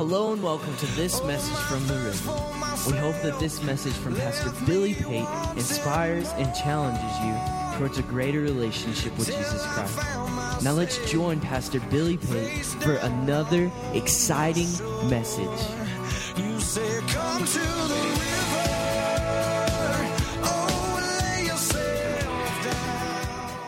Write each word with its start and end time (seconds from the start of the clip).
Hello 0.00 0.32
and 0.32 0.42
welcome 0.42 0.74
to 0.78 0.86
this 0.96 1.22
message 1.24 1.58
from 1.64 1.86
the 1.86 1.92
river. 1.92 2.32
We 2.90 2.96
hope 2.96 3.20
that 3.20 3.38
this 3.38 3.62
message 3.62 3.92
from 3.92 4.16
Pastor 4.16 4.50
Billy 4.64 4.94
Pate 4.94 5.28
inspires 5.58 6.30
and 6.38 6.54
challenges 6.54 7.18
you 7.20 7.36
towards 7.76 7.98
a 7.98 8.02
greater 8.04 8.40
relationship 8.40 9.14
with 9.18 9.26
Jesus 9.26 9.62
Christ. 9.66 9.98
Now 10.64 10.72
let's 10.72 10.96
join 11.10 11.38
Pastor 11.38 11.80
Billy 11.90 12.16
Pate 12.16 12.64
for 12.64 12.94
another 12.94 13.70
exciting 13.92 14.70
message. 15.10 15.44
You 16.34 16.58
say, 16.60 17.00
come 17.08 17.44
to 17.44 17.58
the 17.58 18.02
river. 18.16 18.68
Oh, 20.44 20.96
lay 21.20 21.44
yourself 21.44 22.64
down. 22.64 23.64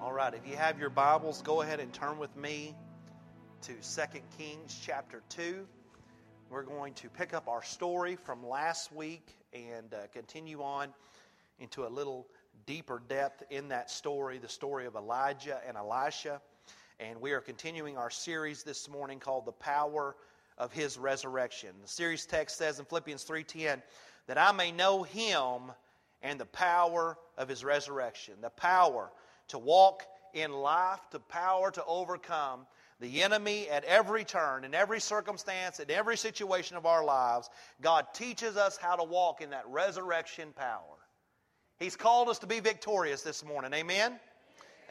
All 0.00 0.12
right, 0.12 0.32
if 0.32 0.46
you 0.48 0.54
have 0.54 0.78
your 0.78 0.90
Bibles, 0.90 1.42
go 1.42 1.62
ahead 1.62 1.80
and 1.80 1.92
turn 1.92 2.16
with 2.16 2.36
me 2.36 2.76
to 3.62 3.74
2 3.74 4.02
Kings 4.36 4.80
chapter 4.84 5.22
2. 5.28 5.64
We're 6.50 6.64
going 6.64 6.94
to 6.94 7.08
pick 7.08 7.32
up 7.32 7.46
our 7.46 7.62
story 7.62 8.16
from 8.16 8.44
last 8.44 8.92
week 8.92 9.36
and 9.52 9.94
uh, 9.94 10.08
continue 10.12 10.60
on 10.60 10.88
into 11.60 11.86
a 11.86 11.88
little 11.88 12.26
deeper 12.66 13.00
depth 13.08 13.44
in 13.50 13.68
that 13.68 13.88
story, 13.88 14.38
the 14.38 14.48
story 14.48 14.84
of 14.84 14.96
Elijah 14.96 15.60
and 15.64 15.76
Elisha. 15.76 16.40
And 16.98 17.20
we 17.20 17.30
are 17.30 17.40
continuing 17.40 17.96
our 17.96 18.10
series 18.10 18.64
this 18.64 18.88
morning 18.88 19.20
called 19.20 19.46
The 19.46 19.52
Power 19.52 20.16
of 20.58 20.72
His 20.72 20.98
Resurrection. 20.98 21.70
The 21.82 21.88
series 21.88 22.26
text 22.26 22.58
says 22.58 22.80
in 22.80 22.84
Philippians 22.84 23.22
3:10 23.22 23.80
that 24.26 24.38
I 24.38 24.50
may 24.50 24.72
know 24.72 25.04
him 25.04 25.70
and 26.20 26.40
the 26.40 26.46
power 26.46 27.16
of 27.38 27.48
his 27.48 27.62
resurrection, 27.62 28.34
the 28.40 28.50
power 28.50 29.12
to 29.48 29.58
walk 29.58 30.02
in 30.34 30.52
life, 30.52 31.00
the 31.12 31.20
power 31.20 31.70
to 31.70 31.84
overcome 31.84 32.66
the 33.02 33.20
enemy 33.20 33.68
at 33.68 33.84
every 33.84 34.24
turn, 34.24 34.64
in 34.64 34.74
every 34.74 35.00
circumstance, 35.00 35.80
in 35.80 35.90
every 35.90 36.16
situation 36.16 36.76
of 36.76 36.86
our 36.86 37.04
lives. 37.04 37.50
God 37.80 38.06
teaches 38.14 38.56
us 38.56 38.76
how 38.76 38.94
to 38.94 39.02
walk 39.02 39.40
in 39.40 39.50
that 39.50 39.64
resurrection 39.68 40.52
power. 40.56 40.96
He's 41.80 41.96
called 41.96 42.28
us 42.28 42.38
to 42.38 42.46
be 42.46 42.60
victorious 42.60 43.22
this 43.22 43.44
morning. 43.44 43.74
Amen? 43.74 44.20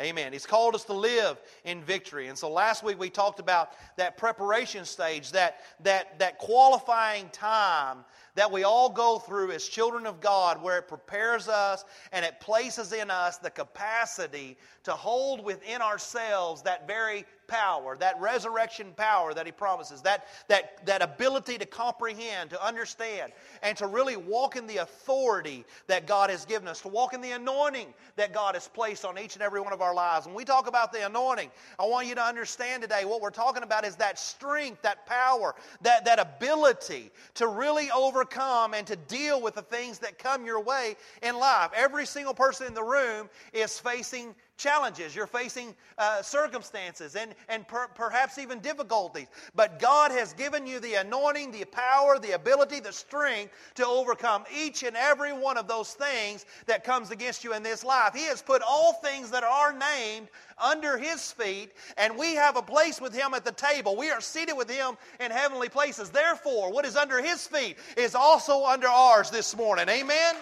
Amen. 0.01 0.33
He's 0.33 0.45
called 0.45 0.75
us 0.75 0.83
to 0.85 0.93
live 0.93 1.39
in 1.63 1.81
victory. 1.83 2.27
And 2.27 2.37
so 2.37 2.49
last 2.49 2.83
week 2.83 2.99
we 2.99 3.09
talked 3.09 3.39
about 3.39 3.73
that 3.97 4.17
preparation 4.17 4.83
stage, 4.83 5.31
that, 5.31 5.59
that, 5.81 6.17
that 6.19 6.37
qualifying 6.37 7.29
time 7.29 7.99
that 8.35 8.51
we 8.51 8.63
all 8.63 8.89
go 8.89 9.19
through 9.19 9.51
as 9.51 9.67
children 9.67 10.05
of 10.05 10.21
God, 10.21 10.61
where 10.61 10.79
it 10.79 10.87
prepares 10.87 11.47
us 11.47 11.85
and 12.11 12.25
it 12.25 12.39
places 12.39 12.93
in 12.93 13.11
us 13.11 13.37
the 13.37 13.49
capacity 13.49 14.57
to 14.83 14.91
hold 14.91 15.43
within 15.43 15.81
ourselves 15.81 16.61
that 16.63 16.87
very 16.87 17.25
power, 17.51 17.97
that 17.97 18.19
resurrection 18.21 18.93
power 18.95 19.33
that 19.33 19.45
He 19.45 19.51
promises, 19.51 20.01
that, 20.03 20.25
that, 20.47 20.85
that 20.85 21.01
ability 21.01 21.57
to 21.57 21.65
comprehend, 21.65 22.49
to 22.51 22.65
understand, 22.65 23.33
and 23.61 23.77
to 23.77 23.87
really 23.87 24.15
walk 24.15 24.55
in 24.55 24.65
the 24.67 24.77
authority 24.77 25.65
that 25.87 26.07
God 26.07 26.29
has 26.29 26.45
given 26.45 26.69
us, 26.69 26.79
to 26.81 26.87
walk 26.87 27.13
in 27.13 27.19
the 27.19 27.31
anointing 27.31 27.93
that 28.15 28.33
God 28.33 28.55
has 28.55 28.69
placed 28.69 29.03
on 29.03 29.19
each 29.19 29.35
and 29.35 29.43
every 29.43 29.59
one 29.59 29.73
of 29.73 29.81
our 29.81 29.93
lives. 29.93 30.27
When 30.27 30.33
we 30.33 30.45
talk 30.45 30.67
about 30.67 30.93
the 30.93 31.05
anointing, 31.05 31.51
I 31.77 31.85
want 31.85 32.07
you 32.07 32.15
to 32.15 32.23
understand 32.23 32.83
today 32.83 33.03
what 33.03 33.19
we're 33.19 33.31
talking 33.31 33.63
about 33.63 33.85
is 33.85 33.97
that 33.97 34.17
strength, 34.17 34.81
that 34.83 35.05
power, 35.05 35.53
that, 35.81 36.05
that 36.05 36.19
ability 36.19 37.11
to 37.33 37.47
really 37.47 37.91
overcome 37.91 38.73
and 38.73 38.87
to 38.87 38.95
deal 38.95 39.41
with 39.41 39.55
the 39.55 39.61
things 39.61 39.99
that 39.99 40.17
come 40.17 40.45
your 40.45 40.61
way 40.61 40.95
in 41.21 41.37
life. 41.37 41.71
Every 41.75 42.05
single 42.05 42.33
person 42.33 42.65
in 42.67 42.73
the 42.73 42.83
room 42.83 43.29
is 43.51 43.77
facing 43.77 44.35
challenges, 44.61 45.15
you're 45.15 45.27
facing 45.27 45.73
uh, 45.97 46.21
circumstances, 46.21 47.15
and, 47.15 47.33
and 47.49 47.67
per, 47.67 47.87
perhaps 47.87 48.37
even 48.37 48.59
difficulties. 48.59 49.27
But 49.55 49.79
God 49.79 50.11
has 50.11 50.33
given 50.33 50.67
you 50.67 50.79
the 50.79 50.95
anointing, 50.95 51.51
the 51.51 51.65
power, 51.65 52.19
the 52.19 52.31
ability, 52.31 52.79
the 52.79 52.93
strength 52.93 53.53
to 53.75 53.85
overcome 53.85 54.43
each 54.55 54.83
and 54.83 54.95
every 54.95 55.33
one 55.33 55.57
of 55.57 55.67
those 55.67 55.93
things 55.93 56.45
that 56.67 56.83
comes 56.83 57.11
against 57.11 57.43
you 57.43 57.53
in 57.53 57.63
this 57.63 57.83
life. 57.83 58.13
He 58.13 58.23
has 58.25 58.41
put 58.41 58.61
all 58.61 58.93
things 58.93 59.31
that 59.31 59.43
are 59.43 59.73
named 59.73 60.27
under 60.57 60.97
His 60.97 61.31
feet, 61.31 61.71
and 61.97 62.15
we 62.17 62.35
have 62.35 62.55
a 62.55 62.61
place 62.61 63.01
with 63.01 63.13
Him 63.13 63.33
at 63.33 63.43
the 63.43 63.51
table. 63.51 63.95
We 63.95 64.11
are 64.11 64.21
seated 64.21 64.55
with 64.55 64.69
Him 64.69 64.95
in 65.19 65.31
heavenly 65.31 65.69
places. 65.69 66.09
Therefore, 66.09 66.71
what 66.71 66.85
is 66.85 66.95
under 66.95 67.21
His 67.21 67.47
feet 67.47 67.77
is 67.97 68.15
also 68.15 68.65
under 68.65 68.87
ours 68.87 69.31
this 69.31 69.55
morning. 69.57 69.89
Amen? 69.89 70.35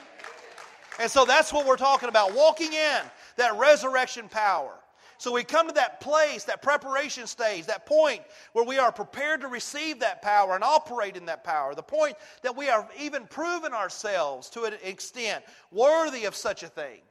And 1.00 1.10
so 1.10 1.24
that's 1.24 1.54
what 1.54 1.66
we're 1.66 1.78
talking 1.78 2.10
about 2.10 2.36
walking 2.36 2.74
in 2.74 3.02
that 3.40 3.58
resurrection 3.58 4.30
power. 4.30 4.76
So 5.18 5.34
we 5.34 5.44
come 5.44 5.68
to 5.68 5.74
that 5.74 6.00
place, 6.00 6.46
that 6.46 6.62
preparation 6.62 7.28
stage, 7.28 7.66
that 7.66 7.86
point 7.86 8.22
where 8.54 8.64
we 8.64 8.78
are 8.78 8.92
prepared 8.92 9.42
to 9.42 9.50
receive 9.50 10.00
that 10.00 10.22
power 10.22 10.56
and 10.56 10.64
operate 10.64 11.18
in 11.18 11.26
that 11.26 11.44
power. 11.44 11.76
The 11.76 11.84
point 11.84 12.16
that 12.42 12.56
we 12.56 12.70
are 12.70 12.88
even 12.98 13.26
proven 13.28 13.74
ourselves 13.74 14.50
to 14.52 14.64
an 14.64 14.76
extent 14.82 15.44
worthy 15.72 16.24
of 16.24 16.36
such 16.36 16.64
a 16.64 16.68
thing. 16.68 17.02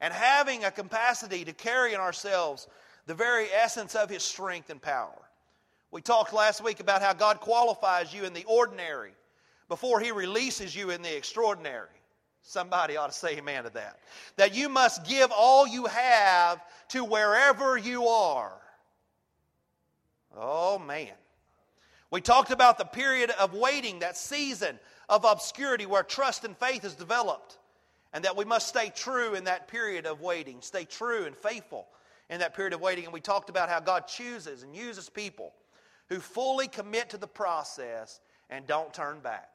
And 0.00 0.14
having 0.14 0.64
a 0.64 0.70
capacity 0.70 1.44
to 1.44 1.52
carry 1.52 1.94
in 1.94 2.00
ourselves 2.00 2.68
the 3.06 3.14
very 3.14 3.46
essence 3.46 3.96
of 3.96 4.08
His 4.08 4.22
strength 4.22 4.70
and 4.70 4.80
power. 4.80 5.18
We 5.90 6.00
talked 6.00 6.32
last 6.32 6.62
week 6.62 6.78
about 6.78 7.02
how 7.02 7.12
God 7.12 7.40
qualifies 7.40 8.14
you 8.14 8.22
in 8.22 8.34
the 8.34 8.44
ordinary 8.44 9.14
before 9.68 9.98
He 9.98 10.12
releases 10.12 10.76
you 10.76 10.90
in 10.90 11.02
the 11.02 11.16
extraordinary. 11.16 12.01
Somebody 12.42 12.96
ought 12.96 13.06
to 13.06 13.12
say 13.16 13.36
amen 13.36 13.64
to 13.64 13.70
that. 13.70 13.98
That 14.36 14.54
you 14.54 14.68
must 14.68 15.06
give 15.06 15.30
all 15.30 15.66
you 15.66 15.86
have 15.86 16.60
to 16.88 17.04
wherever 17.04 17.78
you 17.78 18.08
are. 18.08 18.52
Oh, 20.36 20.78
man. 20.78 21.12
We 22.10 22.20
talked 22.20 22.50
about 22.50 22.78
the 22.78 22.84
period 22.84 23.30
of 23.30 23.54
waiting, 23.54 24.00
that 24.00 24.16
season 24.16 24.78
of 25.08 25.24
obscurity 25.24 25.86
where 25.86 26.02
trust 26.02 26.44
and 26.44 26.56
faith 26.56 26.84
is 26.84 26.94
developed, 26.94 27.58
and 28.12 28.24
that 28.24 28.36
we 28.36 28.44
must 28.44 28.68
stay 28.68 28.92
true 28.94 29.34
in 29.34 29.44
that 29.44 29.68
period 29.68 30.06
of 30.06 30.20
waiting, 30.20 30.58
stay 30.60 30.84
true 30.84 31.24
and 31.24 31.36
faithful 31.36 31.86
in 32.28 32.40
that 32.40 32.54
period 32.54 32.72
of 32.74 32.80
waiting. 32.80 33.04
And 33.04 33.12
we 33.12 33.20
talked 33.20 33.50
about 33.50 33.68
how 33.68 33.80
God 33.80 34.08
chooses 34.08 34.62
and 34.62 34.74
uses 34.74 35.08
people 35.08 35.54
who 36.08 36.18
fully 36.18 36.68
commit 36.68 37.10
to 37.10 37.18
the 37.18 37.26
process 37.26 38.20
and 38.50 38.66
don't 38.66 38.92
turn 38.92 39.20
back. 39.20 39.51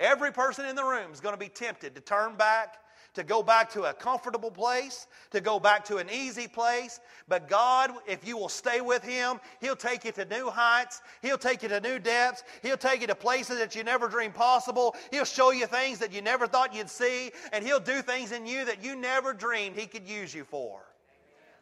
Every 0.00 0.32
person 0.32 0.66
in 0.66 0.76
the 0.76 0.84
room 0.84 1.12
is 1.12 1.20
going 1.20 1.34
to 1.34 1.38
be 1.38 1.48
tempted 1.48 1.94
to 1.94 2.00
turn 2.00 2.34
back, 2.36 2.78
to 3.14 3.22
go 3.22 3.44
back 3.44 3.70
to 3.70 3.84
a 3.84 3.94
comfortable 3.94 4.50
place, 4.50 5.06
to 5.30 5.40
go 5.40 5.60
back 5.60 5.84
to 5.84 5.98
an 5.98 6.08
easy 6.10 6.48
place. 6.48 6.98
But 7.28 7.48
God, 7.48 7.92
if 8.08 8.26
you 8.26 8.36
will 8.36 8.48
stay 8.48 8.80
with 8.80 9.04
Him, 9.04 9.38
He'll 9.60 9.76
take 9.76 10.04
you 10.04 10.10
to 10.12 10.24
new 10.24 10.50
heights. 10.50 11.00
He'll 11.22 11.38
take 11.38 11.62
you 11.62 11.68
to 11.68 11.80
new 11.80 12.00
depths. 12.00 12.42
He'll 12.62 12.76
take 12.76 13.02
you 13.02 13.06
to 13.06 13.14
places 13.14 13.58
that 13.58 13.76
you 13.76 13.84
never 13.84 14.08
dreamed 14.08 14.34
possible. 14.34 14.96
He'll 15.12 15.24
show 15.24 15.52
you 15.52 15.66
things 15.66 16.00
that 16.00 16.12
you 16.12 16.22
never 16.22 16.48
thought 16.48 16.74
you'd 16.74 16.90
see. 16.90 17.30
And 17.52 17.64
He'll 17.64 17.78
do 17.78 18.02
things 18.02 18.32
in 18.32 18.46
you 18.46 18.64
that 18.64 18.82
you 18.82 18.96
never 18.96 19.32
dreamed 19.32 19.76
He 19.76 19.86
could 19.86 20.08
use 20.08 20.34
you 20.34 20.42
for. 20.42 20.80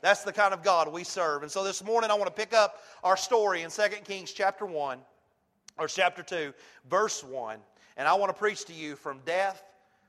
That's 0.01 0.25
the 0.25 0.33
kind 0.33 0.55
of 0.55 0.63
God 0.63 0.91
we 0.91 1.05
serve. 1.05 1.43
And 1.43 1.53
so 1.53 1.63
this 1.63 1.85
morning 1.85 2.11
I 2.11 2.15
want 2.15 2.27
to 2.27 2.35
pick 2.35 2.55
up 2.55 2.79
our 3.05 3.17
story 3.17 3.63
in 3.63 3.71
2 3.71 3.83
Kings 4.05 4.33
chapter 4.33 4.65
1, 4.67 4.99
or 5.79 5.87
chapter 5.87 6.23
2, 6.23 6.53
verse 6.89 7.23
1. 7.23 7.59
And 7.97 8.07
I 8.07 8.15
want 8.15 8.31
to 8.31 8.39
preach 8.39 8.65
to 8.67 8.73
you 8.73 8.97
from 8.97 9.21
death 9.27 9.63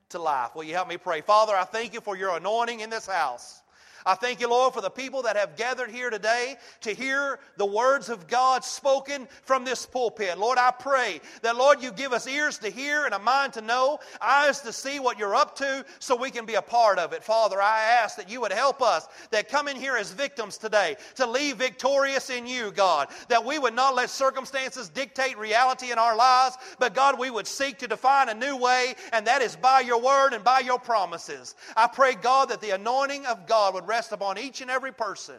to 0.09 0.19
life. 0.19 0.55
Will 0.55 0.63
you 0.63 0.73
help 0.73 0.87
me 0.87 0.97
pray? 0.97 1.21
Father, 1.21 1.55
I 1.55 1.63
thank 1.63 1.93
you 1.93 2.01
for 2.01 2.15
your 2.15 2.37
anointing 2.37 2.81
in 2.81 2.89
this 2.91 3.07
house. 3.07 3.62
I 4.05 4.15
thank 4.15 4.39
you, 4.39 4.49
Lord, 4.49 4.73
for 4.73 4.81
the 4.81 4.89
people 4.89 5.23
that 5.23 5.35
have 5.35 5.55
gathered 5.55 5.89
here 5.89 6.09
today 6.09 6.55
to 6.81 6.93
hear 6.93 7.39
the 7.57 7.65
words 7.65 8.09
of 8.09 8.27
God 8.27 8.63
spoken 8.63 9.27
from 9.43 9.63
this 9.63 9.85
pulpit. 9.85 10.37
Lord, 10.37 10.57
I 10.57 10.71
pray 10.71 11.21
that, 11.41 11.55
Lord, 11.55 11.81
you 11.81 11.91
give 11.91 12.13
us 12.13 12.27
ears 12.27 12.57
to 12.59 12.69
hear 12.69 13.05
and 13.05 13.13
a 13.13 13.19
mind 13.19 13.53
to 13.53 13.61
know, 13.61 13.99
eyes 14.21 14.61
to 14.61 14.73
see 14.73 14.99
what 14.99 15.17
you're 15.17 15.35
up 15.35 15.55
to 15.57 15.85
so 15.99 16.15
we 16.15 16.31
can 16.31 16.45
be 16.45 16.55
a 16.55 16.61
part 16.61 16.99
of 16.99 17.13
it. 17.13 17.23
Father, 17.23 17.61
I 17.61 17.81
ask 17.81 18.17
that 18.17 18.29
you 18.29 18.41
would 18.41 18.51
help 18.51 18.81
us 18.81 19.07
that 19.31 19.49
come 19.49 19.67
in 19.67 19.77
here 19.77 19.95
as 19.95 20.11
victims 20.11 20.57
today 20.57 20.95
to 21.15 21.25
leave 21.25 21.57
victorious 21.57 22.29
in 22.29 22.45
you, 22.45 22.71
God. 22.71 23.07
That 23.29 23.45
we 23.45 23.59
would 23.59 23.73
not 23.73 23.95
let 23.95 24.09
circumstances 24.09 24.89
dictate 24.89 25.37
reality 25.37 25.91
in 25.91 25.97
our 25.97 26.15
lives, 26.15 26.57
but 26.79 26.93
God, 26.93 27.17
we 27.17 27.29
would 27.29 27.47
seek 27.47 27.77
to 27.79 27.87
define 27.87 28.29
a 28.29 28.33
new 28.33 28.57
way, 28.57 28.95
and 29.11 29.27
that 29.27 29.41
is 29.41 29.55
by 29.55 29.81
your 29.81 30.01
word 30.01 30.33
and 30.33 30.43
by 30.43 30.59
your 30.59 30.79
promises. 30.79 31.55
I 31.75 31.87
pray, 31.87 32.15
God, 32.15 32.49
that 32.49 32.61
the 32.61 32.71
anointing 32.71 33.25
of 33.25 33.47
God 33.47 33.73
would 33.73 33.87
rest 33.93 34.11
upon 34.11 34.39
each 34.39 34.59
and 34.61 34.71
every 34.71 34.91
person, 34.91 35.35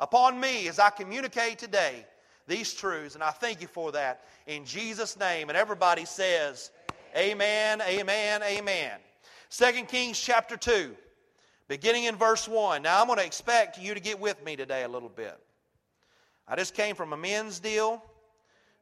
upon 0.00 0.40
me 0.40 0.68
as 0.68 0.78
I 0.78 0.88
communicate 0.88 1.58
today 1.58 2.06
these 2.46 2.72
truths. 2.72 3.14
And 3.14 3.22
I 3.22 3.28
thank 3.28 3.60
you 3.60 3.66
for 3.66 3.92
that 3.92 4.24
in 4.46 4.64
Jesus' 4.64 5.18
name. 5.18 5.50
And 5.50 5.58
everybody 5.58 6.06
says, 6.06 6.70
Amen, 7.14 7.82
amen, 7.82 8.42
amen. 8.42 8.92
2 9.50 9.84
Kings 9.84 10.18
chapter 10.18 10.56
2, 10.56 10.96
beginning 11.68 12.04
in 12.04 12.16
verse 12.16 12.48
1. 12.48 12.80
Now 12.80 13.02
I'm 13.02 13.06
going 13.06 13.18
to 13.18 13.26
expect 13.26 13.78
you 13.78 13.92
to 13.92 14.00
get 14.00 14.18
with 14.18 14.42
me 14.42 14.56
today 14.56 14.84
a 14.84 14.88
little 14.88 15.10
bit. 15.10 15.38
I 16.48 16.56
just 16.56 16.72
came 16.72 16.96
from 16.96 17.12
a 17.12 17.18
men's 17.18 17.60
deal, 17.60 18.02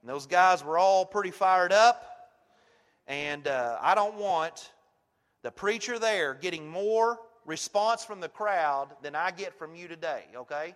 and 0.01 0.09
those 0.09 0.27
guys 0.27 0.63
were 0.63 0.79
all 0.79 1.05
pretty 1.05 1.33
fired 1.33 1.73
up. 1.73 2.05
And 3.09 3.49
uh, 3.49 3.79
I 3.83 3.97
don't 3.97 4.15
want 4.15 4.71
the 5.43 5.51
preacher 5.51 5.99
there 5.99 6.35
getting 6.35 6.69
more 6.69 7.19
response 7.49 8.05
from 8.05 8.21
the 8.21 8.29
crowd 8.29 8.89
than 9.03 9.17
I 9.17 9.31
get 9.31 9.59
from 9.59 9.75
you 9.75 9.89
today, 9.89 10.25
okay? 10.37 10.75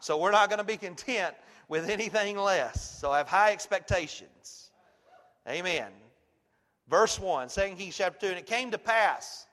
So 0.00 0.18
we're 0.18 0.32
not 0.32 0.48
going 0.48 0.58
to 0.58 0.64
be 0.64 0.76
content 0.76 1.34
with 1.68 1.88
anything 1.88 2.36
less. 2.36 2.98
So 2.98 3.12
I 3.12 3.18
have 3.18 3.28
high 3.28 3.52
expectations. 3.52 4.70
Amen. 5.48 5.90
Verse 6.88 7.18
1, 7.20 7.48
2 7.48 7.60
Kings 7.78 7.96
chapter 7.96 8.26
2. 8.26 8.26
And 8.26 8.38
it 8.38 8.46
came 8.46 8.72
to 8.72 8.78
pass 8.78 9.46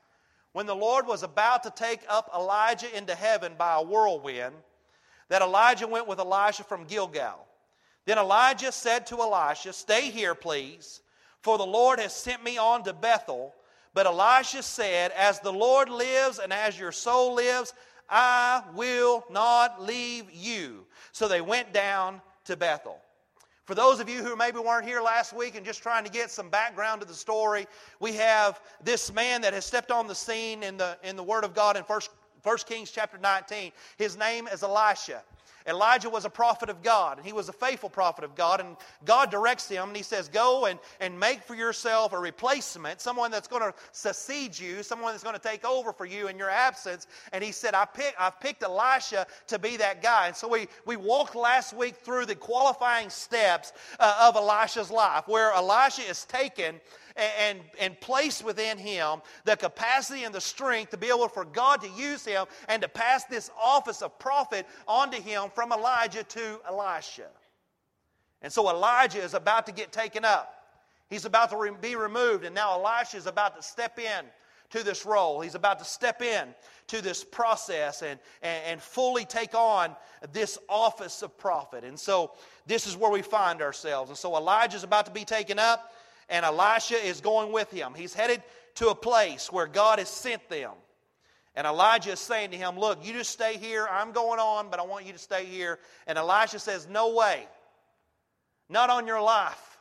when 0.53 0.65
the 0.65 0.75
Lord 0.75 1.05
was 1.05 1.21
about 1.21 1.61
to 1.63 1.69
take 1.69 2.01
up 2.09 2.31
Elijah 2.35 2.97
into 2.97 3.13
heaven 3.13 3.53
by 3.57 3.75
a 3.75 3.83
whirlwind 3.83 4.55
that 5.29 5.43
Elijah 5.43 5.87
went 5.87 6.07
with 6.07 6.19
Elisha 6.19 6.63
from 6.63 6.85
Gilgal. 6.85 7.45
Then 8.05 8.17
Elijah 8.17 8.71
said 8.71 9.05
to 9.07 9.17
Elisha, 9.17 9.73
Stay 9.73 10.09
here, 10.09 10.33
please, 10.33 11.01
for 11.41 11.57
the 11.57 11.65
Lord 11.65 11.99
has 11.99 12.15
sent 12.15 12.43
me 12.43 12.57
on 12.57 12.83
to 12.83 12.93
Bethel. 12.93 13.53
But 13.97 14.05
Elisha 14.05 14.61
said, 14.61 15.09
As 15.13 15.39
the 15.39 15.51
Lord 15.51 15.89
lives 15.89 16.37
and 16.37 16.53
as 16.53 16.77
your 16.77 16.91
soul 16.91 17.33
lives, 17.33 17.73
I 18.07 18.61
will 18.75 19.25
not 19.31 19.81
leave 19.81 20.25
you. 20.31 20.85
So 21.13 21.27
they 21.27 21.41
went 21.41 21.73
down 21.73 22.21
to 22.45 22.55
Bethel. 22.55 22.99
For 23.65 23.73
those 23.73 23.99
of 23.99 24.07
you 24.07 24.23
who 24.23 24.35
maybe 24.35 24.59
weren't 24.59 24.85
here 24.85 25.01
last 25.01 25.33
week 25.33 25.55
and 25.55 25.65
just 25.65 25.81
trying 25.81 26.03
to 26.03 26.11
get 26.11 26.29
some 26.29 26.51
background 26.51 27.01
to 27.01 27.07
the 27.07 27.13
story, 27.15 27.65
we 27.99 28.13
have 28.13 28.61
this 28.83 29.11
man 29.11 29.41
that 29.41 29.53
has 29.53 29.65
stepped 29.65 29.89
on 29.89 30.05
the 30.05 30.13
scene 30.13 30.61
in 30.61 30.77
the, 30.77 30.95
in 31.03 31.15
the 31.15 31.23
Word 31.23 31.43
of 31.43 31.55
God 31.55 31.75
in 31.75 31.81
1, 31.81 32.01
1 32.43 32.57
Kings 32.67 32.91
chapter 32.91 33.17
19. 33.17 33.71
His 33.97 34.15
name 34.15 34.47
is 34.47 34.61
Elisha. 34.61 35.23
Elijah 35.67 36.09
was 36.09 36.25
a 36.25 36.29
prophet 36.29 36.69
of 36.69 36.81
God, 36.81 37.17
and 37.17 37.25
he 37.25 37.33
was 37.33 37.49
a 37.49 37.53
faithful 37.53 37.89
prophet 37.89 38.23
of 38.23 38.35
God, 38.35 38.61
and 38.61 38.77
God 39.05 39.29
directs 39.29 39.67
him, 39.67 39.89
and 39.89 39.97
he 39.97 40.03
says, 40.03 40.29
Go 40.29 40.65
and, 40.65 40.79
and 41.01 41.19
make 41.19 41.43
for 41.43 41.55
yourself 41.55 42.13
a 42.13 42.19
replacement, 42.19 43.01
someone 43.01 43.31
that's 43.31 43.47
going 43.47 43.61
to 43.61 43.73
succeed 43.91 44.57
you, 44.57 44.81
someone 44.81 45.11
that's 45.11 45.23
going 45.23 45.35
to 45.35 45.41
take 45.41 45.65
over 45.65 45.91
for 45.91 46.05
you 46.05 46.29
in 46.29 46.37
your 46.37 46.49
absence. 46.49 47.07
And 47.33 47.43
he 47.43 47.51
said, 47.51 47.73
I 47.73 47.85
pick, 47.85 48.15
I've 48.17 48.39
picked 48.39 48.63
Elisha 48.63 49.27
to 49.47 49.59
be 49.59 49.77
that 49.77 50.01
guy. 50.01 50.27
And 50.27 50.35
so 50.35 50.47
we, 50.47 50.67
we 50.85 50.95
walked 50.95 51.35
last 51.35 51.73
week 51.73 51.97
through 51.97 52.25
the 52.25 52.35
qualifying 52.35 53.09
steps 53.09 53.73
uh, 53.99 54.29
of 54.29 54.35
Elisha's 54.35 54.89
life, 54.89 55.27
where 55.27 55.51
Elisha 55.51 56.03
is 56.03 56.23
taken 56.25 56.79
and, 57.17 57.59
and 57.79 57.99
place 57.99 58.43
within 58.43 58.77
him 58.77 59.21
the 59.45 59.57
capacity 59.57 60.23
and 60.23 60.33
the 60.33 60.41
strength 60.41 60.91
to 60.91 60.97
be 60.97 61.07
able 61.07 61.27
for 61.27 61.45
God 61.45 61.81
to 61.81 61.89
use 61.89 62.25
him 62.25 62.45
and 62.67 62.81
to 62.81 62.87
pass 62.87 63.25
this 63.25 63.49
office 63.61 64.01
of 64.01 64.17
prophet 64.19 64.65
onto 64.87 65.21
him 65.21 65.49
from 65.53 65.71
Elijah 65.71 66.23
to 66.23 66.59
Elisha. 66.67 67.27
And 68.41 68.53
so 68.53 68.69
Elijah 68.69 69.21
is 69.21 69.33
about 69.33 69.65
to 69.65 69.71
get 69.71 69.91
taken 69.91 70.23
up. 70.23 70.53
He's 71.09 71.25
about 71.25 71.49
to 71.51 71.75
be 71.81 71.95
removed, 71.95 72.43
and 72.43 72.53
now 72.53 72.73
Elisha 72.73 73.17
is 73.17 73.27
about 73.27 73.55
to 73.55 73.63
step 73.63 73.97
in 73.97 74.25
to 74.69 74.83
this 74.83 75.05
role. 75.05 75.39
He's 75.39 75.55
about 75.55 75.79
to 75.79 75.85
step 75.85 76.21
in 76.21 76.53
to 76.87 77.01
this 77.01 77.23
process 77.23 78.01
and, 78.01 78.19
and, 78.41 78.63
and, 78.65 78.81
fully 78.81 79.23
take 79.23 79.53
on 79.53 79.95
this 80.33 80.57
office 80.67 81.21
of 81.21 81.37
prophet. 81.37 81.83
And 81.83 81.97
so 81.97 82.31
this 82.65 82.87
is 82.87 82.97
where 82.97 83.11
we 83.11 83.21
find 83.21 83.61
ourselves. 83.61 84.09
And 84.09 84.17
so 84.17 84.35
Elijah 84.35 84.75
is 84.75 84.83
about 84.83 85.05
to 85.05 85.11
be 85.11 85.23
taken 85.23 85.59
up 85.59 85.93
and 86.29 86.45
Elisha 86.45 86.95
is 86.95 87.21
going 87.21 87.51
with 87.51 87.71
him. 87.71 87.93
He's 87.95 88.13
headed 88.13 88.43
to 88.75 88.89
a 88.89 88.95
place 88.95 89.51
where 89.51 89.67
God 89.67 89.99
has 89.99 90.09
sent 90.09 90.47
them. 90.49 90.71
And 91.55 91.65
Elijah 91.65 92.11
is 92.11 92.19
saying 92.19 92.51
to 92.51 92.57
him, 92.57 92.77
Look, 92.77 93.03
you 93.03 93.13
just 93.13 93.31
stay 93.31 93.57
here. 93.57 93.87
I'm 93.89 94.11
going 94.11 94.39
on, 94.39 94.69
but 94.69 94.79
I 94.79 94.83
want 94.83 95.05
you 95.05 95.13
to 95.13 95.19
stay 95.19 95.45
here. 95.45 95.79
And 96.05 96.17
Elisha 96.17 96.59
says, 96.59 96.87
No 96.87 97.15
way. 97.15 97.47
Not 98.69 98.89
on 98.89 99.07
your 99.07 99.21
life. 99.21 99.79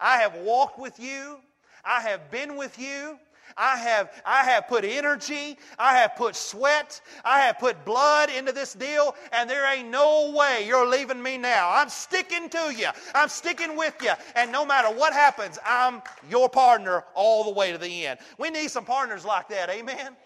I 0.00 0.18
have 0.18 0.36
walked 0.36 0.78
with 0.78 0.98
you. 0.98 1.38
I 1.84 2.00
have 2.00 2.30
been 2.30 2.56
with 2.56 2.78
you. 2.78 3.18
I 3.56 3.76
have, 3.76 4.10
I 4.24 4.44
have 4.44 4.68
put 4.68 4.84
energy, 4.84 5.58
I 5.78 5.96
have 5.96 6.16
put 6.16 6.36
sweat, 6.36 7.00
I 7.24 7.40
have 7.40 7.58
put 7.58 7.84
blood 7.84 8.30
into 8.30 8.52
this 8.52 8.74
deal, 8.74 9.14
and 9.32 9.48
there 9.48 9.70
ain't 9.72 9.88
no 9.88 10.32
way 10.36 10.66
you're 10.66 10.88
leaving 10.88 11.22
me 11.22 11.38
now. 11.38 11.70
I'm 11.72 11.88
sticking 11.88 12.48
to 12.50 12.74
you, 12.74 12.88
I'm 13.14 13.28
sticking 13.28 13.76
with 13.76 13.94
you, 14.02 14.12
and 14.34 14.52
no 14.52 14.66
matter 14.66 14.88
what 14.88 15.12
happens, 15.12 15.58
I'm 15.64 16.02
your 16.30 16.48
partner 16.48 17.04
all 17.14 17.44
the 17.44 17.52
way 17.52 17.72
to 17.72 17.78
the 17.78 18.06
end. 18.06 18.18
We 18.38 18.50
need 18.50 18.70
some 18.70 18.84
partners 18.84 19.24
like 19.24 19.48
that, 19.48 19.70
amen? 19.70 20.16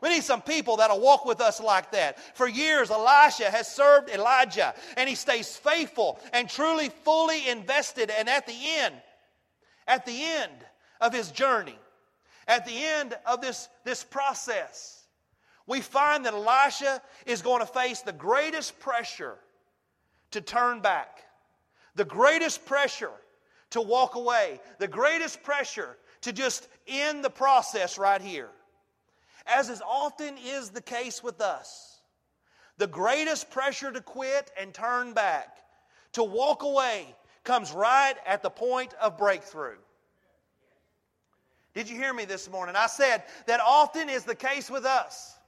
We 0.00 0.10
need 0.10 0.22
some 0.22 0.42
people 0.42 0.76
that'll 0.76 1.00
walk 1.00 1.24
with 1.24 1.40
us 1.40 1.60
like 1.60 1.92
that. 1.92 2.36
For 2.36 2.46
years, 2.46 2.90
Elisha 2.90 3.50
has 3.50 3.66
served 3.66 4.10
Elijah, 4.10 4.74
and 4.96 5.08
he 5.08 5.14
stays 5.14 5.56
faithful 5.56 6.20
and 6.32 6.48
truly 6.48 6.90
fully 7.04 7.48
invested. 7.48 8.10
And 8.10 8.28
at 8.28 8.46
the 8.46 8.56
end, 8.78 8.94
at 9.86 10.06
the 10.06 10.22
end 10.22 10.52
of 11.00 11.12
his 11.12 11.30
journey, 11.30 11.76
at 12.48 12.64
the 12.64 12.72
end 12.72 13.14
of 13.26 13.40
this, 13.42 13.68
this 13.84 14.02
process, 14.02 15.04
we 15.66 15.82
find 15.82 16.24
that 16.24 16.32
Elisha 16.32 17.02
is 17.26 17.42
going 17.42 17.60
to 17.60 17.66
face 17.66 18.00
the 18.00 18.12
greatest 18.12 18.80
pressure 18.80 19.36
to 20.30 20.40
turn 20.40 20.80
back, 20.80 21.24
the 21.94 22.06
greatest 22.06 22.64
pressure 22.64 23.12
to 23.70 23.82
walk 23.82 24.14
away, 24.14 24.60
the 24.78 24.88
greatest 24.88 25.42
pressure 25.42 25.98
to 26.22 26.32
just 26.32 26.68
end 26.86 27.22
the 27.22 27.30
process 27.30 27.98
right 27.98 28.22
here. 28.22 28.48
As 29.46 29.68
is 29.68 29.82
often 29.86 30.36
is 30.38 30.70
the 30.70 30.80
case 30.80 31.22
with 31.22 31.42
us, 31.42 32.00
the 32.78 32.86
greatest 32.86 33.50
pressure 33.50 33.92
to 33.92 34.00
quit 34.00 34.50
and 34.58 34.72
turn 34.72 35.12
back, 35.12 35.58
to 36.12 36.24
walk 36.24 36.62
away, 36.62 37.14
comes 37.44 37.72
right 37.72 38.14
at 38.26 38.42
the 38.42 38.50
point 38.50 38.94
of 38.94 39.18
breakthrough. 39.18 39.76
Did 41.78 41.88
you 41.88 41.94
hear 41.94 42.12
me 42.12 42.24
this 42.24 42.50
morning? 42.50 42.74
I 42.74 42.88
said 42.88 43.22
that 43.46 43.60
often 43.64 44.08
is 44.08 44.24
the 44.24 44.34
case 44.34 44.68
with 44.68 44.84
us 44.84 45.38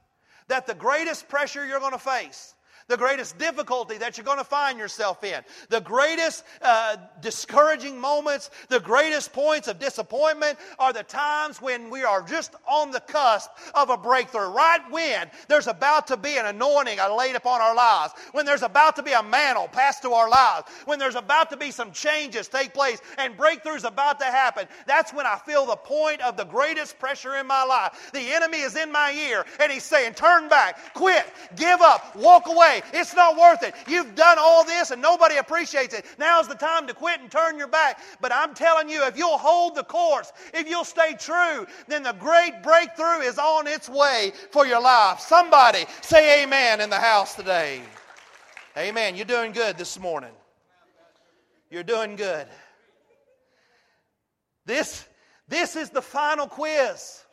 that 0.47 0.65
the 0.65 0.73
greatest 0.73 1.27
pressure 1.27 1.65
you're 1.65 1.81
going 1.81 1.91
to 1.91 1.99
face 1.99 2.55
the 2.91 2.97
greatest 2.97 3.37
difficulty 3.37 3.97
that 3.97 4.17
you're 4.17 4.25
going 4.25 4.37
to 4.37 4.43
find 4.43 4.77
yourself 4.77 5.23
in, 5.23 5.41
the 5.69 5.79
greatest 5.79 6.43
uh, 6.61 6.97
discouraging 7.21 7.97
moments, 7.97 8.51
the 8.67 8.81
greatest 8.81 9.31
points 9.31 9.69
of 9.69 9.79
disappointment 9.79 10.57
are 10.77 10.91
the 10.91 11.03
times 11.03 11.61
when 11.61 11.89
we 11.89 12.03
are 12.03 12.21
just 12.21 12.53
on 12.67 12.91
the 12.91 12.99
cusp 12.99 13.49
of 13.75 13.89
a 13.89 13.97
breakthrough. 13.97 14.49
Right 14.49 14.81
when 14.91 15.31
there's 15.47 15.67
about 15.67 16.05
to 16.07 16.17
be 16.17 16.37
an 16.37 16.47
anointing 16.47 16.97
laid 17.17 17.37
upon 17.37 17.61
our 17.61 17.73
lives, 17.73 18.13
when 18.33 18.45
there's 18.45 18.61
about 18.61 18.97
to 18.97 19.03
be 19.03 19.13
a 19.13 19.23
mantle 19.23 19.69
passed 19.69 20.01
to 20.01 20.11
our 20.11 20.29
lives, 20.29 20.67
when 20.83 20.99
there's 20.99 21.15
about 21.15 21.49
to 21.51 21.57
be 21.57 21.71
some 21.71 21.93
changes 21.93 22.49
take 22.49 22.73
place 22.73 22.99
and 23.17 23.37
breakthroughs 23.37 23.85
about 23.85 24.19
to 24.19 24.25
happen, 24.25 24.67
that's 24.85 25.13
when 25.13 25.25
I 25.25 25.37
feel 25.37 25.65
the 25.65 25.77
point 25.77 26.19
of 26.19 26.35
the 26.35 26.43
greatest 26.43 26.99
pressure 26.99 27.37
in 27.37 27.47
my 27.47 27.63
life. 27.63 28.11
The 28.11 28.33
enemy 28.33 28.59
is 28.59 28.75
in 28.75 28.91
my 28.91 29.13
ear 29.13 29.45
and 29.61 29.71
he's 29.71 29.83
saying, 29.83 30.15
Turn 30.15 30.49
back, 30.49 30.93
quit, 30.93 31.25
give 31.55 31.79
up, 31.79 32.13
walk 32.17 32.47
away. 32.47 32.80
It's 32.93 33.15
not 33.15 33.37
worth 33.37 33.63
it. 33.63 33.73
You've 33.87 34.15
done 34.15 34.37
all 34.39 34.63
this 34.63 34.91
and 34.91 35.01
nobody 35.01 35.37
appreciates 35.37 35.93
it. 35.93 36.05
Now's 36.17 36.47
the 36.47 36.55
time 36.55 36.87
to 36.87 36.93
quit 36.93 37.21
and 37.21 37.29
turn 37.31 37.57
your 37.57 37.67
back. 37.67 37.99
But 38.19 38.31
I'm 38.33 38.53
telling 38.53 38.89
you, 38.89 39.05
if 39.05 39.17
you'll 39.17 39.37
hold 39.37 39.75
the 39.75 39.83
course, 39.83 40.31
if 40.53 40.69
you'll 40.69 40.83
stay 40.83 41.15
true, 41.19 41.65
then 41.87 42.03
the 42.03 42.13
great 42.13 42.63
breakthrough 42.63 43.19
is 43.19 43.37
on 43.37 43.67
its 43.67 43.89
way 43.89 44.33
for 44.51 44.65
your 44.65 44.81
life. 44.81 45.19
Somebody 45.19 45.85
say 46.01 46.43
amen 46.43 46.81
in 46.81 46.89
the 46.89 46.99
house 46.99 47.35
today. 47.35 47.81
Amen. 48.77 49.15
You're 49.15 49.25
doing 49.25 49.51
good 49.51 49.77
this 49.77 49.99
morning. 49.99 50.31
You're 51.69 51.83
doing 51.83 52.15
good. 52.15 52.47
This, 54.65 55.05
this 55.47 55.75
is 55.75 55.89
the 55.89 56.01
final 56.01 56.47
quiz. 56.47 57.23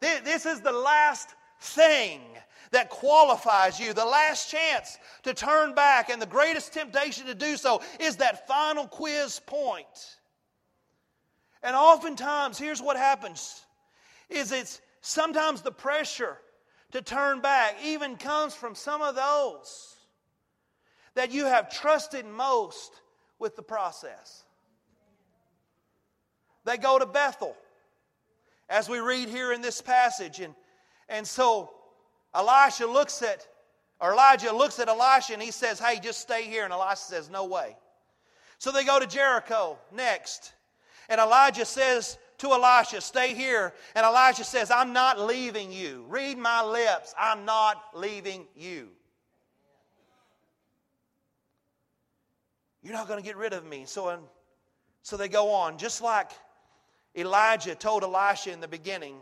This 0.00 0.46
is 0.46 0.60
the 0.60 0.72
last 0.72 1.30
thing 1.60 2.20
that 2.72 2.90
qualifies 2.90 3.78
you. 3.78 3.92
The 3.92 4.04
last 4.04 4.50
chance 4.50 4.98
to 5.22 5.34
turn 5.34 5.74
back 5.74 6.10
and 6.10 6.20
the 6.20 6.26
greatest 6.26 6.72
temptation 6.72 7.26
to 7.26 7.34
do 7.34 7.56
so 7.56 7.82
is 8.00 8.16
that 8.16 8.46
final 8.46 8.86
quiz 8.86 9.40
point. 9.46 10.16
And 11.62 11.74
oftentimes, 11.74 12.58
here's 12.58 12.82
what 12.82 12.96
happens 12.96 13.64
is 14.28 14.52
it's 14.52 14.80
sometimes 15.00 15.62
the 15.62 15.72
pressure 15.72 16.38
to 16.92 17.02
turn 17.02 17.40
back 17.40 17.76
even 17.84 18.16
comes 18.16 18.54
from 18.54 18.74
some 18.74 19.02
of 19.02 19.14
those 19.14 19.96
that 21.14 21.32
you 21.32 21.46
have 21.46 21.72
trusted 21.72 22.26
most 22.26 22.92
with 23.38 23.56
the 23.56 23.62
process. 23.62 24.44
They 26.64 26.76
go 26.76 26.98
to 26.98 27.06
Bethel, 27.06 27.56
as 28.68 28.88
we 28.88 28.98
read 28.98 29.28
here 29.28 29.52
in 29.52 29.62
this 29.62 29.80
passage. 29.80 30.40
And, 30.40 30.54
and 31.08 31.26
so 31.26 31.70
Elisha 32.34 32.86
looks 32.86 33.22
at, 33.22 33.46
or 34.00 34.12
Elijah 34.12 34.52
looks 34.52 34.78
at 34.78 34.88
Elisha 34.88 35.32
and 35.32 35.42
he 35.42 35.50
says, 35.50 35.78
Hey, 35.78 35.98
just 36.00 36.20
stay 36.20 36.42
here. 36.42 36.64
And 36.64 36.72
Elisha 36.72 36.96
says, 36.96 37.30
No 37.30 37.46
way. 37.46 37.76
So 38.58 38.72
they 38.72 38.84
go 38.84 38.98
to 38.98 39.06
Jericho 39.06 39.78
next. 39.92 40.52
And 41.08 41.20
Elijah 41.20 41.64
says 41.64 42.18
to 42.38 42.52
Elisha, 42.52 43.00
Stay 43.00 43.34
here. 43.34 43.72
And 43.94 44.04
Elisha 44.04 44.44
says, 44.44 44.70
I'm 44.70 44.92
not 44.92 45.20
leaving 45.20 45.72
you. 45.72 46.04
Read 46.08 46.36
my 46.36 46.62
lips. 46.62 47.14
I'm 47.18 47.44
not 47.44 47.82
leaving 47.94 48.46
you. 48.56 48.88
You're 52.82 52.94
not 52.94 53.08
going 53.08 53.18
to 53.18 53.26
get 53.26 53.36
rid 53.36 53.52
of 53.52 53.64
me. 53.64 53.84
So, 53.86 54.16
so 55.02 55.16
they 55.16 55.28
go 55.28 55.50
on. 55.50 55.78
Just 55.78 56.02
like 56.02 56.30
Elijah 57.16 57.74
told 57.74 58.02
Elisha 58.04 58.52
in 58.52 58.60
the 58.60 58.68
beginning, 58.68 59.16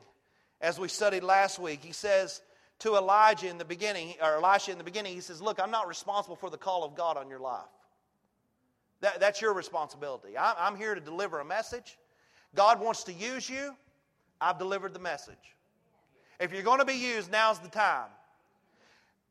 as 0.64 0.78
we 0.78 0.88
studied 0.88 1.22
last 1.22 1.58
week, 1.58 1.84
he 1.84 1.92
says, 1.92 2.40
to 2.78 2.96
Elijah 2.96 3.48
in 3.48 3.58
the 3.58 3.64
beginning, 3.66 4.14
or 4.20 4.42
Elisha 4.42 4.72
in 4.72 4.78
the 4.78 4.84
beginning, 4.84 5.14
he 5.14 5.20
says, 5.20 5.42
Look, 5.42 5.60
I'm 5.60 5.70
not 5.70 5.86
responsible 5.86 6.36
for 6.36 6.48
the 6.48 6.56
call 6.56 6.84
of 6.84 6.94
God 6.94 7.18
on 7.18 7.28
your 7.28 7.38
life. 7.38 7.60
That, 9.02 9.20
that's 9.20 9.42
your 9.42 9.52
responsibility. 9.52 10.38
I, 10.38 10.54
I'm 10.58 10.74
here 10.76 10.94
to 10.94 11.00
deliver 11.00 11.40
a 11.40 11.44
message. 11.44 11.98
God 12.54 12.80
wants 12.80 13.04
to 13.04 13.12
use 13.12 13.48
you. 13.48 13.76
I've 14.40 14.58
delivered 14.58 14.94
the 14.94 14.98
message. 14.98 15.54
If 16.40 16.52
you're 16.52 16.62
going 16.62 16.80
to 16.80 16.86
be 16.86 16.94
used, 16.94 17.30
now's 17.30 17.58
the 17.58 17.68
time. 17.68 18.08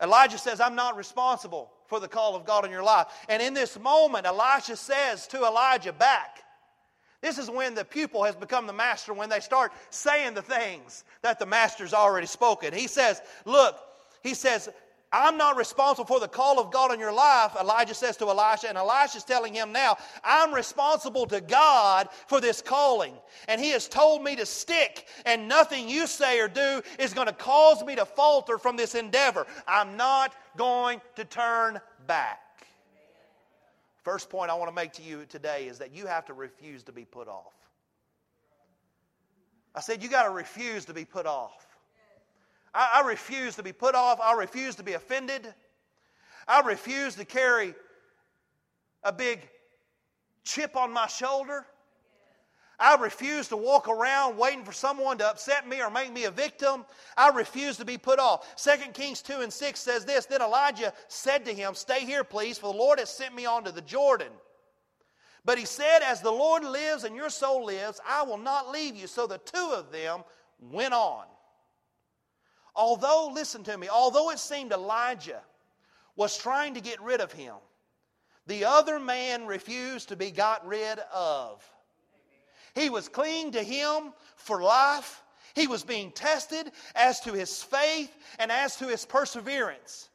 Elijah 0.02 0.38
says, 0.38 0.62
I'm 0.62 0.76
not 0.76 0.96
responsible 0.96 1.72
for 1.88 2.00
the 2.00 2.08
call 2.08 2.36
of 2.36 2.46
God 2.46 2.64
in 2.64 2.72
your 2.72 2.84
life. 2.84 3.08
And 3.28 3.42
in 3.42 3.56
this 3.56 3.80
moment, 3.80 4.28
Elisha 4.28 4.76
says 4.76 5.26
to 5.28 5.46
Elijah 5.46 5.94
back, 5.94 6.44
this 7.24 7.38
is 7.38 7.50
when 7.50 7.74
the 7.74 7.86
pupil 7.86 8.26
has 8.26 8.36
become 8.36 8.68
the 8.68 8.74
master, 8.74 9.14
when 9.14 9.30
they 9.30 9.40
start 9.40 9.72
saying 9.90 10.34
the 10.34 10.42
things 10.42 11.06
that 11.22 11.40
the 11.40 11.46
master's 11.46 11.94
already 11.94 12.28
spoken. 12.28 12.74
He 12.74 12.88
says, 12.88 13.22
Look, 13.46 13.80
he 14.22 14.34
says, 14.34 14.70
I'm 15.14 15.38
not 15.38 15.56
responsible 15.56 16.06
for 16.06 16.20
the 16.20 16.28
call 16.28 16.60
of 16.60 16.72
God 16.72 16.92
in 16.92 17.00
your 17.00 17.14
life, 17.14 17.56
Elijah 17.58 17.94
says 17.94 18.18
to 18.18 18.26
Elisha, 18.26 18.68
and 18.68 18.78
Elisha's 18.78 19.24
telling 19.24 19.54
him 19.54 19.72
now, 19.72 19.96
I'm 20.24 20.54
responsible 20.54 21.26
to 21.28 21.40
God 21.40 22.10
for 22.28 22.42
this 22.42 22.62
calling. 22.62 23.14
And 23.48 23.62
he 23.62 23.70
has 23.70 23.88
told 23.88 24.22
me 24.24 24.36
to 24.36 24.46
stick, 24.46 25.06
and 25.26 25.48
nothing 25.48 25.88
you 25.88 26.08
say 26.08 26.40
or 26.40 26.50
do 26.50 26.82
is 27.00 27.14
going 27.14 27.28
to 27.28 27.34
cause 27.34 27.86
me 27.86 27.96
to 27.96 28.06
falter 28.06 28.58
from 28.58 28.76
this 28.76 28.96
endeavor. 28.96 29.48
I'm 29.66 29.96
not 29.96 30.36
going 30.58 31.00
to 31.16 31.24
turn 31.24 31.80
back. 32.06 32.43
First 34.04 34.30
point 34.30 34.52
I 34.52 34.56
want 34.56 34.70
to 34.70 34.76
make 34.76 34.92
to 34.94 35.02
you 35.02 35.26
today 35.28 35.68
is 35.68 35.80
that 35.80 35.94
you 35.94 36.06
have 36.06 36.26
to 36.26 36.34
refuse 36.34 36.84
to 36.84 36.92
be 36.92 37.06
put 37.06 37.28
off. 37.28 37.54
I 39.74 39.82
said, 39.82 40.04
you 40.04 40.10
got 40.10 40.24
to 40.24 40.30
refuse 40.30 40.86
to 40.86 40.94
be 40.94 41.06
put 41.06 41.26
off. 41.26 41.66
I, 42.74 43.02
I 43.02 43.08
refuse 43.08 43.56
to 43.56 43.64
be 43.64 43.72
put 43.72 43.96
off. 43.96 44.20
I 44.22 44.34
refuse 44.34 44.76
to 44.76 44.84
be 44.84 44.94
offended. 44.94 45.54
I 46.48 46.62
refuse 46.62 47.16
to 47.16 47.26
carry 47.26 47.74
a 49.04 49.14
big 49.14 49.40
chip 50.44 50.76
on 50.76 50.92
my 50.92 51.08
shoulder. 51.08 51.66
I 52.84 52.96
refuse 52.96 53.48
to 53.48 53.56
walk 53.56 53.88
around 53.88 54.38
waiting 54.38 54.66
for 54.66 54.74
someone 54.74 55.18
to 55.20 55.30
upset 55.30 55.66
me 55.66 55.82
or 55.82 55.90
make 55.90 56.12
me 56.12 56.26
a 56.26 56.32
victim. 56.32 56.84
I 57.16 57.30
refuse 57.30 57.78
to 57.78 57.86
be 57.86 57.98
put 57.98 58.20
off. 58.20 58.62
2 58.62 58.92
Kings 58.92 59.22
2 59.22 59.40
and 59.40 59.54
6 59.54 59.80
says 59.80 60.04
this 60.04 60.26
Then 60.26 60.42
Elijah 60.42 60.92
said 61.08 61.46
to 61.46 61.54
him, 61.54 61.76
Stay 61.76 62.02
here, 62.02 62.26
please, 62.26 62.58
for 62.58 62.74
the 62.74 62.78
Lord 62.78 63.00
has 63.00 63.10
sent 63.10 63.34
me 63.34 63.46
on 63.46 63.64
to 63.64 63.72
the 63.72 63.80
Jordan. 63.80 64.34
But 65.46 65.58
he 65.58 65.64
said, 65.64 66.02
As 66.02 66.20
the 66.20 66.32
Lord 66.32 66.66
lives 66.66 67.06
and 67.06 67.16
your 67.16 67.30
soul 67.30 67.64
lives, 67.64 68.02
I 68.06 68.24
will 68.24 68.38
not 68.38 68.70
leave 68.70 68.98
you. 68.98 69.08
So 69.08 69.28
the 69.28 69.38
two 69.38 69.72
of 69.74 69.94
them 69.94 70.26
went 70.60 70.94
on. 70.94 71.24
Although, 72.76 73.32
listen 73.34 73.64
to 73.64 73.78
me, 73.78 73.88
although 73.88 74.30
it 74.30 74.40
seemed 74.40 74.74
Elijah 74.74 75.42
was 76.18 76.38
trying 76.38 76.74
to 76.74 76.82
get 76.82 77.02
rid 77.02 77.22
of 77.22 77.32
him, 77.32 77.56
the 78.46 78.66
other 78.66 79.00
man 79.00 79.48
refused 79.48 80.10
to 80.10 80.18
be 80.18 80.32
got 80.32 80.68
rid 80.68 81.00
of. 81.14 81.64
He 82.76 82.90
was 82.90 83.08
clinging 83.08 83.52
to 83.54 83.64
him 83.64 84.14
for 84.36 84.62
life. 84.62 85.22
He 85.56 85.68
was 85.68 85.84
being 85.84 86.12
tested 86.12 86.72
as 86.96 87.20
to 87.22 87.34
his 87.34 87.62
faith 87.62 88.12
and 88.40 88.52
as 88.52 88.76
to 88.78 88.88
his 88.88 89.06
perseverance. 89.06 90.10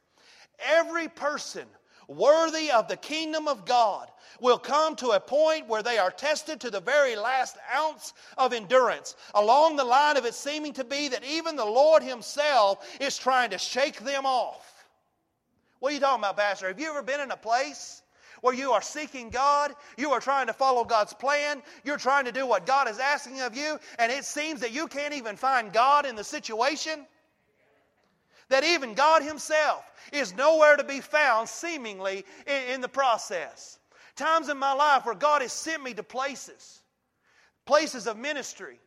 Every 0.59 1.07
person 1.07 1.65
worthy 2.09 2.71
of 2.71 2.87
the 2.87 2.97
kingdom 2.97 3.47
of 3.47 3.65
God 3.65 4.09
will 4.41 4.57
come 4.57 4.95
to 4.97 5.11
a 5.11 5.19
point 5.19 5.67
where 5.67 5.83
they 5.83 5.97
are 5.97 6.11
tested 6.11 6.59
to 6.59 6.69
the 6.69 6.81
very 6.81 7.15
last 7.15 7.57
ounce 7.73 8.13
of 8.37 8.51
endurance, 8.51 9.15
along 9.35 9.75
the 9.75 9.83
line 9.83 10.17
of 10.17 10.25
it 10.25 10.33
seeming 10.33 10.73
to 10.73 10.83
be 10.83 11.07
that 11.07 11.23
even 11.23 11.55
the 11.55 11.65
Lord 11.65 12.03
Himself 12.03 12.85
is 12.99 13.17
trying 13.17 13.51
to 13.51 13.57
shake 13.57 13.99
them 13.99 14.25
off. 14.25 14.87
What 15.79 15.91
are 15.91 15.95
you 15.95 16.01
talking 16.01 16.19
about, 16.19 16.37
Pastor? 16.37 16.67
Have 16.67 16.79
you 16.79 16.89
ever 16.89 17.03
been 17.03 17.21
in 17.21 17.31
a 17.31 17.37
place 17.37 18.01
where 18.41 18.53
you 18.53 18.71
are 18.71 18.81
seeking 18.81 19.29
God, 19.29 19.73
you 19.97 20.11
are 20.11 20.19
trying 20.19 20.47
to 20.47 20.53
follow 20.53 20.83
God's 20.83 21.13
plan, 21.13 21.61
you're 21.83 21.97
trying 21.97 22.25
to 22.25 22.31
do 22.31 22.45
what 22.45 22.65
God 22.65 22.89
is 22.89 22.99
asking 22.99 23.41
of 23.41 23.55
you, 23.55 23.79
and 23.97 24.11
it 24.11 24.25
seems 24.25 24.61
that 24.61 24.71
you 24.71 24.87
can't 24.87 25.13
even 25.13 25.35
find 25.35 25.73
God 25.73 26.05
in 26.05 26.15
the 26.15 26.23
situation? 26.23 27.05
That 28.49 28.63
even 28.63 28.93
God 28.93 29.21
Himself 29.21 29.91
is 30.11 30.35
nowhere 30.35 30.75
to 30.75 30.83
be 30.83 31.01
found, 31.01 31.47
seemingly, 31.47 32.25
in, 32.47 32.75
in 32.75 32.81
the 32.81 32.89
process. 32.89 33.79
Times 34.15 34.49
in 34.49 34.57
my 34.57 34.73
life 34.73 35.05
where 35.05 35.15
God 35.15 35.41
has 35.41 35.53
sent 35.53 35.83
me 35.83 35.93
to 35.93 36.03
places, 36.03 36.81
places 37.65 38.07
of 38.07 38.17
ministry, 38.17 38.79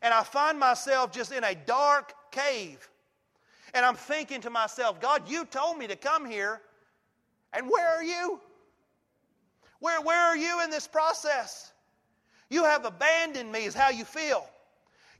and 0.00 0.12
I 0.12 0.22
find 0.22 0.58
myself 0.58 1.12
just 1.12 1.32
in 1.32 1.44
a 1.44 1.54
dark 1.54 2.12
cave. 2.30 2.88
And 3.72 3.84
I'm 3.84 3.96
thinking 3.96 4.40
to 4.42 4.50
myself, 4.50 5.00
God, 5.00 5.28
you 5.28 5.44
told 5.46 5.78
me 5.78 5.86
to 5.86 5.96
come 5.96 6.24
here, 6.24 6.60
and 7.52 7.68
where 7.68 7.88
are 7.88 8.04
you? 8.04 8.40
Where, 9.84 10.00
where 10.00 10.18
are 10.18 10.36
you 10.36 10.62
in 10.64 10.70
this 10.70 10.88
process? 10.88 11.70
You 12.48 12.64
have 12.64 12.86
abandoned 12.86 13.52
me, 13.52 13.66
is 13.66 13.74
how 13.74 13.90
you 13.90 14.06
feel. 14.06 14.46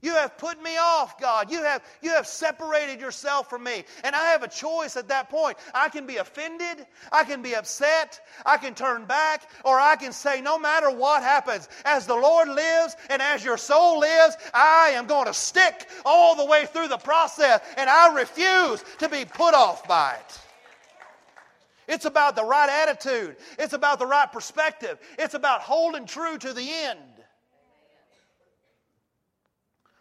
You 0.01 0.15
have 0.15 0.39
put 0.39 0.59
me 0.59 0.75
off, 0.77 1.21
God. 1.21 1.51
You 1.51 1.61
have, 1.61 1.83
you 2.01 2.09
have 2.09 2.25
separated 2.25 2.99
yourself 2.99 3.47
from 3.47 3.63
me. 3.63 3.83
And 4.03 4.15
I 4.15 4.31
have 4.31 4.41
a 4.41 4.47
choice 4.47 4.97
at 4.97 5.07
that 5.09 5.29
point. 5.29 5.57
I 5.75 5.89
can 5.89 6.07
be 6.07 6.17
offended, 6.17 6.83
I 7.11 7.25
can 7.25 7.43
be 7.43 7.55
upset, 7.55 8.19
I 8.43 8.57
can 8.57 8.73
turn 8.73 9.05
back, 9.05 9.51
or 9.63 9.79
I 9.79 9.97
can 9.97 10.11
say, 10.11 10.41
no 10.41 10.57
matter 10.57 10.89
what 10.89 11.21
happens, 11.21 11.69
as 11.85 12.07
the 12.07 12.15
Lord 12.15 12.49
lives 12.49 12.95
and 13.11 13.21
as 13.21 13.45
your 13.45 13.57
soul 13.57 13.99
lives, 13.99 14.35
I 14.51 14.93
am 14.95 15.05
going 15.05 15.27
to 15.27 15.33
stick 15.35 15.89
all 16.03 16.35
the 16.35 16.45
way 16.45 16.65
through 16.65 16.87
the 16.87 16.97
process, 16.97 17.61
and 17.77 17.87
I 17.87 18.15
refuse 18.15 18.83
to 18.97 19.09
be 19.09 19.25
put 19.25 19.53
off 19.53 19.87
by 19.87 20.15
it. 20.15 20.39
It's 21.87 22.05
about 22.05 22.35
the 22.35 22.43
right 22.43 22.69
attitude. 22.69 23.37
It's 23.59 23.73
about 23.73 23.99
the 23.99 24.07
right 24.07 24.31
perspective. 24.31 24.97
It's 25.19 25.33
about 25.33 25.61
holding 25.61 26.05
true 26.05 26.37
to 26.37 26.53
the 26.53 26.67
end. 26.67 26.99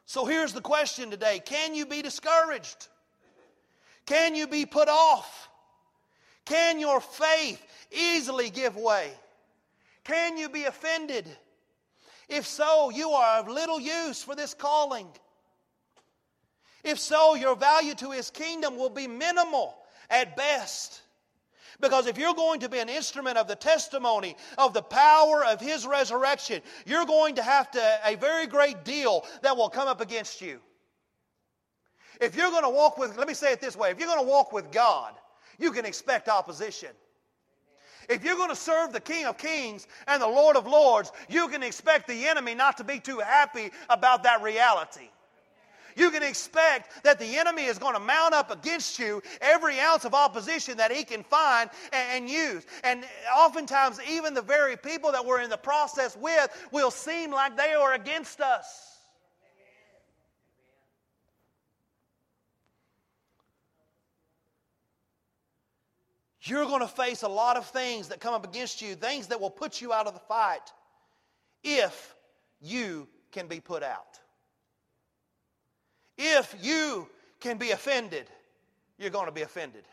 So 0.07 0.25
here's 0.25 0.53
the 0.53 0.61
question 0.61 1.11
today 1.11 1.41
Can 1.45 1.75
you 1.75 1.87
be 1.87 2.03
discouraged? 2.03 2.89
Can 4.07 4.35
you 4.35 4.47
be 4.47 4.67
put 4.67 4.89
off? 4.89 5.49
Can 6.45 6.79
your 6.79 7.01
faith 7.01 7.65
easily 7.91 8.51
give 8.51 8.77
way? 8.77 9.11
Can 10.05 10.37
you 10.37 10.51
be 10.51 10.65
offended? 10.65 11.27
If 12.29 12.47
so, 12.47 12.91
you 12.91 13.11
are 13.11 13.41
of 13.41 13.49
little 13.49 13.81
use 13.81 14.23
for 14.23 14.35
this 14.35 14.55
calling. 14.55 15.07
If 16.83 16.99
so, 16.99 17.35
your 17.35 17.57
value 17.57 17.95
to 17.95 18.11
His 18.11 18.31
kingdom 18.31 18.77
will 18.77 18.91
be 18.91 19.07
minimal 19.07 19.75
at 20.11 20.37
best. 20.37 21.01
Because 21.81 22.07
if 22.07 22.19
you're 22.19 22.35
going 22.35 22.61
to 22.61 22.69
be 22.69 22.79
an 22.79 22.89
instrument 22.89 23.37
of 23.37 23.49
the 23.49 23.57
testimony 23.57 24.37
of 24.59 24.73
the 24.75 24.83
power 24.83 25.45
of 25.45 25.61
His 25.61 25.87
resurrection, 25.87 26.63
you're 26.87 27.07
going 27.07 27.35
to 27.37 27.43
have 27.43 27.71
to, 27.73 27.99
a 28.05 28.17
very 28.17 28.47
great 28.47 28.85
deal 28.85 29.25
that 29.43 29.57
will 29.57 29.69
come 29.69 29.89
up 29.89 30.01
against 30.01 30.41
you. 30.41 30.61
If 32.21 32.37
you're 32.37 32.51
going 32.51 32.63
to 32.63 32.71
walk 32.71 32.97
with, 32.97 33.17
let 33.17 33.27
me 33.27 33.35
say 33.35 33.53
it 33.53 33.61
this 33.61 33.77
way 33.77 33.91
if 33.91 33.99
you're 33.99 34.09
going 34.09 34.25
to 34.25 34.31
walk 34.31 34.53
with 34.53 34.71
God, 34.71 35.15
you 35.59 35.73
can 35.73 35.85
expect 35.85 36.29
opposition. 36.29 36.91
If 38.09 38.23
you're 38.23 38.37
going 38.37 38.51
to 38.51 38.57
serve 38.57 38.93
the 38.93 39.01
King 39.01 39.25
of 39.25 39.39
Kings 39.39 39.87
and 40.07 40.21
the 40.21 40.29
Lord 40.29 40.57
of 40.57 40.67
Lords, 40.67 41.11
you 41.29 41.49
can 41.49 41.63
expect 41.63 42.07
the 42.07 42.29
enemy 42.29 42.55
not 42.55 42.77
to 42.77 42.85
be 42.85 43.01
too 43.01 43.19
happy 43.19 43.71
about 43.89 44.23
that 44.25 44.43
reality 44.43 45.09
you 45.97 46.11
can 46.11 46.23
expect 46.23 47.05
that 47.05 47.19
the 47.19 47.37
enemy 47.37 47.65
is 47.65 47.79
going 47.79 47.95
to 47.95 48.01
mount 48.01 48.35
up 48.35 48.51
against 48.51 48.99
you 48.99 49.23
every 49.41 49.81
ounce 49.81 50.05
of 50.05 50.15
opposition 50.15 50.77
that 50.79 50.93
he 50.93 51.05
can 51.05 51.23
find 51.23 51.71
and, 51.93 52.25
and 52.25 52.31
use. 52.31 52.65
And 52.83 53.05
oftentimes, 53.37 53.99
even 54.09 54.35
the 54.35 54.43
very 54.43 54.77
people 54.77 55.13
that 55.13 55.25
we're 55.25 55.41
in 55.41 55.51
the 55.51 55.57
process 55.57 56.17
with 56.17 56.49
will 56.73 56.91
seem 56.91 57.31
like 57.31 57.57
they 57.57 57.75
are 57.75 57.95
against 57.95 58.41
us. 58.41 58.95
You're 66.47 66.67
going 66.67 66.81
to 66.81 66.89
face 66.89 67.23
a 67.23 67.29
lot 67.29 67.57
of 67.57 67.67
things 67.67 68.09
that 68.09 68.21
come 68.21 68.35
up 68.35 68.45
against 68.45 68.83
you, 68.83 68.95
things 68.95 69.29
that 69.29 69.41
will 69.41 69.51
put 69.51 69.81
you 69.81 69.95
out 69.95 70.07
of 70.07 70.13
the 70.13 70.21
fight 70.21 70.61
if 71.63 72.15
you 72.61 73.09
can 73.33 73.49
be 73.49 73.61
put 73.61 73.83
out. 73.83 74.21
If 76.17 76.55
you 76.61 77.09
can 77.41 77.59
be 77.59 77.73
offended, 77.73 78.27
you're 78.99 79.11
going 79.11 79.27
to 79.27 79.33
be 79.33 79.43
offended. 79.43 79.85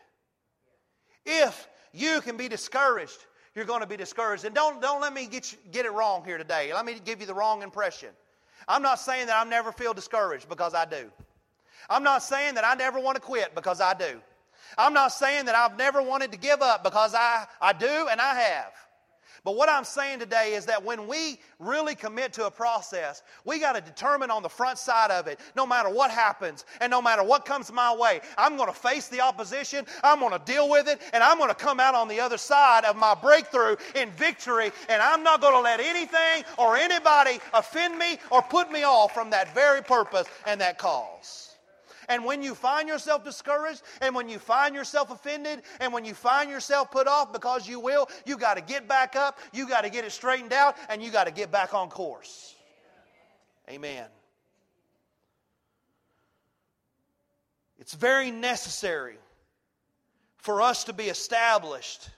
If 1.24 1.68
you 1.92 2.20
can 2.20 2.36
be 2.36 2.48
discouraged, 2.48 3.26
you're 3.54 3.64
going 3.64 3.80
to 3.80 3.86
be 3.86 3.96
discouraged. 3.96 4.44
And 4.44 4.54
don't, 4.54 4.80
don't 4.80 5.00
let 5.00 5.12
me 5.12 5.26
get, 5.26 5.52
you, 5.52 5.58
get 5.70 5.86
it 5.86 5.92
wrong 5.92 6.24
here 6.24 6.38
today. 6.38 6.72
Let 6.72 6.86
me 6.86 7.00
give 7.04 7.20
you 7.20 7.26
the 7.26 7.34
wrong 7.34 7.62
impression. 7.62 8.08
I'm 8.68 8.82
not 8.82 8.98
saying 8.98 9.26
that 9.26 9.44
I 9.44 9.48
never 9.48 9.72
feel 9.72 9.92
discouraged 9.92 10.48
because 10.48 10.74
I 10.74 10.84
do. 10.84 11.10
I'm 11.90 12.02
not 12.02 12.22
saying 12.22 12.54
that 12.54 12.64
I 12.64 12.74
never 12.74 13.00
want 13.00 13.16
to 13.16 13.20
quit 13.20 13.54
because 13.54 13.80
I 13.80 13.94
do. 13.94 14.20
I'm 14.78 14.94
not 14.94 15.12
saying 15.12 15.46
that 15.46 15.54
I've 15.54 15.76
never 15.76 16.00
wanted 16.00 16.32
to 16.32 16.38
give 16.38 16.62
up 16.62 16.82
because 16.82 17.14
I, 17.14 17.46
I 17.60 17.72
do 17.72 18.08
and 18.10 18.20
I 18.20 18.34
have. 18.34 18.72
But 19.44 19.56
what 19.56 19.68
I'm 19.68 19.82
saying 19.82 20.20
today 20.20 20.54
is 20.54 20.66
that 20.66 20.84
when 20.84 21.08
we 21.08 21.40
really 21.58 21.96
commit 21.96 22.32
to 22.34 22.46
a 22.46 22.50
process, 22.50 23.22
we 23.44 23.58
got 23.58 23.72
to 23.72 23.80
determine 23.80 24.30
on 24.30 24.44
the 24.44 24.48
front 24.48 24.78
side 24.78 25.10
of 25.10 25.26
it, 25.26 25.40
no 25.56 25.66
matter 25.66 25.88
what 25.88 26.12
happens 26.12 26.64
and 26.80 26.92
no 26.92 27.02
matter 27.02 27.24
what 27.24 27.44
comes 27.44 27.72
my 27.72 27.92
way, 27.92 28.20
I'm 28.38 28.56
going 28.56 28.68
to 28.68 28.78
face 28.78 29.08
the 29.08 29.20
opposition, 29.20 29.84
I'm 30.04 30.20
going 30.20 30.32
to 30.32 30.44
deal 30.44 30.70
with 30.70 30.86
it, 30.86 31.00
and 31.12 31.24
I'm 31.24 31.38
going 31.38 31.48
to 31.48 31.56
come 31.56 31.80
out 31.80 31.96
on 31.96 32.06
the 32.06 32.20
other 32.20 32.38
side 32.38 32.84
of 32.84 32.96
my 32.96 33.14
breakthrough 33.14 33.74
in 33.96 34.10
victory, 34.10 34.70
and 34.88 35.02
I'm 35.02 35.24
not 35.24 35.40
going 35.40 35.54
to 35.54 35.60
let 35.60 35.80
anything 35.80 36.44
or 36.56 36.76
anybody 36.76 37.40
offend 37.52 37.98
me 37.98 38.18
or 38.30 38.42
put 38.42 38.70
me 38.70 38.84
off 38.84 39.12
from 39.12 39.30
that 39.30 39.52
very 39.54 39.82
purpose 39.82 40.28
and 40.46 40.60
that 40.60 40.78
cause. 40.78 41.51
And 42.12 42.26
when 42.26 42.42
you 42.42 42.54
find 42.54 42.88
yourself 42.88 43.24
discouraged, 43.24 43.80
and 44.02 44.14
when 44.14 44.28
you 44.28 44.38
find 44.38 44.74
yourself 44.74 45.10
offended, 45.10 45.62
and 45.80 45.94
when 45.94 46.04
you 46.04 46.12
find 46.12 46.50
yourself 46.50 46.90
put 46.90 47.06
off, 47.06 47.32
because 47.32 47.66
you 47.66 47.80
will, 47.80 48.06
you 48.26 48.36
got 48.36 48.58
to 48.58 48.60
get 48.60 48.86
back 48.86 49.16
up, 49.16 49.38
you 49.50 49.66
got 49.66 49.84
to 49.84 49.88
get 49.88 50.04
it 50.04 50.12
straightened 50.12 50.52
out, 50.52 50.76
and 50.90 51.02
you 51.02 51.10
got 51.10 51.24
to 51.24 51.30
get 51.30 51.50
back 51.50 51.72
on 51.72 51.88
course. 51.88 52.54
Amen. 53.66 54.04
It's 57.78 57.94
very 57.94 58.30
necessary 58.30 59.16
for 60.36 60.60
us 60.60 60.84
to 60.84 60.92
be 60.92 61.04
established 61.04 62.10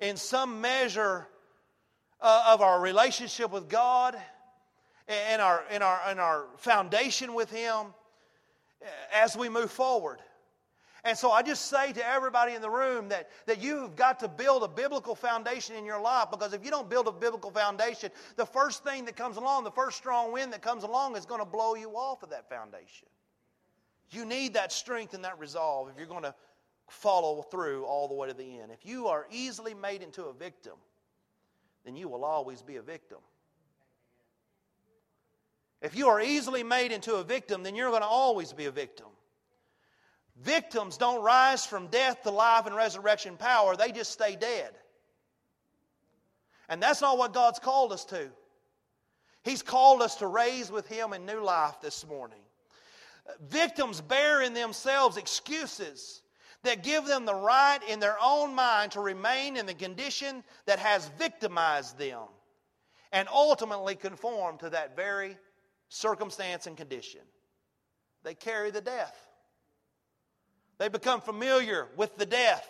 in 0.00 0.16
some 0.16 0.60
measure 0.60 1.28
uh, 2.20 2.46
of 2.48 2.62
our 2.62 2.80
relationship 2.80 3.52
with 3.52 3.68
God 3.68 4.20
and 5.06 5.40
our, 5.40 5.62
in 5.70 5.82
our, 5.82 6.00
in 6.10 6.18
our 6.18 6.46
foundation 6.56 7.34
with 7.34 7.48
Him 7.52 7.94
as 9.12 9.36
we 9.36 9.48
move 9.48 9.70
forward. 9.70 10.18
And 11.04 11.16
so 11.16 11.30
I 11.30 11.42
just 11.42 11.66
say 11.66 11.92
to 11.92 12.06
everybody 12.06 12.54
in 12.54 12.62
the 12.62 12.70
room 12.70 13.08
that, 13.10 13.30
that 13.46 13.62
you've 13.62 13.94
got 13.94 14.18
to 14.20 14.28
build 14.28 14.64
a 14.64 14.68
biblical 14.68 15.14
foundation 15.14 15.76
in 15.76 15.84
your 15.84 16.00
life 16.00 16.28
because 16.30 16.52
if 16.52 16.64
you 16.64 16.70
don't 16.70 16.90
build 16.90 17.06
a 17.06 17.12
biblical 17.12 17.50
foundation, 17.50 18.10
the 18.36 18.44
first 18.44 18.82
thing 18.84 19.04
that 19.04 19.16
comes 19.16 19.36
along, 19.36 19.64
the 19.64 19.70
first 19.70 19.96
strong 19.96 20.32
wind 20.32 20.52
that 20.52 20.60
comes 20.60 20.82
along 20.82 21.16
is 21.16 21.24
going 21.24 21.40
to 21.40 21.46
blow 21.46 21.76
you 21.76 21.90
off 21.90 22.22
of 22.22 22.30
that 22.30 22.48
foundation. 22.48 23.08
You 24.10 24.24
need 24.24 24.54
that 24.54 24.72
strength 24.72 25.14
and 25.14 25.24
that 25.24 25.38
resolve 25.38 25.88
if 25.88 25.96
you're 25.96 26.06
going 26.06 26.24
to 26.24 26.34
follow 26.88 27.42
through 27.42 27.84
all 27.84 28.08
the 28.08 28.14
way 28.14 28.28
to 28.28 28.34
the 28.34 28.60
end. 28.60 28.72
If 28.72 28.84
you 28.84 29.06
are 29.06 29.26
easily 29.30 29.74
made 29.74 30.02
into 30.02 30.24
a 30.24 30.32
victim, 30.32 30.74
then 31.84 31.94
you 31.96 32.08
will 32.08 32.24
always 32.24 32.60
be 32.62 32.76
a 32.76 32.82
victim. 32.82 33.18
If 35.80 35.96
you 35.96 36.08
are 36.08 36.20
easily 36.20 36.62
made 36.62 36.90
into 36.90 37.16
a 37.16 37.24
victim, 37.24 37.62
then 37.62 37.74
you're 37.74 37.90
going 37.90 38.02
to 38.02 38.08
always 38.08 38.52
be 38.52 38.66
a 38.66 38.70
victim. 38.70 39.06
Victims 40.42 40.96
don't 40.96 41.22
rise 41.22 41.66
from 41.66 41.88
death 41.88 42.22
to 42.22 42.30
life 42.30 42.66
and 42.66 42.74
resurrection 42.74 43.36
power, 43.36 43.76
they 43.76 43.92
just 43.92 44.12
stay 44.12 44.36
dead. 44.36 44.70
And 46.68 46.82
that's 46.82 47.00
not 47.00 47.18
what 47.18 47.32
God's 47.32 47.58
called 47.58 47.92
us 47.92 48.04
to. 48.06 48.28
He's 49.42 49.62
called 49.62 50.02
us 50.02 50.16
to 50.16 50.26
raise 50.26 50.70
with 50.70 50.86
Him 50.86 51.12
in 51.12 51.24
new 51.24 51.42
life 51.42 51.80
this 51.80 52.06
morning. 52.06 52.40
Victims 53.48 54.00
bear 54.00 54.42
in 54.42 54.54
themselves 54.54 55.16
excuses 55.16 56.22
that 56.64 56.82
give 56.82 57.06
them 57.06 57.24
the 57.24 57.34
right 57.34 57.80
in 57.88 58.00
their 58.00 58.16
own 58.20 58.54
mind 58.54 58.92
to 58.92 59.00
remain 59.00 59.56
in 59.56 59.66
the 59.66 59.74
condition 59.74 60.42
that 60.66 60.78
has 60.78 61.08
victimized 61.18 61.98
them 61.98 62.24
and 63.12 63.28
ultimately 63.28 63.94
conform 63.94 64.58
to 64.58 64.70
that 64.70 64.96
very 64.96 65.36
circumstance 65.88 66.66
and 66.66 66.76
condition. 66.76 67.20
They 68.22 68.34
carry 68.34 68.70
the 68.70 68.80
death. 68.80 69.16
They 70.78 70.88
become 70.88 71.20
familiar 71.20 71.88
with 71.96 72.16
the 72.16 72.26
death. 72.26 72.68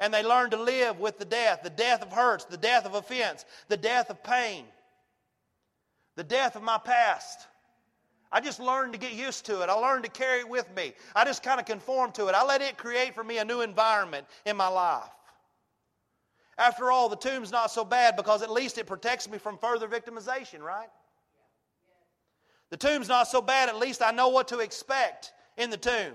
And 0.00 0.12
they 0.12 0.22
learn 0.22 0.50
to 0.50 0.60
live 0.60 0.98
with 0.98 1.18
the 1.18 1.24
death 1.24 1.60
the 1.62 1.70
death 1.70 2.02
of 2.02 2.12
hurts, 2.12 2.44
the 2.44 2.56
death 2.56 2.84
of 2.84 2.94
offense, 2.94 3.44
the 3.68 3.76
death 3.76 4.10
of 4.10 4.22
pain, 4.22 4.64
the 6.16 6.24
death 6.24 6.56
of 6.56 6.62
my 6.62 6.78
past. 6.78 7.46
I 8.32 8.40
just 8.40 8.58
learned 8.58 8.92
to 8.94 8.98
get 8.98 9.12
used 9.12 9.46
to 9.46 9.62
it. 9.62 9.68
I 9.68 9.74
learned 9.74 10.02
to 10.04 10.10
carry 10.10 10.40
it 10.40 10.48
with 10.48 10.68
me. 10.74 10.92
I 11.14 11.24
just 11.24 11.44
kind 11.44 11.60
of 11.60 11.66
conform 11.66 12.10
to 12.12 12.26
it. 12.26 12.34
I 12.34 12.44
let 12.44 12.62
it 12.62 12.76
create 12.76 13.14
for 13.14 13.22
me 13.22 13.38
a 13.38 13.44
new 13.44 13.60
environment 13.60 14.26
in 14.44 14.56
my 14.56 14.66
life. 14.66 15.04
After 16.58 16.90
all, 16.90 17.08
the 17.08 17.16
tomb's 17.16 17.52
not 17.52 17.70
so 17.70 17.84
bad 17.84 18.16
because 18.16 18.42
at 18.42 18.50
least 18.50 18.76
it 18.78 18.86
protects 18.86 19.30
me 19.30 19.38
from 19.38 19.56
further 19.58 19.86
victimization, 19.86 20.60
right? 20.60 20.88
The 22.74 22.88
tomb's 22.88 23.06
not 23.06 23.28
so 23.28 23.40
bad, 23.40 23.68
at 23.68 23.78
least 23.78 24.02
I 24.02 24.10
know 24.10 24.30
what 24.30 24.48
to 24.48 24.58
expect 24.58 25.32
in 25.56 25.70
the 25.70 25.76
tomb. 25.76 26.12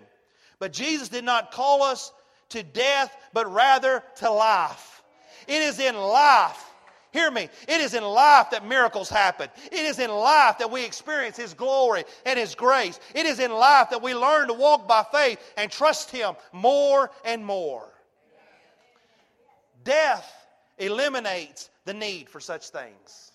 But 0.59 0.73
Jesus 0.73 1.07
did 1.07 1.23
not 1.23 1.51
call 1.51 1.81
us 1.83 2.11
to 2.49 2.63
death, 2.63 3.15
but 3.31 3.49
rather 3.49 4.03
to 4.17 4.29
life. 4.29 5.01
It 5.47 5.61
is 5.61 5.79
in 5.79 5.95
life. 5.95 6.61
Hear 7.13 7.31
me. 7.31 7.47
It 7.65 7.79
is 7.79 7.93
in 7.93 8.03
life 8.03 8.49
that 8.49 8.67
miracles 8.67 9.07
happen. 9.07 9.47
It 9.71 9.85
is 9.85 9.99
in 9.99 10.11
life 10.11 10.57
that 10.57 10.69
we 10.69 10.83
experience 10.83 11.37
His 11.37 11.53
glory 11.53 12.03
and 12.25 12.37
His 12.37 12.55
grace. 12.55 12.99
It 13.15 13.25
is 13.25 13.39
in 13.39 13.53
life 13.53 13.91
that 13.91 14.01
we 14.01 14.13
learn 14.13 14.49
to 14.49 14.53
walk 14.53 14.85
by 14.85 15.05
faith 15.13 15.39
and 15.55 15.71
trust 15.71 16.11
Him 16.11 16.35
more 16.51 17.09
and 17.23 17.45
more. 17.45 17.87
Death 19.85 20.29
eliminates 20.77 21.69
the 21.85 21.93
need 21.93 22.27
for 22.29 22.41
such 22.41 22.67
things. 22.67 23.28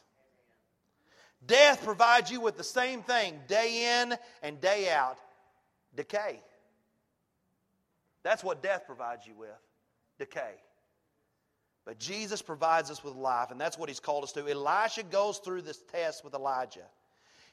Death 1.47 1.85
provides 1.85 2.31
you 2.31 2.41
with 2.41 2.57
the 2.57 2.65
same 2.65 3.03
thing 3.03 3.41
day 3.49 4.01
in 4.03 4.15
and 4.43 4.61
day 4.61 4.91
out 4.91 5.19
decay. 5.95 6.41
That's 8.23 8.43
what 8.43 8.63
death 8.63 8.85
provides 8.87 9.27
you 9.27 9.35
with 9.35 9.51
decay. 10.19 10.55
But 11.85 11.99
Jesus 11.99 12.41
provides 12.41 12.91
us 12.91 13.05
with 13.05 13.15
life, 13.15 13.51
and 13.51 13.61
that's 13.61 13.77
what 13.77 13.91
he's 13.91 14.01
called 14.01 14.25
us 14.25 14.33
to. 14.33 14.49
Elisha 14.49 15.03
goes 15.03 15.39
through 15.39 15.63
this 15.63 15.83
test 15.93 16.25
with 16.25 16.35
Elijah. 16.35 16.87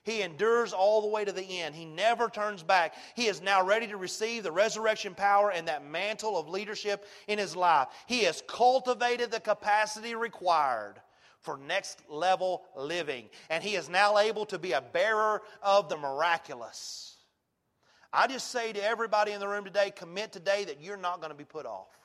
He 0.04 0.22
endures 0.22 0.74
all 0.74 1.02
the 1.02 1.08
way 1.08 1.26
to 1.26 1.32
the 1.32 1.60
end. 1.60 1.76
He 1.76 1.86
never 1.86 2.28
turns 2.28 2.64
back. 2.64 2.96
He 3.16 3.28
is 3.28 3.42
now 3.42 3.64
ready 3.64 3.88
to 3.88 3.98
receive 3.98 4.44
the 4.44 4.52
resurrection 4.52 5.14
power 5.14 5.52
and 5.52 5.68
that 5.68 5.86
mantle 5.86 6.38
of 6.38 6.50
leadership 6.50 7.06
in 7.28 7.38
his 7.38 7.56
life. 7.56 7.90
He 8.08 8.24
has 8.24 8.42
cultivated 8.48 9.30
the 9.30 9.40
capacity 9.40 10.16
required 10.16 10.96
for 11.42 11.58
next 11.58 12.00
level 12.10 12.64
living. 12.76 13.30
And 13.50 13.64
he 13.64 13.76
is 13.76 13.90
now 13.90 14.18
able 14.18 14.46
to 14.48 14.60
be 14.60 14.72
a 14.74 14.82
bearer 14.82 15.42
of 15.62 15.90
the 15.90 15.98
miraculous. 15.98 17.18
I 18.14 18.28
just 18.28 18.52
say 18.52 18.74
to 18.74 18.84
everybody 18.84 19.32
in 19.32 19.40
the 19.40 19.48
room 19.48 19.64
today 19.64 19.92
commit 19.92 20.32
today 20.32 20.66
that 20.66 20.82
you're 20.82 20.98
not 20.98 21.20
going 21.20 21.32
to 21.32 21.38
be 21.38 21.46
put 21.46 21.66
off. 21.66 21.98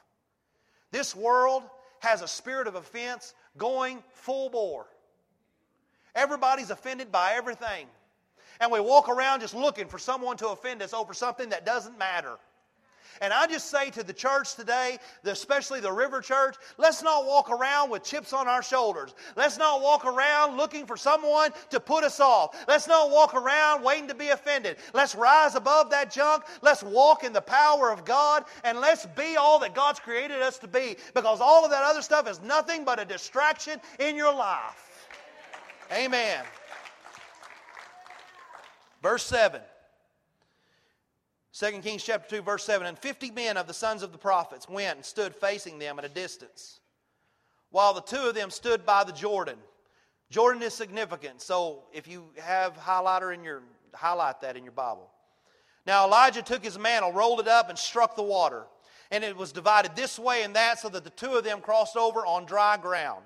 This 0.92 1.14
world 1.14 1.64
has 2.00 2.22
a 2.22 2.28
spirit 2.28 2.68
of 2.68 2.76
offense 2.76 3.34
going 3.56 4.02
full 4.12 4.50
bore. 4.50 4.86
Everybody's 6.14 6.70
offended 6.70 7.10
by 7.12 7.32
everything. 7.34 7.86
And 8.60 8.72
we 8.72 8.80
walk 8.80 9.08
around 9.08 9.40
just 9.40 9.54
looking 9.54 9.88
for 9.88 9.98
someone 9.98 10.36
to 10.38 10.48
offend 10.48 10.80
us 10.80 10.94
over 10.94 11.12
something 11.12 11.50
that 11.50 11.66
doesn't 11.66 11.98
matter. 11.98 12.36
And 13.20 13.32
I 13.32 13.46
just 13.46 13.70
say 13.70 13.90
to 13.90 14.02
the 14.02 14.12
church 14.12 14.54
today, 14.54 14.98
especially 15.24 15.80
the 15.80 15.92
River 15.92 16.20
Church, 16.20 16.56
let's 16.78 17.02
not 17.02 17.26
walk 17.26 17.50
around 17.50 17.90
with 17.90 18.04
chips 18.04 18.32
on 18.32 18.48
our 18.48 18.62
shoulders. 18.62 19.14
Let's 19.36 19.58
not 19.58 19.80
walk 19.80 20.04
around 20.04 20.56
looking 20.56 20.86
for 20.86 20.96
someone 20.96 21.52
to 21.70 21.80
put 21.80 22.04
us 22.04 22.20
off. 22.20 22.56
Let's 22.68 22.88
not 22.88 23.10
walk 23.10 23.34
around 23.34 23.82
waiting 23.82 24.08
to 24.08 24.14
be 24.14 24.28
offended. 24.28 24.76
Let's 24.92 25.14
rise 25.14 25.54
above 25.54 25.90
that 25.90 26.10
junk. 26.10 26.44
Let's 26.62 26.82
walk 26.82 27.24
in 27.24 27.32
the 27.32 27.40
power 27.40 27.90
of 27.90 28.04
God 28.04 28.44
and 28.64 28.80
let's 28.80 29.06
be 29.06 29.36
all 29.36 29.58
that 29.60 29.74
God's 29.74 30.00
created 30.00 30.42
us 30.42 30.58
to 30.58 30.68
be 30.68 30.96
because 31.14 31.40
all 31.40 31.64
of 31.64 31.70
that 31.70 31.82
other 31.82 32.02
stuff 32.02 32.28
is 32.28 32.40
nothing 32.42 32.84
but 32.84 33.00
a 33.00 33.04
distraction 33.04 33.80
in 33.98 34.16
your 34.16 34.34
life. 34.34 35.08
Amen. 35.92 36.44
Verse 39.02 39.24
7. 39.24 39.60
2 41.58 41.70
Kings 41.80 42.04
chapter 42.04 42.36
2, 42.36 42.42
verse 42.42 42.64
7 42.64 42.86
And 42.86 42.98
fifty 42.98 43.30
men 43.30 43.56
of 43.56 43.66
the 43.66 43.72
sons 43.72 44.02
of 44.02 44.12
the 44.12 44.18
prophets 44.18 44.68
went 44.68 44.96
and 44.96 45.04
stood 45.04 45.34
facing 45.34 45.78
them 45.78 45.98
at 45.98 46.04
a 46.04 46.08
distance, 46.08 46.80
while 47.70 47.94
the 47.94 48.02
two 48.02 48.28
of 48.28 48.34
them 48.34 48.50
stood 48.50 48.84
by 48.84 49.04
the 49.04 49.12
Jordan. 49.12 49.56
Jordan 50.28 50.62
is 50.62 50.74
significant, 50.74 51.40
so 51.40 51.84
if 51.94 52.06
you 52.06 52.26
have 52.42 52.76
highlighter 52.76 53.32
in 53.32 53.42
your 53.42 53.62
highlight 53.94 54.42
that 54.42 54.58
in 54.58 54.64
your 54.64 54.72
Bible. 54.72 55.08
Now 55.86 56.04
Elijah 56.04 56.42
took 56.42 56.62
his 56.62 56.78
mantle, 56.78 57.12
rolled 57.12 57.40
it 57.40 57.48
up, 57.48 57.70
and 57.70 57.78
struck 57.78 58.16
the 58.16 58.22
water. 58.22 58.64
And 59.10 59.24
it 59.24 59.34
was 59.34 59.52
divided 59.52 59.96
this 59.96 60.18
way 60.18 60.42
and 60.42 60.54
that, 60.56 60.80
so 60.80 60.90
that 60.90 61.04
the 61.04 61.10
two 61.10 61.36
of 61.36 61.44
them 61.44 61.62
crossed 61.62 61.96
over 61.96 62.26
on 62.26 62.44
dry 62.44 62.76
ground. 62.76 63.24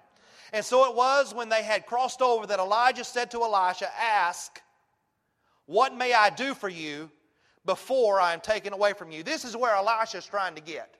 And 0.52 0.64
so 0.64 0.88
it 0.88 0.94
was 0.94 1.34
when 1.34 1.48
they 1.48 1.64
had 1.64 1.86
crossed 1.86 2.22
over 2.22 2.46
that 2.46 2.60
Elijah 2.60 3.02
said 3.02 3.32
to 3.32 3.42
Elisha, 3.42 3.88
Ask, 3.98 4.60
what 5.66 5.96
may 5.96 6.12
I 6.12 6.30
do 6.30 6.54
for 6.54 6.68
you 6.68 7.10
before 7.64 8.20
I 8.20 8.32
am 8.32 8.40
taken 8.40 8.72
away 8.72 8.92
from 8.92 9.10
you. 9.10 9.22
This 9.22 9.44
is 9.44 9.56
where 9.56 9.74
Elisha 9.74 10.18
is 10.18 10.26
trying 10.26 10.54
to 10.54 10.62
get. 10.62 10.94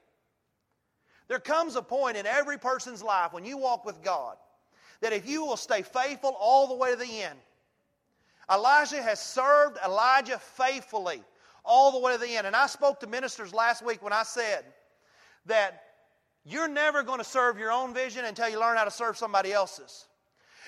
There 1.28 1.38
comes 1.38 1.76
a 1.76 1.82
point 1.82 2.16
in 2.16 2.26
every 2.26 2.58
person's 2.58 3.02
life 3.02 3.32
when 3.32 3.44
you 3.44 3.56
walk 3.56 3.84
with 3.84 4.02
God 4.02 4.36
that 5.00 5.12
if 5.12 5.28
you 5.28 5.44
will 5.44 5.56
stay 5.56 5.82
faithful 5.82 6.36
all 6.38 6.66
the 6.66 6.74
way 6.74 6.90
to 6.90 6.96
the 6.96 7.22
end, 7.22 7.38
Elijah 8.52 9.00
has 9.00 9.20
served 9.20 9.78
Elijah 9.84 10.38
faithfully 10.38 11.22
all 11.64 11.92
the 11.92 11.98
way 11.98 12.12
to 12.12 12.18
the 12.18 12.36
end. 12.36 12.46
And 12.46 12.56
I 12.56 12.66
spoke 12.66 13.00
to 13.00 13.06
ministers 13.06 13.54
last 13.54 13.84
week 13.84 14.02
when 14.02 14.12
I 14.12 14.24
said 14.24 14.64
that 15.46 15.84
You're 16.44 16.68
never 16.68 17.02
going 17.02 17.18
to 17.18 17.24
serve 17.24 17.58
your 17.58 17.70
own 17.70 17.94
vision 17.94 18.24
until 18.24 18.48
you 18.48 18.58
learn 18.58 18.76
how 18.76 18.84
to 18.84 18.90
serve 18.90 19.16
somebody 19.16 19.52
else's. 19.52 20.06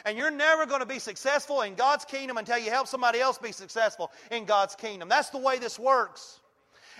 And 0.05 0.17
you're 0.17 0.31
never 0.31 0.67
going 0.67 0.81
to 0.81 0.87
be 0.87 0.99
successful 0.99 1.63
in 1.63 1.75
God's 1.75 2.05
kingdom 2.05 2.39
until 2.39 2.59
you 2.59 2.71
help 2.71 2.89
somebody 2.89 3.21
else 3.21 3.39
be 3.39 3.53
successful 3.53 4.11
in 4.31 4.45
God's 4.45 4.75
kingdom. 4.75 5.09
That's 5.09 5.31
the 5.31 5.39
way 5.39 5.59
this 5.59 5.79
works. 5.79 6.41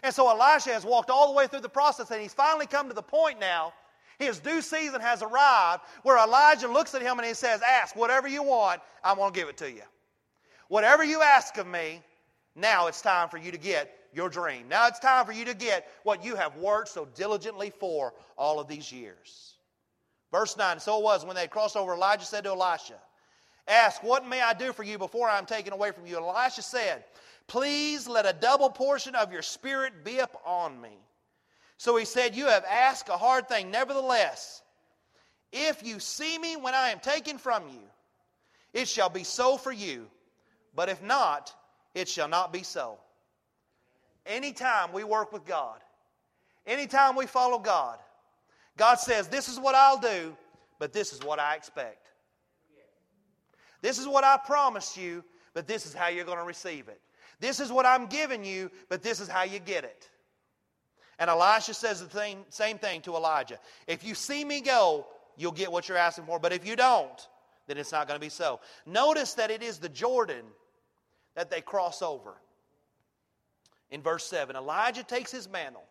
And 0.03 0.15
so 0.15 0.29
Elisha 0.29 0.71
has 0.71 0.85
walked 0.85 1.11
all 1.11 1.29
the 1.29 1.37
way 1.37 1.47
through 1.47 1.61
the 1.61 1.69
process, 1.69 2.11
and 2.11 2.21
he's 2.21 2.35
finally 2.35 2.67
come 2.67 2.89
to 2.89 2.95
the 2.95 3.03
point 3.03 3.39
now. 3.39 3.73
His 4.19 4.39
due 4.39 4.63
season 4.63 5.01
has 5.01 5.23
arrived 5.23 5.83
where 6.03 6.17
Elijah 6.19 6.69
looks 6.69 6.95
at 6.95 7.03
him 7.03 7.19
and 7.19 7.27
he 7.27 7.35
says, 7.35 7.61
Ask 7.63 7.97
whatever 7.97 8.29
you 8.29 8.43
want, 8.43 8.81
I'm 9.03 9.17
going 9.17 9.33
to 9.33 9.39
give 9.39 9.49
it 9.49 9.57
to 9.59 9.71
you. 9.71 9.83
Whatever 10.69 11.05
you 11.05 11.23
ask 11.23 11.57
of 11.59 11.67
me, 11.67 12.03
now 12.55 12.87
it's 12.87 13.01
time 13.01 13.29
for 13.29 13.39
you 13.39 13.51
to 13.51 13.59
get 13.59 13.95
your 14.13 14.29
dream. 14.29 14.69
Now 14.69 14.87
it's 14.87 14.99
time 14.99 15.25
for 15.25 15.33
you 15.33 15.45
to 15.47 15.55
get 15.55 15.89
what 16.03 16.25
you 16.25 16.37
have 16.37 16.57
worked 16.57 16.89
so 16.89 17.07
diligently 17.15 17.71
for 17.71 18.13
all 18.37 18.61
of 18.61 18.69
these 18.69 18.93
years. 18.93 19.52
Verse 20.33 20.57
9 20.57 20.81
So 20.81 20.99
it 20.99 21.05
was 21.05 21.25
when 21.25 21.37
they 21.37 21.43
had 21.43 21.51
crossed 21.51 21.77
over, 21.77 21.93
Elijah 21.93 22.25
said 22.25 22.45
to 22.45 22.51
Elisha, 22.51 22.95
Ask, 23.69 24.03
what 24.03 24.27
may 24.27 24.41
I 24.41 24.55
do 24.55 24.73
for 24.73 24.83
you 24.83 24.99
before 24.99 25.29
I 25.29 25.39
am 25.39 25.47
taken 25.47 25.73
away 25.73 25.93
from 25.93 26.07
you? 26.07 26.17
Elisha 26.17 26.63
said, 26.63 27.05
Please 27.47 28.09
let 28.09 28.27
a 28.27 28.33
double 28.33 28.71
portion 28.71 29.15
of 29.15 29.33
your 29.33 29.43
spirit 29.43 30.05
be 30.05 30.19
upon 30.19 30.81
me. 30.81 30.97
So 31.77 31.97
he 31.97 32.05
said, 32.05 32.35
You 32.35 32.47
have 32.47 32.65
asked 32.65 33.09
a 33.09 33.17
hard 33.17 33.49
thing. 33.49 33.71
Nevertheless, 33.71 34.63
if 35.53 35.87
you 35.87 36.01
see 36.01 36.39
me 36.39 36.57
when 36.57 36.75
I 36.75 36.89
am 36.89 36.99
taken 36.99 37.39
from 37.39 37.69
you, 37.69 37.83
it 38.73 38.89
shall 38.89 39.11
be 39.11 39.23
so 39.23 39.57
for 39.57 39.71
you. 39.71 40.09
But 40.75 40.89
if 40.89 41.03
not, 41.03 41.55
it 41.95 42.09
shall 42.09 42.29
not 42.29 42.53
be 42.53 42.63
so. 42.63 42.99
Anytime 44.25 44.93
we 44.93 45.05
work 45.05 45.33
with 45.33 45.45
God, 45.45 45.79
anytime 46.67 47.17
we 47.17 47.27
follow 47.27 47.59
God, 47.59 47.99
God 48.77 48.97
says, 48.97 49.29
This 49.29 49.49
is 49.49 49.59
what 49.59 49.75
I'll 49.75 49.99
do, 49.99 50.37
but 50.79 50.93
this 50.93 51.13
is 51.13 51.23
what 51.23 51.39
I 51.39 51.55
expect. 51.55 52.09
This 53.81 53.99
is 53.99 54.07
what 54.07 54.25
I 54.25 54.39
promised 54.39 54.97
you, 54.97 55.25
but 55.55 55.67
this 55.67 55.87
is 55.87 55.93
how 55.95 56.09
you're 56.09 56.25
going 56.25 56.39
to 56.39 56.45
receive 56.45 56.89
it. 56.89 57.01
This 57.41 57.59
is 57.59 57.73
what 57.73 57.85
I'm 57.85 58.07
giving 58.07 58.45
you, 58.45 58.71
but 58.89 59.03
this 59.03 59.21
is 59.21 59.29
how 59.29 59.43
you 59.43 59.59
get 59.59 59.85
it. 59.85 60.09
And 61.19 61.29
Elisha 61.29 61.75
says 61.75 62.01
the 62.01 62.07
thing, 62.07 62.45
same 62.49 62.79
thing 62.79 63.01
to 63.03 63.17
Elijah. 63.17 63.59
If 63.87 64.05
you 64.05 64.15
see 64.15 64.45
me 64.45 64.61
go, 64.61 65.07
you'll 65.37 65.53
get 65.53 65.71
what 65.71 65.89
you're 65.89 65.99
asking 65.99 66.25
for. 66.25 66.39
But 66.39 66.53
if 66.53 66.67
you 66.67 66.77
don't, 66.77 67.29
then 67.67 67.79
it's 67.79 67.93
not 67.93 68.09
going 68.09 68.19
to 68.19 68.25
be 68.25 68.31
so. 68.31 68.61
Notice 68.87 69.35
that 69.35 69.51
it 69.51 69.63
is 69.63 69.79
the 69.79 69.89
Jordan 69.89 70.45
that 71.35 71.51
they 71.51 71.61
cross 71.61 72.03
over 72.03 72.35
in 73.91 74.03
verse 74.03 74.25
7. 74.25 74.57
Elijah 74.57 75.05
takes 75.05 75.31
his 75.31 75.49
mantle, 75.49 75.85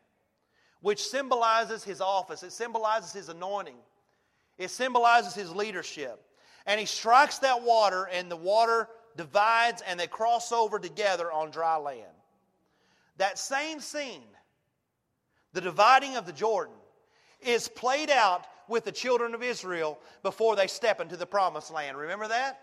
which 0.81 1.03
symbolizes 1.03 1.83
his 1.83 2.01
office, 2.01 2.43
it 2.43 2.51
symbolizes 2.51 3.13
his 3.13 3.29
anointing, 3.29 3.77
it 4.57 4.69
symbolizes 4.69 5.33
his 5.33 5.53
leadership. 5.55 6.23
And 6.67 6.79
he 6.79 6.85
strikes 6.85 7.39
that 7.39 7.63
water, 7.63 8.07
and 8.11 8.29
the 8.29 8.35
water 8.35 8.87
divides, 9.17 9.81
and 9.87 9.99
they 9.99 10.05
cross 10.05 10.51
over 10.51 10.77
together 10.77 11.31
on 11.31 11.49
dry 11.49 11.77
land. 11.77 12.05
That 13.17 13.39
same 13.39 13.79
scene, 13.79 14.21
the 15.53 15.61
dividing 15.61 16.17
of 16.17 16.27
the 16.27 16.33
Jordan, 16.33 16.75
is 17.41 17.67
played 17.67 18.11
out 18.11 18.45
with 18.67 18.85
the 18.85 18.91
children 18.91 19.33
of 19.33 19.41
Israel 19.41 19.99
before 20.21 20.55
they 20.55 20.67
step 20.67 21.01
into 21.01 21.17
the 21.17 21.25
promised 21.25 21.71
land. 21.71 21.97
Remember 21.97 22.27
that? 22.27 22.59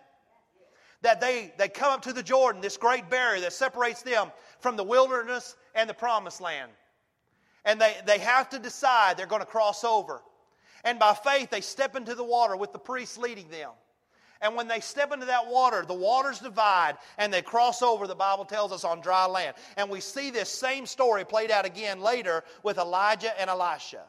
that 1.02 1.20
they, 1.20 1.52
they 1.58 1.68
come 1.68 1.92
up 1.92 2.02
to 2.02 2.12
the 2.12 2.22
Jordan, 2.22 2.60
this 2.60 2.76
great 2.76 3.08
barrier 3.08 3.40
that 3.42 3.52
separates 3.52 4.02
them 4.02 4.32
from 4.60 4.76
the 4.76 4.84
wilderness 4.84 5.56
and 5.74 5.88
the 5.88 5.94
promised 5.94 6.40
land. 6.40 6.70
And 7.68 7.78
they, 7.78 7.94
they 8.06 8.18
have 8.18 8.48
to 8.48 8.58
decide 8.58 9.18
they're 9.18 9.26
going 9.26 9.42
to 9.42 9.46
cross 9.46 9.84
over. 9.84 10.22
And 10.84 10.98
by 10.98 11.12
faith, 11.12 11.50
they 11.50 11.60
step 11.60 11.96
into 11.96 12.14
the 12.14 12.24
water 12.24 12.56
with 12.56 12.72
the 12.72 12.78
priests 12.78 13.18
leading 13.18 13.50
them. 13.50 13.68
And 14.40 14.56
when 14.56 14.68
they 14.68 14.80
step 14.80 15.12
into 15.12 15.26
that 15.26 15.48
water, 15.48 15.84
the 15.86 15.92
waters 15.92 16.38
divide 16.38 16.96
and 17.18 17.30
they 17.30 17.42
cross 17.42 17.82
over, 17.82 18.06
the 18.06 18.14
Bible 18.14 18.46
tells 18.46 18.72
us, 18.72 18.84
on 18.84 19.02
dry 19.02 19.26
land. 19.26 19.54
And 19.76 19.90
we 19.90 20.00
see 20.00 20.30
this 20.30 20.48
same 20.48 20.86
story 20.86 21.26
played 21.26 21.50
out 21.50 21.66
again 21.66 22.00
later 22.00 22.42
with 22.62 22.78
Elijah 22.78 23.38
and 23.38 23.50
Elisha. 23.50 24.04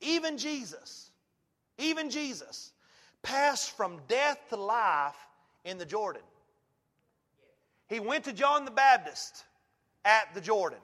Even 0.00 0.38
Jesus, 0.38 1.10
even 1.78 2.10
Jesus, 2.10 2.70
passed 3.24 3.76
from 3.76 3.98
death 4.06 4.38
to 4.50 4.56
life 4.56 5.16
in 5.64 5.78
the 5.78 5.86
Jordan. 5.86 6.22
He 7.88 7.98
went 7.98 8.22
to 8.24 8.32
John 8.32 8.64
the 8.64 8.70
Baptist 8.70 9.42
at 10.04 10.32
the 10.32 10.40
Jordan. 10.40 10.78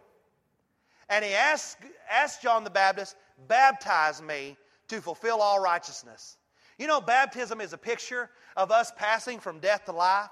And 1.10 1.24
he 1.24 1.34
asked, 1.34 1.78
asked 2.10 2.40
John 2.40 2.64
the 2.64 2.70
Baptist, 2.70 3.16
Baptize 3.48 4.22
me 4.22 4.56
to 4.88 5.00
fulfill 5.00 5.40
all 5.40 5.60
righteousness. 5.60 6.36
You 6.78 6.86
know, 6.86 7.00
baptism 7.00 7.60
is 7.60 7.72
a 7.72 7.78
picture 7.78 8.30
of 8.56 8.70
us 8.70 8.92
passing 8.96 9.40
from 9.40 9.58
death 9.58 9.84
to 9.86 9.92
life. 9.92 10.30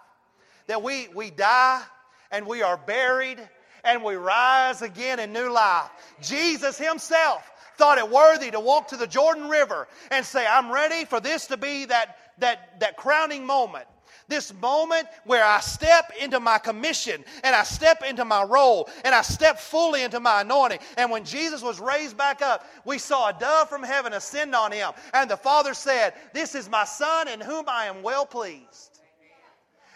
That 0.67 0.83
we, 0.83 1.09
we 1.09 1.31
die 1.31 1.83
and 2.31 2.47
we 2.47 2.63
are 2.63 2.77
buried 2.77 3.39
and 3.85 4.05
we 4.05 4.15
rise 4.15 4.83
again 4.83 5.19
in 5.19 5.33
new 5.33 5.51
life. 5.51 5.91
Jesus 6.21 6.79
Himself 6.79 7.51
thought 7.77 7.99
it 7.99 8.11
worthy 8.11 8.51
to 8.51 8.61
walk 8.61 8.89
to 8.89 8.97
the 8.97 9.07
Jordan 9.07 9.49
River 9.49 9.89
and 10.11 10.25
say, 10.25 10.47
I'm 10.47 10.71
ready 10.71 11.05
for 11.05 11.21
this 11.21 11.47
to 11.47 11.57
be 11.57 11.87
that, 11.87 12.17
that, 12.39 12.81
that 12.81 12.97
crowning 12.97 13.47
moment 13.47 13.87
this 14.29 14.53
moment 14.55 15.09
where 15.25 15.45
I 15.45 15.61
step 15.61 16.13
into 16.21 16.41
my 16.41 16.59
commission 16.59 17.25
and 17.43 17.55
I 17.55 17.63
step 17.63 18.03
into 18.03 18.25
my 18.25 18.43
role 18.45 18.89
and 19.05 19.15
I 19.15 19.23
step 19.23 19.59
fully 19.59 20.03
into 20.03 20.21
my 20.21 20.43
anointing. 20.43 20.81
And 20.97 21.11
when 21.11 21.25
Jesus 21.25 21.63
was 21.63 21.81
raised 21.81 22.17
back 22.17 22.43
up, 22.43 22.67
we 22.85 22.99
saw 22.99 23.31
a 23.31 23.33
dove 23.39 23.69
from 23.69 23.83
heaven 23.83 24.13
ascend 24.13 24.55
on 24.55 24.73
him. 24.73 24.93
And 25.15 25.31
the 25.31 25.37
Father 25.37 25.75
said, 25.75 26.15
This 26.33 26.55
is 26.55 26.69
my 26.69 26.85
Son 26.85 27.29
in 27.29 27.41
whom 27.41 27.65
I 27.69 27.87
am 27.87 28.03
well 28.03 28.27
pleased. 28.27 29.01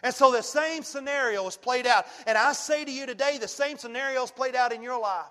And 0.02 0.12
so 0.12 0.32
the 0.32 0.42
same 0.42 0.82
scenario 0.82 1.46
is 1.46 1.56
played 1.56 1.86
out. 1.86 2.06
And 2.26 2.36
I 2.36 2.52
say 2.52 2.84
to 2.84 2.90
you 2.90 3.06
today, 3.06 3.38
the 3.38 3.48
same 3.48 3.78
scenario 3.78 4.24
is 4.24 4.30
played 4.32 4.56
out 4.56 4.72
in 4.72 4.82
your 4.82 5.00
life. 5.00 5.26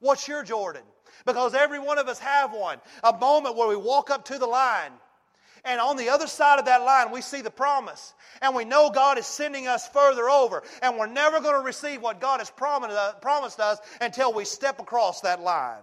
What's 0.00 0.26
your 0.26 0.42
Jordan? 0.42 0.82
Because 1.26 1.54
every 1.54 1.78
one 1.78 1.98
of 1.98 2.08
us 2.08 2.18
have 2.18 2.52
one. 2.52 2.78
A 3.02 3.12
moment 3.12 3.56
where 3.56 3.68
we 3.68 3.76
walk 3.76 4.10
up 4.10 4.24
to 4.26 4.38
the 4.38 4.46
line 4.46 4.92
and 5.64 5.80
on 5.80 5.96
the 5.96 6.10
other 6.10 6.26
side 6.26 6.58
of 6.58 6.66
that 6.66 6.82
line, 6.82 7.10
we 7.10 7.22
see 7.22 7.40
the 7.40 7.50
promise. 7.50 8.12
And 8.42 8.54
we 8.54 8.64
know 8.64 8.90
God 8.90 9.18
is 9.18 9.26
sending 9.26 9.66
us 9.66 9.88
further 9.88 10.28
over. 10.28 10.62
And 10.82 10.98
we're 10.98 11.06
never 11.06 11.40
going 11.40 11.54
to 11.54 11.64
receive 11.64 12.02
what 12.02 12.20
God 12.20 12.40
has 12.40 12.52
uh, 12.60 13.12
promised 13.20 13.60
us 13.60 13.78
until 14.00 14.32
we 14.32 14.44
step 14.44 14.80
across 14.80 15.22
that 15.22 15.40
line. 15.40 15.80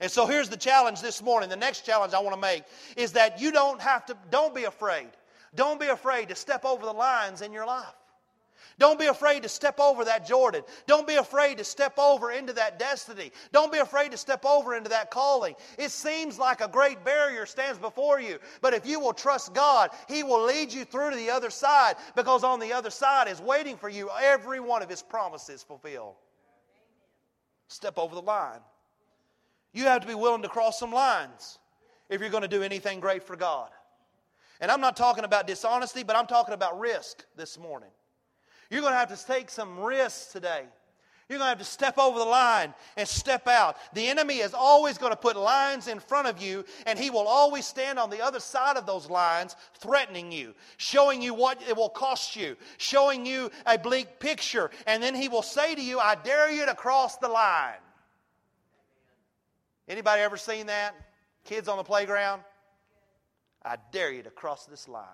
And 0.00 0.10
so 0.10 0.26
here's 0.26 0.48
the 0.48 0.56
challenge 0.56 1.00
this 1.00 1.22
morning. 1.22 1.48
The 1.48 1.56
next 1.56 1.86
challenge 1.86 2.12
I 2.12 2.20
want 2.20 2.34
to 2.34 2.40
make 2.40 2.64
is 2.96 3.12
that 3.12 3.40
you 3.40 3.52
don't 3.52 3.80
have 3.80 4.06
to, 4.06 4.16
don't 4.30 4.54
be 4.54 4.64
afraid. 4.64 5.08
Don't 5.54 5.80
be 5.80 5.86
afraid 5.86 6.28
to 6.28 6.34
step 6.34 6.64
over 6.64 6.84
the 6.84 6.92
lines 6.92 7.42
in 7.42 7.52
your 7.52 7.66
life. 7.66 7.94
Don't 8.78 8.98
be 8.98 9.06
afraid 9.06 9.42
to 9.42 9.48
step 9.48 9.78
over 9.78 10.04
that 10.04 10.26
Jordan. 10.26 10.62
Don't 10.86 11.06
be 11.06 11.16
afraid 11.16 11.58
to 11.58 11.64
step 11.64 11.98
over 11.98 12.32
into 12.32 12.52
that 12.54 12.78
destiny. 12.78 13.32
Don't 13.52 13.72
be 13.72 13.78
afraid 13.78 14.10
to 14.12 14.16
step 14.16 14.44
over 14.44 14.74
into 14.74 14.90
that 14.90 15.10
calling. 15.10 15.54
It 15.78 15.90
seems 15.90 16.38
like 16.38 16.60
a 16.60 16.68
great 16.68 17.04
barrier 17.04 17.46
stands 17.46 17.78
before 17.78 18.20
you, 18.20 18.38
but 18.60 18.74
if 18.74 18.86
you 18.86 19.00
will 19.00 19.12
trust 19.12 19.54
God, 19.54 19.90
He 20.08 20.22
will 20.22 20.44
lead 20.44 20.72
you 20.72 20.84
through 20.84 21.10
to 21.10 21.16
the 21.16 21.30
other 21.30 21.50
side 21.50 21.96
because 22.16 22.44
on 22.44 22.60
the 22.60 22.72
other 22.72 22.90
side 22.90 23.28
is 23.28 23.40
waiting 23.40 23.76
for 23.76 23.88
you 23.88 24.10
every 24.20 24.60
one 24.60 24.82
of 24.82 24.88
His 24.88 25.02
promises 25.02 25.62
fulfilled. 25.62 26.14
Step 27.68 27.98
over 27.98 28.14
the 28.14 28.22
line. 28.22 28.60
You 29.72 29.84
have 29.84 30.02
to 30.02 30.06
be 30.06 30.14
willing 30.14 30.42
to 30.42 30.48
cross 30.48 30.78
some 30.78 30.92
lines 30.92 31.58
if 32.10 32.20
you're 32.20 32.30
going 32.30 32.42
to 32.42 32.48
do 32.48 32.62
anything 32.62 33.00
great 33.00 33.22
for 33.22 33.36
God. 33.36 33.70
And 34.60 34.70
I'm 34.70 34.80
not 34.80 34.96
talking 34.96 35.24
about 35.24 35.46
dishonesty, 35.46 36.02
but 36.02 36.14
I'm 36.14 36.26
talking 36.26 36.54
about 36.54 36.78
risk 36.78 37.24
this 37.36 37.58
morning. 37.58 37.88
You're 38.72 38.80
going 38.80 38.94
to 38.94 38.98
have 38.98 39.14
to 39.14 39.26
take 39.26 39.50
some 39.50 39.78
risks 39.80 40.32
today. 40.32 40.62
You're 41.28 41.38
going 41.38 41.46
to 41.46 41.50
have 41.50 41.58
to 41.58 41.64
step 41.64 41.98
over 41.98 42.18
the 42.18 42.24
line 42.24 42.72
and 42.96 43.06
step 43.06 43.46
out. 43.46 43.76
The 43.92 44.08
enemy 44.08 44.38
is 44.38 44.54
always 44.54 44.96
going 44.96 45.12
to 45.12 45.16
put 45.16 45.36
lines 45.36 45.88
in 45.88 46.00
front 46.00 46.26
of 46.26 46.40
you, 46.40 46.64
and 46.86 46.98
he 46.98 47.10
will 47.10 47.28
always 47.28 47.66
stand 47.66 47.98
on 47.98 48.08
the 48.08 48.22
other 48.22 48.40
side 48.40 48.78
of 48.78 48.86
those 48.86 49.10
lines, 49.10 49.56
threatening 49.74 50.32
you, 50.32 50.54
showing 50.78 51.20
you 51.20 51.34
what 51.34 51.60
it 51.68 51.76
will 51.76 51.90
cost 51.90 52.34
you, 52.34 52.56
showing 52.78 53.26
you 53.26 53.50
a 53.66 53.76
bleak 53.76 54.18
picture. 54.18 54.70
And 54.86 55.02
then 55.02 55.14
he 55.14 55.28
will 55.28 55.42
say 55.42 55.74
to 55.74 55.82
you, 55.82 55.98
I 55.98 56.14
dare 56.14 56.50
you 56.50 56.64
to 56.64 56.74
cross 56.74 57.18
the 57.18 57.28
line. 57.28 57.74
Anybody 59.86 60.22
ever 60.22 60.38
seen 60.38 60.66
that? 60.68 60.94
Kids 61.44 61.68
on 61.68 61.76
the 61.76 61.84
playground? 61.84 62.40
I 63.62 63.76
dare 63.92 64.12
you 64.12 64.22
to 64.22 64.30
cross 64.30 64.64
this 64.64 64.88
line. 64.88 65.04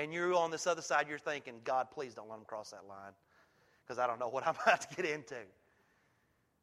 And 0.00 0.14
you're 0.14 0.32
on 0.32 0.50
this 0.50 0.66
other 0.66 0.80
side, 0.80 1.06
you're 1.10 1.18
thinking, 1.18 1.56
God, 1.62 1.88
please 1.90 2.14
don't 2.14 2.30
let 2.30 2.36
them 2.36 2.46
cross 2.46 2.70
that 2.70 2.88
line 2.88 3.12
because 3.84 3.98
I 3.98 4.06
don't 4.06 4.18
know 4.18 4.28
what 4.28 4.46
I'm 4.46 4.54
about 4.62 4.80
to 4.80 4.96
get 4.96 5.04
into. 5.04 5.36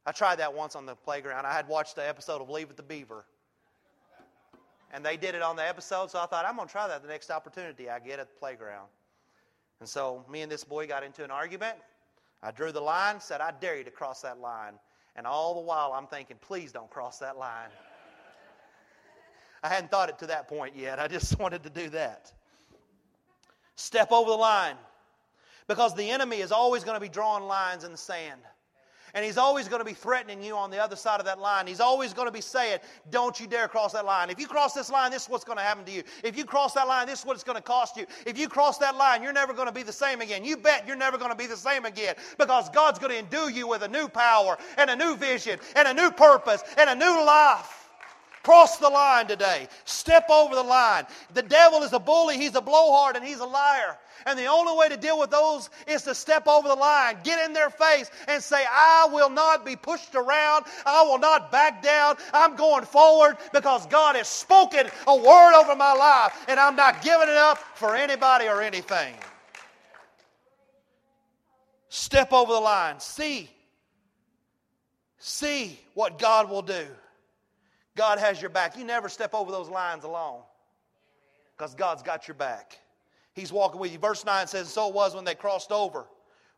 I 0.08 0.12
tried 0.12 0.38
that 0.38 0.56
once 0.56 0.76
on 0.76 0.88
the 0.88 0.96
playground. 0.96 1.46
I 1.46 1.54
had 1.54 1.68
watched 1.68 1.96
the 1.96 2.08
episode 2.08 2.42
of 2.42 2.50
Leave 2.50 2.72
It 2.72 2.78
to 2.78 2.84
Beaver. 2.84 3.26
And 4.92 5.06
they 5.06 5.18
did 5.18 5.36
it 5.36 5.44
on 5.44 5.56
the 5.56 5.68
episode, 5.68 6.10
so 6.10 6.20
I 6.20 6.26
thought, 6.26 6.46
I'm 6.46 6.56
going 6.56 6.68
to 6.68 6.72
try 6.72 6.88
that 6.88 7.04
the 7.04 7.10
next 7.10 7.30
opportunity 7.30 7.90
I 7.90 8.00
get 8.00 8.20
at 8.20 8.30
the 8.30 8.40
playground. 8.40 8.88
And 9.82 9.88
so 9.88 10.26
me 10.32 10.42
and 10.42 10.52
this 10.52 10.64
boy 10.64 10.88
got 10.88 11.04
into 11.04 11.24
an 11.24 11.30
argument. 11.30 11.76
I 12.42 12.50
drew 12.50 12.72
the 12.72 12.82
line, 12.82 13.20
said, 13.20 13.40
I 13.40 13.52
dare 13.62 13.78
you 13.78 13.84
to 13.84 13.92
cross 13.92 14.22
that 14.22 14.40
line. 14.40 14.74
And 15.16 15.28
all 15.28 15.54
the 15.54 15.62
while, 15.62 15.94
I'm 15.94 16.08
thinking, 16.08 16.38
please 16.42 16.72
don't 16.72 16.90
cross 16.90 17.20
that 17.20 17.38
line. 17.38 17.70
I 19.64 19.68
hadn't 19.68 19.92
thought 19.92 20.10
it 20.10 20.18
to 20.20 20.28
that 20.28 20.48
point 20.48 20.76
yet. 20.76 20.98
I 20.98 21.08
just 21.08 21.38
wanted 21.40 21.62
to 21.64 21.70
do 21.70 21.90
that. 21.90 22.32
Step 23.78 24.12
over 24.12 24.32
the 24.32 24.36
line. 24.36 24.76
Because 25.68 25.96
the 25.96 26.10
enemy 26.10 26.38
is 26.38 26.52
always 26.52 26.84
going 26.84 26.96
to 26.96 27.02
be 27.02 27.10
drawing 27.10 27.46
lines 27.46 27.84
in 27.84 27.92
the 27.92 27.98
sand. 27.98 28.42
And 29.14 29.24
he's 29.24 29.38
always 29.38 29.68
going 29.68 29.80
to 29.80 29.86
be 29.86 29.94
threatening 29.94 30.44
you 30.44 30.56
on 30.56 30.70
the 30.70 30.84
other 30.84 30.96
side 30.96 31.20
of 31.20 31.26
that 31.26 31.40
line. 31.40 31.66
He's 31.66 31.80
always 31.80 32.14
going 32.14 32.28
to 32.28 32.32
be 32.32 32.42
saying, 32.42 32.80
Don't 33.10 33.40
you 33.40 33.48
dare 33.48 33.68
cross 33.68 33.94
that 33.94 34.06
line. 34.06 34.30
If 34.30 34.40
you 34.40 34.48
cross 34.48 34.74
this 34.74 34.92
line, 34.92 35.12
this 35.12 35.24
is 35.24 35.30
what's 35.30 35.44
going 35.44 35.58
to 35.58 35.64
happen 35.64 35.86
to 35.86 35.92
you. 35.92 36.04
If 36.24 36.38
you 36.38 36.44
cross 36.44 36.74
that 36.74 36.88
line, 36.88 37.08
this 37.08 37.20
is 37.20 37.26
what 37.26 37.36
it's 37.36 37.44
going 37.44 37.56
to 37.56 37.62
cost 37.62 37.98
you. 37.98 38.06
If 38.26 38.38
you 38.38 38.50
cross 38.50 38.78
that 38.80 38.98
line, 38.98 39.24
you're 39.24 39.34
never 39.34 39.54
going 39.54 39.68
to 39.68 39.74
be 39.74 39.84
the 39.84 39.94
same 39.94 40.22
again. 40.22 40.44
You 40.44 40.58
bet 40.58 40.86
you're 40.86 40.98
never 40.98 41.18
going 41.18 41.32
to 41.32 41.38
be 41.38 41.48
the 41.48 41.58
same 41.58 41.86
again 41.86 42.16
because 42.38 42.70
God's 42.70 43.00
going 43.00 43.12
to 43.12 43.20
endue 43.20 43.50
you 43.50 43.68
with 43.68 43.84
a 43.84 43.88
new 43.88 44.08
power 44.08 44.58
and 44.78 44.90
a 44.90 44.96
new 44.96 45.16
vision 45.16 45.60
and 45.76 45.88
a 45.88 45.94
new 45.94 46.12
purpose 46.12 46.64
and 46.78 46.90
a 46.90 46.96
new 46.96 47.26
life. 47.26 47.77
Cross 48.48 48.78
the 48.78 48.88
line 48.88 49.28
today. 49.28 49.68
Step 49.84 50.30
over 50.30 50.56
the 50.56 50.64
line. 50.64 51.04
The 51.34 51.42
devil 51.42 51.84
is 51.84 51.92
a 51.92 52.00
bully, 52.00 52.38
he's 52.38 52.56
a 52.56 52.62
blowhard, 52.62 53.18
and 53.18 53.26
he's 53.26 53.42
a 53.42 53.46
liar. 53.46 53.98
And 54.26 54.40
the 54.40 54.46
only 54.46 54.74
way 54.78 54.88
to 54.88 54.96
deal 54.96 55.20
with 55.20 55.32
those 55.32 55.70
is 55.86 56.04
to 56.04 56.16
step 56.16 56.48
over 56.48 56.70
the 56.70 56.74
line, 56.74 57.18
get 57.26 57.46
in 57.46 57.52
their 57.52 57.70
face, 57.70 58.10
and 58.30 58.42
say, 58.42 58.64
I 58.72 59.10
will 59.12 59.30
not 59.30 59.66
be 59.66 59.76
pushed 59.76 60.16
around. 60.16 60.64
I 60.86 61.04
will 61.04 61.18
not 61.18 61.52
back 61.52 61.84
down. 61.84 62.16
I'm 62.32 62.56
going 62.56 62.86
forward 62.86 63.36
because 63.52 63.86
God 63.88 64.16
has 64.16 64.30
spoken 64.30 64.88
a 65.08 65.16
word 65.18 65.60
over 65.60 65.76
my 65.76 65.92
life, 65.92 66.46
and 66.48 66.58
I'm 66.58 66.78
not 66.78 67.02
giving 67.02 67.28
it 67.28 67.36
up 67.36 67.58
for 67.58 67.98
anybody 67.98 68.48
or 68.48 68.62
anything. 68.62 69.14
Step 71.90 72.32
over 72.32 72.54
the 72.54 72.62
line. 72.62 73.02
See. 73.02 73.50
See 75.20 75.78
what 75.96 76.18
God 76.18 76.50
will 76.50 76.62
do. 76.62 76.86
God 77.98 78.20
has 78.20 78.40
your 78.40 78.52
back. 78.52 78.78
You 78.78 78.86
never 78.86 79.10
step 79.10 79.34
over 79.34 79.52
those 79.52 79.68
lines 79.68 80.06
alone 80.06 80.42
because 81.58 81.76
God's 81.76 82.04
got 82.04 82.28
your 82.28 82.36
back. 82.36 82.80
He's 83.34 83.52
walking 83.52 83.82
with 83.82 83.92
you. 83.92 83.98
Verse 83.98 84.24
9 84.24 84.48
says, 84.48 84.70
So 84.70 84.88
it 84.88 84.94
was 84.94 85.14
when 85.14 85.26
they 85.26 85.36
crossed 85.36 85.72
over. 85.72 86.06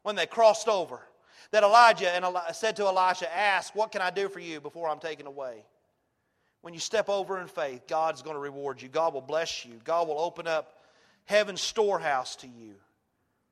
When 0.04 0.16
they 0.16 0.28
crossed 0.28 0.68
over. 0.68 1.02
That 1.52 1.64
Elijah 1.64 2.12
and 2.12 2.26
said 2.54 2.76
to 2.76 2.86
Elisha, 2.86 3.34
Ask, 3.36 3.74
what 3.74 3.92
can 3.92 4.02
I 4.02 4.12
do 4.12 4.30
for 4.30 4.40
you 4.40 4.62
before 4.62 4.88
I'm 4.88 5.00
taken 5.00 5.26
away? 5.26 5.64
When 6.62 6.74
you 6.74 6.80
step 6.80 7.10
over 7.10 7.40
in 7.40 7.48
faith, 7.48 7.88
God's 7.88 8.22
going 8.22 8.36
to 8.36 8.40
reward 8.40 8.82
you. 8.82 8.90
God 8.90 9.14
will 9.14 9.22
bless 9.22 9.66
you. 9.66 9.80
God 9.84 10.08
will 10.08 10.20
open 10.20 10.46
up 10.46 10.74
heaven's 11.26 11.62
storehouse 11.62 12.36
to 12.38 12.48
you. 12.48 12.76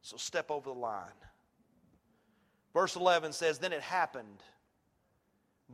So 0.02 0.18
step 0.18 0.52
over 0.52 0.70
the 0.70 0.78
line. 0.78 1.06
Verse 2.74 2.96
11 2.96 3.32
says, 3.34 3.58
Then 3.58 3.74
it 3.74 3.82
happened 3.82 4.44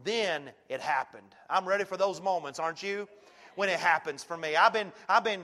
then 0.04 0.52
it 0.70 0.82
happened. 0.82 1.36
I'm 1.50 1.68
ready 1.68 1.84
for 1.84 1.98
those 1.98 2.22
moments, 2.22 2.60
aren't 2.60 2.82
you? 2.82 3.08
When 3.56 3.70
it 3.70 3.80
happens 3.80 4.24
for 4.24 4.36
me. 4.36 4.56
I've 4.56 4.74
been, 4.74 4.92
I've 5.08 5.24
been 5.24 5.44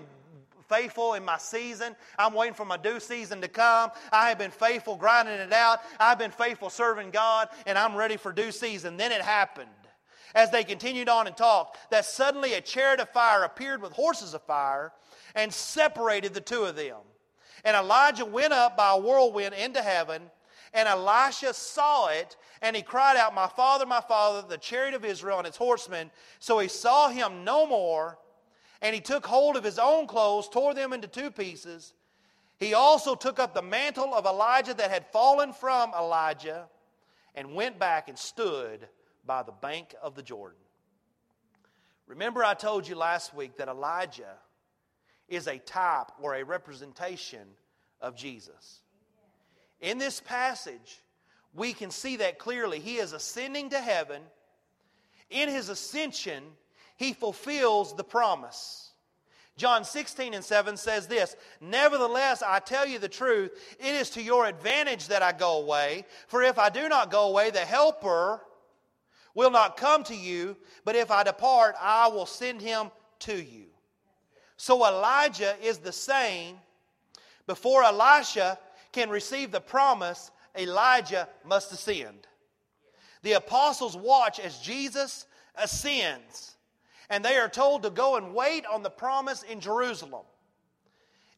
faithful 0.68 1.14
in 1.14 1.26
my 1.26 1.38
season. 1.38 1.96
I'm 2.18 2.34
waiting 2.34 2.54
for 2.54 2.66
my 2.66 2.78
due 2.78 3.00
season 3.00 3.42
to 3.42 3.48
come. 3.48 3.92
I 4.12 4.30
have 4.30 4.38
been 4.38 4.52
faithful 4.52 4.96
grinding 4.96 5.36
it 5.36 5.54
out. 5.54 5.80
I've 6.00 6.20
been 6.20 6.32
faithful 6.32 6.70
serving 6.70 7.12
God, 7.12 7.50
and 7.66 7.78
I'm 7.78 7.96
ready 7.96 8.18
for 8.18 8.32
due 8.32 8.52
season. 8.52 8.98
Then 8.98 9.12
it 9.12 9.22
happened. 9.22 9.70
As 10.36 10.52
they 10.52 10.64
continued 10.64 11.10
on 11.10 11.26
and 11.28 11.36
talked, 11.36 11.78
that 11.90 12.06
suddenly 12.06 12.54
a 12.54 12.62
chariot 12.62 13.00
of 13.00 13.10
fire 13.10 13.44
appeared 13.44 13.82
with 13.82 13.94
horses 13.94 14.36
of 14.36 14.44
fire 14.44 14.92
and 15.36 15.52
separated 15.52 16.34
the 16.34 16.42
two 16.42 16.64
of 16.64 16.76
them. 16.76 16.98
And 17.66 17.76
Elijah 17.76 18.26
went 18.26 18.54
up 18.54 18.78
by 18.78 18.92
a 18.92 19.00
whirlwind 19.00 19.56
into 19.56 19.82
heaven, 19.82 20.30
and 20.74 20.88
Elisha 20.88 21.54
saw 21.54 22.08
it 22.08 22.36
and 22.62 22.76
he 22.76 22.82
cried 22.82 23.18
out, 23.18 23.34
My 23.34 23.48
father, 23.48 23.86
my 23.86 24.02
father, 24.02 24.48
the 24.48 24.58
chariot 24.58 24.94
of 24.94 25.06
Israel 25.06 25.38
and 25.38 25.48
its 25.48 25.58
horsemen. 25.58 26.12
So 26.40 26.60
he 26.60 26.68
saw 26.68 27.10
him 27.10 27.44
no 27.44 27.66
more, 27.66 28.18
and 28.82 28.94
he 28.94 29.02
took 29.02 29.26
hold 29.26 29.56
of 29.56 29.64
his 29.64 29.80
own 29.80 30.08
clothes, 30.08 30.50
tore 30.50 30.74
them 30.74 30.94
into 30.94 31.08
two 31.08 31.32
pieces. 31.32 31.94
He 32.58 32.74
also 32.74 33.16
took 33.16 33.40
up 33.40 33.54
the 33.54 33.62
mantle 33.62 34.14
of 34.14 34.26
Elijah 34.26 34.74
that 34.74 34.92
had 34.92 35.08
fallen 35.08 35.54
from 35.54 35.94
Elijah 35.94 36.68
and 37.34 37.56
went 37.56 37.80
back 37.80 38.10
and 38.10 38.18
stood 38.18 38.88
by 39.26 39.44
the 39.44 39.54
bank 39.54 39.96
of 40.02 40.16
the 40.16 40.24
Jordan. 40.24 40.58
Remember, 42.06 42.44
I 42.44 42.56
told 42.56 42.88
you 42.88 42.96
last 42.96 43.34
week 43.34 43.58
that 43.58 43.70
Elijah 43.70 44.36
is 45.30 45.48
a 45.48 45.60
type 45.60 46.08
or 46.20 46.36
a 46.36 46.44
representation 46.44 47.48
of 48.02 48.16
Jesus. 48.16 48.82
In 49.82 49.98
this 49.98 50.20
passage, 50.20 51.00
we 51.54 51.74
can 51.74 51.92
see 51.92 52.18
that 52.18 52.40
clearly. 52.40 52.80
He 52.80 52.98
is 52.98 53.14
ascending 53.14 53.70
to 53.72 53.80
heaven. 53.80 54.22
In 55.30 55.50
his 55.50 55.70
ascension, 55.70 56.44
he 56.98 57.14
fulfills 57.14 57.96
the 57.96 58.04
promise. 58.04 58.92
John 59.58 59.84
16 59.84 60.34
and 60.34 60.44
7 60.44 60.78
says 60.78 61.08
this 61.08 61.36
Nevertheless, 61.60 62.42
I 62.42 62.60
tell 62.60 62.88
you 62.88 62.98
the 62.98 63.10
truth, 63.10 63.52
it 63.80 63.94
is 63.94 64.10
to 64.12 64.22
your 64.22 64.46
advantage 64.46 65.08
that 65.08 65.22
I 65.22 65.32
go 65.32 65.62
away. 65.62 66.06
For 66.28 66.42
if 66.42 66.58
I 66.58 66.70
do 66.70 66.88
not 66.88 67.12
go 67.12 67.28
away, 67.28 67.52
the 67.52 67.60
Helper 67.60 68.42
will 69.36 69.52
not 69.52 69.78
come 69.78 70.04
to 70.06 70.16
you, 70.16 70.56
but 70.86 70.96
if 70.96 71.12
I 71.12 71.24
depart, 71.24 71.76
I 71.80 72.08
will 72.08 72.26
send 72.26 72.62
him 72.62 72.90
to 73.20 73.36
you. 73.36 73.66
So 74.58 74.86
Elijah 74.86 75.56
is 75.62 75.78
the 75.78 75.92
same. 75.92 76.58
Before 77.48 77.84
Elisha 77.84 78.60
can 78.92 79.10
receive 79.10 79.52
the 79.52 79.62
promise, 79.62 80.32
Elijah 80.58 81.28
must 81.46 81.72
ascend. 81.72 82.28
The 83.22 83.34
apostles 83.34 83.96
watch 83.98 84.40
as 84.40 84.60
Jesus 84.60 85.26
ascends, 85.56 86.56
and 87.10 87.24
they 87.24 87.38
are 87.38 87.50
told 87.50 87.84
to 87.84 87.90
go 87.90 88.16
and 88.16 88.34
wait 88.34 88.66
on 88.66 88.84
the 88.84 88.90
promise 88.90 89.44
in 89.44 89.60
Jerusalem. 89.60 90.26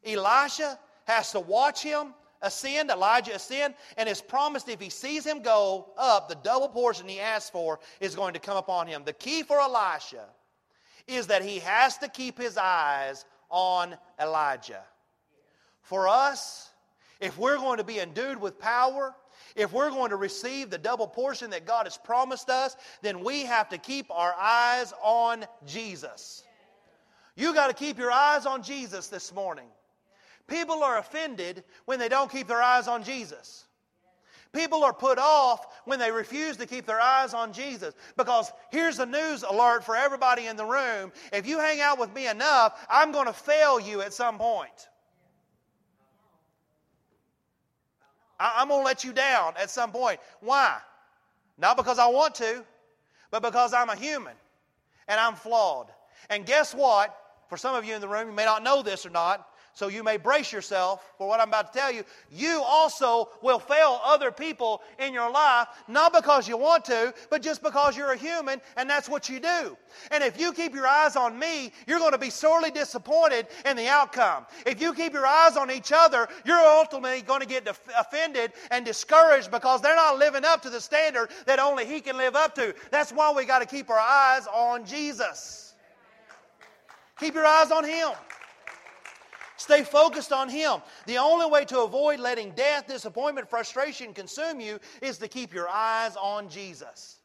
Elisha 0.06 0.80
has 1.06 1.32
to 1.32 1.40
watch 1.40 1.82
him 1.82 2.14
ascend, 2.42 2.90
Elijah 2.90 3.36
ascend, 3.36 3.76
and 3.98 4.10
is 4.10 4.22
promised 4.22 4.70
if 4.70 4.80
he 4.80 4.90
sees 4.90 5.26
him 5.26 5.42
go 5.42 5.92
up, 5.98 6.28
the 6.28 6.36
double 6.36 6.70
portion 6.70 7.08
he 7.08 7.20
asked 7.20 7.52
for 7.52 7.80
is 8.00 8.16
going 8.16 8.34
to 8.34 8.40
come 8.40 8.58
upon 8.58 8.88
him. 8.88 9.04
The 9.06 9.14
key 9.14 9.44
for 9.44 9.60
Elisha 9.60 10.26
is 11.08 11.28
that 11.28 11.44
he 11.44 11.60
has 11.60 11.98
to 12.00 12.08
keep 12.08 12.38
his 12.38 12.58
eyes 12.58 13.26
on 13.50 13.96
Elijah. 14.20 14.84
For 15.82 16.08
us, 16.08 16.71
if 17.22 17.38
we're 17.38 17.58
going 17.58 17.78
to 17.78 17.84
be 17.84 18.00
endued 18.00 18.42
with 18.42 18.60
power, 18.60 19.16
if 19.56 19.72
we're 19.72 19.90
going 19.90 20.10
to 20.10 20.16
receive 20.16 20.70
the 20.70 20.78
double 20.78 21.08
portion 21.08 21.52
that 21.52 21.66
God 21.66 21.86
has 21.86 21.98
promised 21.98 22.50
us, 22.50 22.76
then 23.02 23.24
we 23.24 23.44
have 23.44 23.70
to 23.70 23.78
keep 23.78 24.08
our 24.12 24.34
eyes 24.34 24.94
on 25.04 25.46
Jesus. 25.66 26.44
You 27.36 27.54
got 27.54 27.68
to 27.68 27.74
keep 27.74 27.98
your 27.98 28.12
eyes 28.12 28.46
on 28.46 28.64
Jesus 28.64 29.08
this 29.08 29.34
morning. 29.34 29.68
People 30.48 30.84
are 30.84 30.98
offended 30.98 31.64
when 31.86 32.00
they 32.00 32.10
don't 32.10 32.30
keep 32.30 32.48
their 32.48 32.62
eyes 32.62 32.88
on 32.88 33.04
Jesus. 33.04 33.66
People 34.54 34.84
are 34.84 34.94
put 34.94 35.18
off 35.18 35.66
when 35.86 35.98
they 35.98 36.12
refuse 36.12 36.58
to 36.58 36.66
keep 36.66 36.86
their 36.86 37.00
eyes 37.00 37.34
on 37.34 37.54
Jesus. 37.54 37.94
Because 38.18 38.52
here's 38.70 39.00
a 39.00 39.06
news 39.06 39.44
alert 39.44 39.86
for 39.86 39.96
everybody 39.96 40.48
in 40.48 40.58
the 40.58 40.66
room. 40.66 41.14
If 41.32 41.48
you 41.48 41.58
hang 41.58 41.80
out 41.80 42.00
with 42.00 42.14
me 42.14 42.28
enough, 42.28 42.86
I'm 42.90 43.14
going 43.14 43.28
to 43.28 43.34
fail 43.34 43.80
you 43.80 44.02
at 44.02 44.14
some 44.14 44.38
point. 44.38 44.90
I, 48.42 48.62
am 48.62 48.70
going 48.70 48.82
to 48.82 48.86
let 48.86 49.04
you 49.04 49.14
down 49.14 49.54
at 49.62 49.70
some 49.70 49.92
point. 49.92 50.20
Why? 50.40 50.78
Not 51.58 51.78
because 51.78 52.00
I 52.00 52.08
want 52.08 52.34
to, 52.36 52.66
but 53.30 53.44
because 53.44 53.74
I'm 53.74 53.90
a 53.90 53.96
human 53.96 54.34
and 55.08 55.20
I'm 55.20 55.36
flawed. 55.36 55.88
And 56.30 56.46
guess 56.46 56.74
what? 56.74 57.16
For 57.50 57.58
some 57.58 57.76
of 57.76 57.86
you 57.86 57.94
in 57.94 58.02
the 58.02 58.08
room, 58.08 58.30
you 58.30 58.34
may 58.34 58.46
not 58.46 58.64
know 58.64 58.82
this 58.82 59.06
or 59.06 59.10
not, 59.10 59.48
so 59.82 59.88
you 59.88 60.04
may 60.04 60.18
brace 60.18 60.54
yourself 60.54 61.12
for 61.18 61.28
what 61.28 61.40
I'm 61.40 61.48
about 61.48 61.74
to 61.74 61.80
tell 61.80 61.92
you. 61.92 62.04
You 62.32 62.62
also 62.64 63.30
will 63.42 63.58
fail 63.58 64.00
other 64.04 64.32
people 64.32 64.84
in 65.00 65.12
your 65.12 65.32
life, 65.32 65.70
not 65.88 66.14
because 66.14 66.48
you 66.48 66.56
want 66.56 66.86
to, 66.86 67.12
but 67.32 67.42
just 67.42 67.64
because 67.64 67.98
you're 67.98 68.12
a 68.12 68.16
human 68.16 68.62
and 68.78 68.88
that's 68.88 69.10
what 69.10 69.28
you 69.28 69.40
do. 69.40 69.76
And 70.12 70.24
if 70.24 70.40
you 70.40 70.54
keep 70.54 70.76
your 70.76 70.86
eyes 70.86 71.16
on 71.16 71.40
me, 71.40 71.74
you're 71.88 71.98
going 71.98 72.12
to 72.12 72.20
be 72.20 72.30
sorely 72.30 72.70
disappointed 72.70 73.48
in 73.66 73.76
the 73.76 73.88
outcome. 73.88 74.46
If 74.68 74.80
you 74.80 74.94
keep 74.94 75.14
your 75.14 75.26
eyes 75.26 75.58
on 75.58 75.72
each 75.72 75.92
other, 75.92 76.28
you're 76.46 76.60
ultimately 76.60 77.24
going 77.24 77.42
to 77.42 77.48
get 77.48 77.68
offended 77.98 78.54
and 78.70 78.86
discouraged 78.86 79.50
because 79.50 79.82
they're 79.82 79.96
not 79.96 80.20
living 80.20 80.46
up 80.46 80.62
to 80.62 80.70
the 80.70 80.80
standard 80.80 81.32
that 81.48 81.58
only 81.58 81.88
He 81.88 82.02
can 82.02 82.18
live 82.18 82.36
up 82.36 82.54
to. 82.54 82.76
That's 82.92 83.12
why 83.12 83.34
we 83.36 83.46
got 83.46 83.60
to 83.60 83.66
keep 83.66 83.90
our 83.90 83.98
eyes 83.98 84.46
on 84.46 84.86
Jesus. 84.86 85.74
Keep 87.20 87.34
your 87.34 87.48
eyes 87.48 87.72
on 87.72 87.84
Him. 87.84 88.12
Stay 89.62 89.84
focused 89.84 90.32
on 90.32 90.50
Him. 90.50 90.82
The 91.06 91.20
only 91.20 91.46
way 91.46 91.66
to 91.66 91.82
avoid 91.82 92.20
letting 92.20 92.50
death, 92.52 92.88
disappointment, 92.88 93.48
frustration 93.48 94.12
consume 94.12 94.60
you 94.60 94.80
is 95.04 95.20
to 95.20 95.28
keep 95.28 95.54
your 95.54 95.70
eyes 95.70 96.16
on 96.16 96.50
Jesus. 96.50 97.20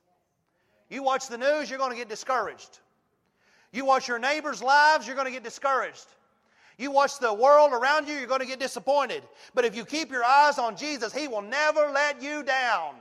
You 0.91 1.03
watch 1.03 1.29
the 1.29 1.39
news, 1.39 1.71
you're 1.71 1.79
going 1.79 1.93
to 1.93 1.97
get 1.97 2.11
discouraged. 2.11 2.81
You 3.73 3.87
watch 3.87 4.07
your 4.07 4.19
neighbors' 4.19 4.63
lives, 4.63 5.07
you're 5.07 5.17
going 5.17 5.27
to 5.27 5.33
get 5.33 5.45
discouraged. 5.45 6.05
You 6.77 6.91
watch 6.91 7.19
the 7.19 7.33
world 7.33 7.73
around 7.73 8.07
you, 8.07 8.15
you're 8.15 8.27
going 8.27 8.41
to 8.41 8.47
get 8.47 8.61
disappointed. 8.61 9.23
But 9.55 9.65
if 9.65 9.75
you 9.75 9.87
keep 9.87 10.11
your 10.11 10.23
eyes 10.23 10.59
on 10.59 10.77
Jesus, 10.77 11.15
He 11.15 11.29
will 11.29 11.41
never 11.41 11.91
let 11.91 12.23
you 12.23 12.43
down. 12.43 12.97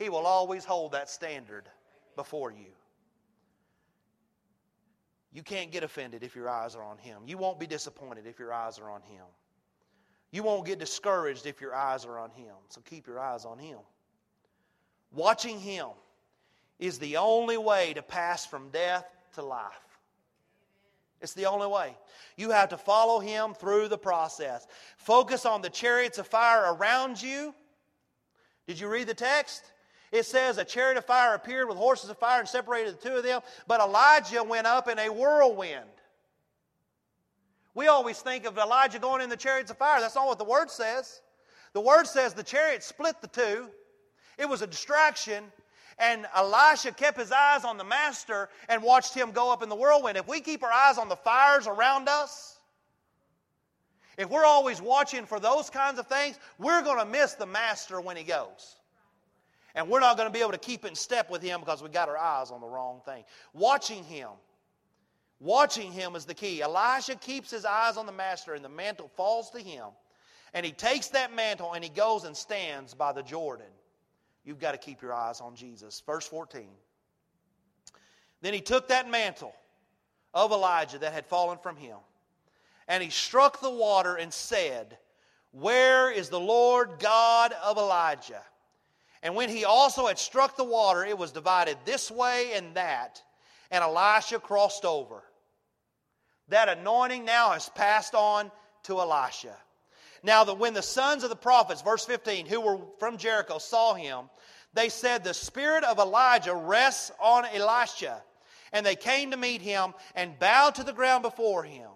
He 0.00 0.08
will 0.08 0.26
always 0.26 0.64
hold 0.64 0.90
that 0.90 1.08
standard 1.08 1.68
before 2.16 2.50
you. 2.50 2.66
You 5.32 5.42
can't 5.42 5.70
get 5.70 5.82
offended 5.82 6.22
if 6.22 6.34
your 6.34 6.48
eyes 6.48 6.74
are 6.74 6.82
on 6.82 6.98
Him. 6.98 7.22
You 7.26 7.38
won't 7.38 7.60
be 7.60 7.66
disappointed 7.66 8.26
if 8.26 8.38
your 8.38 8.52
eyes 8.52 8.78
are 8.78 8.90
on 8.90 9.02
Him. 9.02 9.24
You 10.30 10.42
won't 10.42 10.66
get 10.66 10.78
discouraged 10.78 11.46
if 11.46 11.60
your 11.60 11.74
eyes 11.74 12.04
are 12.04 12.18
on 12.18 12.30
Him. 12.30 12.54
So 12.68 12.80
keep 12.82 13.06
your 13.06 13.18
eyes 13.18 13.44
on 13.44 13.58
Him. 13.58 13.78
Watching 15.12 15.60
Him 15.60 15.88
is 16.78 16.98
the 16.98 17.16
only 17.16 17.56
way 17.56 17.92
to 17.94 18.02
pass 18.02 18.46
from 18.46 18.70
death 18.70 19.04
to 19.34 19.42
life. 19.42 19.98
It's 21.20 21.34
the 21.34 21.46
only 21.46 21.66
way. 21.66 21.96
You 22.36 22.50
have 22.50 22.68
to 22.68 22.76
follow 22.76 23.18
Him 23.18 23.54
through 23.54 23.88
the 23.88 23.98
process. 23.98 24.66
Focus 24.96 25.44
on 25.44 25.62
the 25.62 25.70
chariots 25.70 26.18
of 26.18 26.26
fire 26.26 26.74
around 26.74 27.20
you. 27.20 27.54
Did 28.66 28.78
you 28.78 28.88
read 28.88 29.08
the 29.08 29.14
text? 29.14 29.72
It 30.10 30.24
says 30.24 30.58
a 30.58 30.64
chariot 30.64 30.96
of 30.96 31.04
fire 31.04 31.34
appeared 31.34 31.68
with 31.68 31.76
horses 31.76 32.08
of 32.08 32.18
fire 32.18 32.40
and 32.40 32.48
separated 32.48 32.98
the 32.98 33.08
two 33.08 33.16
of 33.16 33.22
them, 33.22 33.42
but 33.66 33.80
Elijah 33.80 34.42
went 34.42 34.66
up 34.66 34.88
in 34.88 34.98
a 34.98 35.12
whirlwind. 35.12 35.84
We 37.74 37.88
always 37.88 38.18
think 38.18 38.46
of 38.46 38.56
Elijah 38.56 38.98
going 38.98 39.22
in 39.22 39.28
the 39.28 39.36
chariots 39.36 39.70
of 39.70 39.76
fire. 39.76 40.00
That's 40.00 40.14
not 40.14 40.26
what 40.26 40.38
the 40.38 40.44
word 40.44 40.70
says. 40.70 41.20
The 41.74 41.80
word 41.80 42.06
says 42.06 42.34
the 42.34 42.42
chariot 42.42 42.82
split 42.82 43.20
the 43.20 43.28
two. 43.28 43.68
It 44.38 44.48
was 44.48 44.62
a 44.62 44.66
distraction, 44.66 45.44
and 45.98 46.26
Elisha 46.34 46.92
kept 46.92 47.18
his 47.18 47.30
eyes 47.30 47.64
on 47.64 47.76
the 47.76 47.84
master 47.84 48.48
and 48.68 48.82
watched 48.82 49.14
him 49.14 49.30
go 49.30 49.52
up 49.52 49.62
in 49.62 49.68
the 49.68 49.76
whirlwind. 49.76 50.16
If 50.16 50.26
we 50.26 50.40
keep 50.40 50.62
our 50.62 50.72
eyes 50.72 50.96
on 50.96 51.08
the 51.08 51.16
fires 51.16 51.66
around 51.66 52.08
us, 52.08 52.58
if 54.16 54.30
we're 54.30 54.46
always 54.46 54.80
watching 54.80 55.26
for 55.26 55.38
those 55.38 55.70
kinds 55.70 55.98
of 55.98 56.06
things, 56.06 56.38
we're 56.58 56.82
going 56.82 56.98
to 56.98 57.04
miss 57.04 57.34
the 57.34 57.46
master 57.46 58.00
when 58.00 58.16
he 58.16 58.24
goes. 58.24 58.77
And 59.74 59.88
we're 59.88 60.00
not 60.00 60.16
going 60.16 60.28
to 60.28 60.32
be 60.32 60.40
able 60.40 60.52
to 60.52 60.58
keep 60.58 60.84
in 60.84 60.94
step 60.94 61.30
with 61.30 61.42
him 61.42 61.60
because 61.60 61.82
we 61.82 61.88
got 61.88 62.08
our 62.08 62.18
eyes 62.18 62.50
on 62.50 62.60
the 62.60 62.66
wrong 62.66 63.00
thing. 63.04 63.24
Watching 63.52 64.02
him. 64.04 64.30
Watching 65.40 65.92
him 65.92 66.16
is 66.16 66.24
the 66.24 66.34
key. 66.34 66.62
Elisha 66.62 67.14
keeps 67.14 67.50
his 67.50 67.64
eyes 67.64 67.96
on 67.96 68.06
the 68.06 68.12
master, 68.12 68.54
and 68.54 68.64
the 68.64 68.68
mantle 68.68 69.08
falls 69.16 69.50
to 69.50 69.60
him. 69.60 69.86
And 70.54 70.64
he 70.64 70.72
takes 70.72 71.08
that 71.08 71.34
mantle 71.34 71.74
and 71.74 71.84
he 71.84 71.90
goes 71.90 72.24
and 72.24 72.36
stands 72.36 72.94
by 72.94 73.12
the 73.12 73.22
Jordan. 73.22 73.66
You've 74.44 74.58
got 74.58 74.72
to 74.72 74.78
keep 74.78 75.02
your 75.02 75.12
eyes 75.12 75.40
on 75.40 75.54
Jesus. 75.54 76.02
Verse 76.06 76.26
14. 76.26 76.68
Then 78.40 78.54
he 78.54 78.60
took 78.60 78.88
that 78.88 79.10
mantle 79.10 79.54
of 80.32 80.52
Elijah 80.52 80.98
that 80.98 81.12
had 81.12 81.26
fallen 81.26 81.58
from 81.58 81.76
him, 81.76 81.96
and 82.86 83.02
he 83.02 83.10
struck 83.10 83.60
the 83.60 83.70
water 83.70 84.16
and 84.16 84.32
said, 84.32 84.96
Where 85.50 86.10
is 86.10 86.28
the 86.28 86.40
Lord 86.40 86.92
God 86.98 87.52
of 87.64 87.76
Elijah? 87.76 88.42
And 89.22 89.34
when 89.34 89.48
he 89.48 89.64
also 89.64 90.06
had 90.06 90.18
struck 90.18 90.56
the 90.56 90.64
water, 90.64 91.04
it 91.04 91.18
was 91.18 91.32
divided 91.32 91.76
this 91.84 92.10
way 92.10 92.52
and 92.54 92.74
that, 92.74 93.22
and 93.70 93.82
Elisha 93.82 94.38
crossed 94.38 94.84
over. 94.84 95.22
That 96.48 96.68
anointing 96.68 97.24
now 97.24 97.50
has 97.50 97.68
passed 97.70 98.14
on 98.14 98.50
to 98.84 99.00
Elisha. 99.00 99.56
Now, 100.22 100.44
that 100.44 100.58
when 100.58 100.74
the 100.74 100.82
sons 100.82 101.22
of 101.22 101.30
the 101.30 101.36
prophets, 101.36 101.82
verse 101.82 102.04
15, 102.04 102.46
who 102.46 102.60
were 102.60 102.78
from 102.98 103.18
Jericho, 103.18 103.58
saw 103.58 103.94
him, 103.94 104.30
they 104.74 104.88
said, 104.88 105.22
The 105.22 105.34
spirit 105.34 105.84
of 105.84 105.98
Elijah 105.98 106.54
rests 106.54 107.12
on 107.20 107.44
Elisha. 107.44 108.22
And 108.72 108.84
they 108.84 108.96
came 108.96 109.30
to 109.30 109.36
meet 109.36 109.62
him 109.62 109.94
and 110.14 110.38
bowed 110.38 110.74
to 110.76 110.84
the 110.84 110.92
ground 110.92 111.22
before 111.22 111.62
him. 111.62 111.88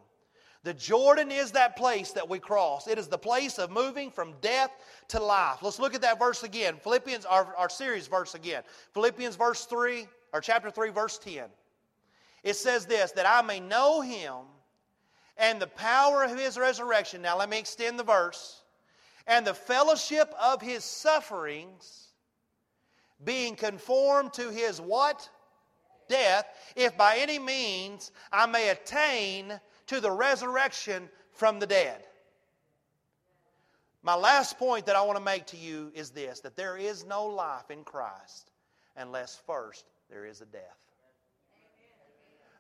The 0.65 0.75
Jordan 0.75 1.33
is 1.33 1.53
that 1.53 1.77
place 1.77 2.13
that 2.13 2.29
we 2.29 2.39
cross. 2.39 2.87
It 2.87 2.97
is 2.97 3.09
the 3.09 3.19
place 3.19 3.59
of 3.59 3.71
moving 3.71 4.11
from 4.11 4.35
death 4.41 4.71
to 5.09 5.21
life. 5.21 5.59
Let's 5.61 5.81
look 5.81 5.95
at 5.95 6.03
that 6.03 6.21
verse 6.21 6.45
again. 6.45 6.77
Philippians, 6.83 7.25
our, 7.25 7.55
our 7.57 7.69
series 7.69 8.07
verse 8.07 8.35
again. 8.35 8.63
Philippians 8.95 9.35
verse 9.35 9.65
3, 9.65 10.07
or 10.33 10.41
chapter 10.41 10.71
3, 10.71 10.91
verse 10.91 11.19
10. 11.19 11.45
It 12.45 12.55
says 12.55 12.87
this 12.87 13.11
that 13.13 13.27
I 13.27 13.43
may 13.43 13.59
know 13.59 14.01
him 14.01 14.37
and 15.37 15.61
the 15.61 15.67
power 15.67 16.23
of 16.23 16.39
his 16.39 16.57
resurrection. 16.57 17.23
Now 17.23 17.39
let 17.39 17.49
me 17.49 17.59
extend 17.59 17.99
the 17.99 18.05
verse. 18.05 18.63
And 19.27 19.47
the 19.47 19.55
fellowship 19.55 20.33
of 20.41 20.61
his 20.61 20.85
sufferings, 20.85 22.09
being 23.25 23.57
conformed 23.57 24.33
to 24.35 24.51
his 24.51 24.81
what? 24.81 25.29
Death, 26.09 26.47
if 26.77 26.97
by 26.97 27.17
any 27.19 27.39
means 27.39 28.11
I 28.33 28.47
may 28.47 28.69
attain 28.69 29.61
to 29.93 30.01
the 30.01 30.11
resurrection 30.11 31.09
from 31.33 31.59
the 31.59 31.67
dead. 31.67 32.03
My 34.03 34.15
last 34.15 34.59
point 34.59 34.87
that 34.87 34.97
I 34.97 35.03
want 35.03 35.19
to 35.19 35.25
make 35.25 35.47
to 35.49 35.57
you 35.59 35.93
is 35.95 36.11
this 36.11 36.41
that 36.41 36.57
there 36.57 36.79
is 36.79 37.05
no 37.05 37.27
life 37.27 37.71
in 37.71 37.85
Christ 37.85 38.51
unless 38.97 39.41
first 39.47 39.85
there 40.11 40.25
is 40.25 40.41
a 40.41 40.47
death. 40.47 40.79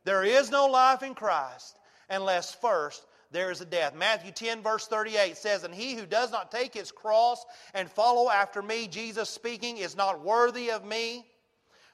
There 0.05 0.25
is 0.25 0.51
no 0.51 0.66
life 0.66 1.03
in 1.03 1.14
Christ 1.14 1.79
unless 2.11 2.55
first 2.55 3.07
there 3.31 3.51
is 3.51 3.62
a 3.62 3.66
death. 3.66 3.95
Matthew 3.95 4.31
10, 4.31 4.62
verse 4.62 4.87
38 4.87 5.38
says, 5.38 5.64
And 5.64 5.75
he 5.75 5.95
who 5.95 6.05
does 6.05 6.31
not 6.31 6.51
take 6.51 6.75
his 6.75 6.92
cross 6.92 7.47
and 7.73 7.90
follow 7.90 8.29
after 8.29 8.61
me, 8.61 8.88
Jesus 8.88 9.31
speaking, 9.31 9.79
is 9.79 9.97
not 9.97 10.23
worthy 10.23 10.71
of 10.71 10.85
me. 10.85 11.25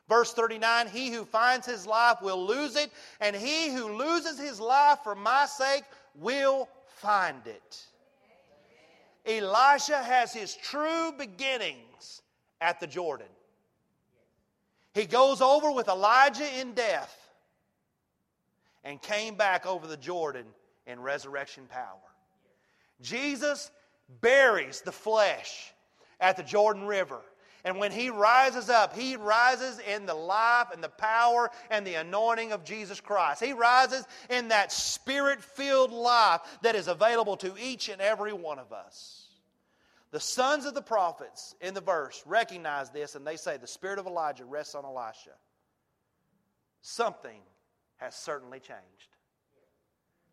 Verse 0.09 0.33
39 0.33 0.89
He 0.89 1.11
who 1.11 1.25
finds 1.25 1.67
his 1.67 1.87
life 1.87 2.23
will 2.23 2.47
lose 2.47 2.77
it, 2.77 2.91
and 3.21 3.37
he 3.37 3.71
who 3.71 3.97
loses 3.97 4.39
his 4.39 4.59
life 4.61 5.01
for 5.05 5.15
my 5.15 5.47
sake 5.47 5.85
will 6.15 6.69
find 6.87 7.47
it. 7.47 7.85
Elisha 9.27 10.03
has 10.03 10.33
his 10.33 10.55
true 10.57 11.13
beginnings 11.13 12.23
at 12.61 12.81
the 12.81 12.87
Jordan. 12.87 13.27
He 14.95 15.05
goes 15.05 15.43
over 15.43 15.71
with 15.71 15.89
Elijah 15.89 16.49
in 16.59 16.73
death 16.73 17.15
and 18.83 19.01
came 19.03 19.35
back 19.35 19.67
over 19.67 19.87
the 19.87 19.97
Jordan 19.97 20.47
in 20.87 21.01
resurrection 21.01 21.65
power. 21.71 21.99
Jesus 23.03 23.71
buries 24.23 24.81
the 24.81 24.91
flesh 24.93 25.73
at 26.21 26.37
the 26.37 26.43
Jordan 26.43 26.87
River 26.87 27.21
and 27.65 27.79
when 27.79 27.91
he 27.91 28.11
rises 28.11 28.71
up, 28.71 28.97
he 28.97 29.17
rises 29.17 29.81
in 29.81 30.07
the 30.07 30.15
life 30.15 30.69
and 30.73 30.83
the 30.83 30.89
power 30.89 31.51
and 31.71 31.87
the 31.87 31.95
anointing 31.95 32.53
of 32.53 32.65
Jesus 32.65 33.01
Christ. 33.01 33.43
He 33.43 33.53
rises 33.53 34.07
in 34.31 34.49
that 34.49 34.71
spirit 34.71 35.43
filled 35.43 35.91
life 35.91 36.41
that 36.63 36.77
is 36.77 36.89
available 36.89 37.37
to 37.39 37.55
each 37.59 37.89
and 37.89 38.01
every 38.01 38.33
one 38.33 38.59
of 38.59 38.73
us. 38.73 39.27
The 40.11 40.21
sons 40.21 40.65
of 40.65 40.75
the 40.75 40.83
prophets 40.83 41.55
in 41.61 41.75
the 41.75 41.81
verse 41.81 42.23
recognize 42.25 42.91
this 42.91 43.15
and 43.15 43.27
they 43.27 43.37
say, 43.37 43.57
The 43.57 43.67
spirit 43.67 43.99
of 43.99 44.07
Elijah 44.07 44.45
rests 44.45 44.75
on 44.75 44.85
Elisha. 44.85 45.35
Something 46.81 47.41
has 47.97 48.15
certainly 48.15 48.61
changed. 48.61 49.17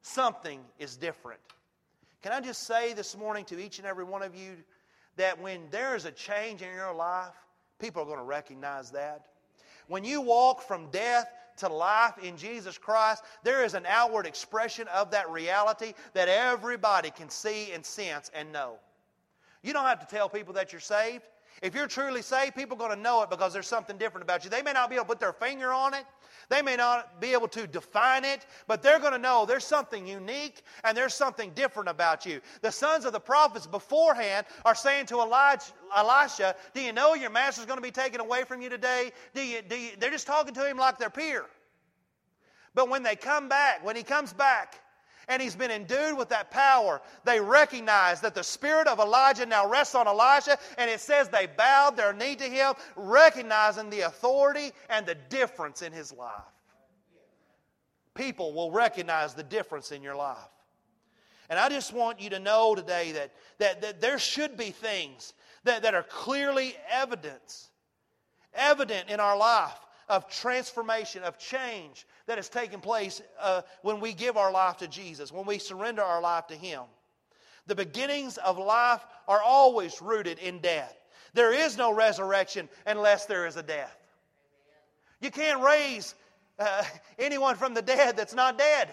Something 0.01 0.61
is 0.77 0.95
different. 0.95 1.41
Can 2.21 2.31
I 2.31 2.39
just 2.39 2.63
say 2.63 2.93
this 2.93 3.17
morning 3.17 3.45
to 3.45 3.59
each 3.59 3.79
and 3.79 3.87
every 3.87 4.03
one 4.03 4.21
of 4.21 4.35
you 4.35 4.57
that 5.17 5.39
when 5.39 5.61
there 5.71 5.95
is 5.95 6.05
a 6.05 6.11
change 6.11 6.61
in 6.61 6.73
your 6.73 6.93
life, 6.93 7.33
people 7.79 8.01
are 8.01 8.05
going 8.05 8.17
to 8.17 8.23
recognize 8.23 8.91
that. 8.91 9.27
When 9.87 10.03
you 10.03 10.21
walk 10.21 10.61
from 10.61 10.89
death 10.91 11.31
to 11.57 11.69
life 11.69 12.17
in 12.21 12.37
Jesus 12.37 12.77
Christ, 12.77 13.23
there 13.43 13.63
is 13.63 13.73
an 13.73 13.85
outward 13.87 14.25
expression 14.25 14.87
of 14.89 15.11
that 15.11 15.29
reality 15.29 15.93
that 16.13 16.27
everybody 16.27 17.11
can 17.11 17.29
see 17.29 17.71
and 17.71 17.85
sense 17.85 18.29
and 18.33 18.51
know. 18.51 18.77
You 19.63 19.73
don't 19.73 19.85
have 19.85 19.99
to 20.07 20.15
tell 20.15 20.29
people 20.29 20.53
that 20.53 20.71
you're 20.71 20.81
saved. 20.81 21.23
If 21.61 21.73
you're 21.73 21.87
truly 21.87 22.21
saved, 22.21 22.55
people 22.55 22.75
are 22.75 22.79
going 22.79 22.95
to 22.97 23.01
know 23.01 23.23
it 23.23 23.29
because 23.29 23.53
there's 23.53 23.67
something 23.67 23.97
different 23.97 24.23
about 24.23 24.43
you. 24.43 24.49
They 24.49 24.61
may 24.61 24.73
not 24.73 24.89
be 24.89 24.95
able 24.95 25.05
to 25.05 25.09
put 25.09 25.19
their 25.19 25.33
finger 25.33 25.71
on 25.71 25.93
it, 25.93 26.05
they 26.49 26.61
may 26.61 26.75
not 26.75 27.19
be 27.19 27.33
able 27.33 27.47
to 27.49 27.65
define 27.65 28.23
it, 28.23 28.45
but 28.67 28.83
they're 28.83 28.99
going 28.99 29.13
to 29.13 29.19
know 29.19 29.45
there's 29.45 29.65
something 29.65 30.05
unique 30.05 30.61
and 30.83 30.95
there's 30.95 31.13
something 31.13 31.51
different 31.51 31.89
about 31.89 32.25
you. 32.25 32.41
The 32.61 32.71
sons 32.71 33.05
of 33.05 33.13
the 33.13 33.19
prophets 33.19 33.65
beforehand 33.65 34.45
are 34.63 34.75
saying 34.75 35.07
to 35.07 35.21
Elijah, 35.21 35.71
Elisha, 35.95 36.55
Do 36.73 36.81
you 36.81 36.93
know 36.93 37.15
your 37.15 37.29
master's 37.29 37.65
going 37.65 37.77
to 37.77 37.83
be 37.83 37.91
taken 37.91 38.19
away 38.19 38.43
from 38.43 38.61
you 38.61 38.69
today? 38.69 39.11
Do 39.33 39.45
you, 39.45 39.61
do 39.61 39.75
you, 39.75 39.91
they're 39.99 40.11
just 40.11 40.27
talking 40.27 40.53
to 40.53 40.67
him 40.67 40.77
like 40.77 40.97
their 40.97 41.09
peer. 41.09 41.45
But 42.73 42.89
when 42.89 43.03
they 43.03 43.15
come 43.15 43.47
back, 43.47 43.83
when 43.85 43.95
he 43.95 44.03
comes 44.03 44.33
back, 44.33 44.81
and 45.27 45.41
he's 45.41 45.55
been 45.55 45.71
endued 45.71 46.17
with 46.17 46.29
that 46.29 46.51
power, 46.51 47.01
they 47.23 47.39
recognize 47.39 48.21
that 48.21 48.35
the 48.35 48.43
spirit 48.43 48.87
of 48.87 48.99
Elijah 48.99 49.45
now 49.45 49.69
rests 49.69 49.95
on 49.95 50.07
Elijah, 50.07 50.57
and 50.77 50.89
it 50.89 50.99
says 50.99 51.29
they 51.29 51.47
bowed 51.47 51.97
their 51.97 52.13
knee 52.13 52.35
to 52.35 52.43
him, 52.43 52.73
recognizing 52.95 53.89
the 53.89 54.01
authority 54.01 54.71
and 54.89 55.05
the 55.05 55.15
difference 55.29 55.81
in 55.81 55.91
his 55.91 56.13
life. 56.13 56.31
People 58.13 58.53
will 58.53 58.71
recognize 58.71 59.33
the 59.33 59.43
difference 59.43 59.91
in 59.91 60.01
your 60.01 60.15
life. 60.15 60.37
And 61.49 61.59
I 61.59 61.69
just 61.69 61.93
want 61.93 62.19
you 62.19 62.29
to 62.31 62.39
know 62.39 62.73
today 62.75 63.11
that, 63.11 63.31
that, 63.59 63.81
that 63.81 64.01
there 64.01 64.17
should 64.17 64.57
be 64.57 64.71
things 64.71 65.33
that, 65.63 65.83
that 65.83 65.93
are 65.93 66.03
clearly 66.03 66.75
evidence, 66.89 67.69
evident 68.53 69.09
in 69.09 69.19
our 69.19 69.37
life 69.37 69.79
of 70.07 70.29
transformation, 70.29 71.23
of 71.23 71.37
change 71.37 72.05
that 72.27 72.37
has 72.37 72.49
taken 72.49 72.79
place 72.79 73.21
uh, 73.39 73.61
when 73.81 73.99
we 73.99 74.13
give 74.13 74.37
our 74.37 74.51
life 74.51 74.77
to 74.77 74.87
Jesus, 74.87 75.31
when 75.31 75.45
we 75.45 75.59
surrender 75.59 76.01
our 76.01 76.21
life 76.21 76.47
to 76.47 76.55
Him. 76.55 76.81
The 77.67 77.75
beginnings 77.75 78.37
of 78.37 78.57
life 78.57 79.05
are 79.27 79.41
always 79.41 80.01
rooted 80.01 80.39
in 80.39 80.59
death. 80.59 80.95
There 81.33 81.51
is 81.51 81.77
no 81.77 81.93
resurrection 81.93 82.69
unless 82.85 83.25
there 83.25 83.45
is 83.45 83.57
a 83.57 83.63
death. 83.63 83.97
You 85.19 85.31
can't 85.31 85.61
raise 85.61 86.15
uh, 86.59 86.83
anyone 87.19 87.55
from 87.55 87.73
the 87.73 87.81
dead 87.81 88.17
that's 88.17 88.33
not 88.33 88.57
dead. 88.57 88.89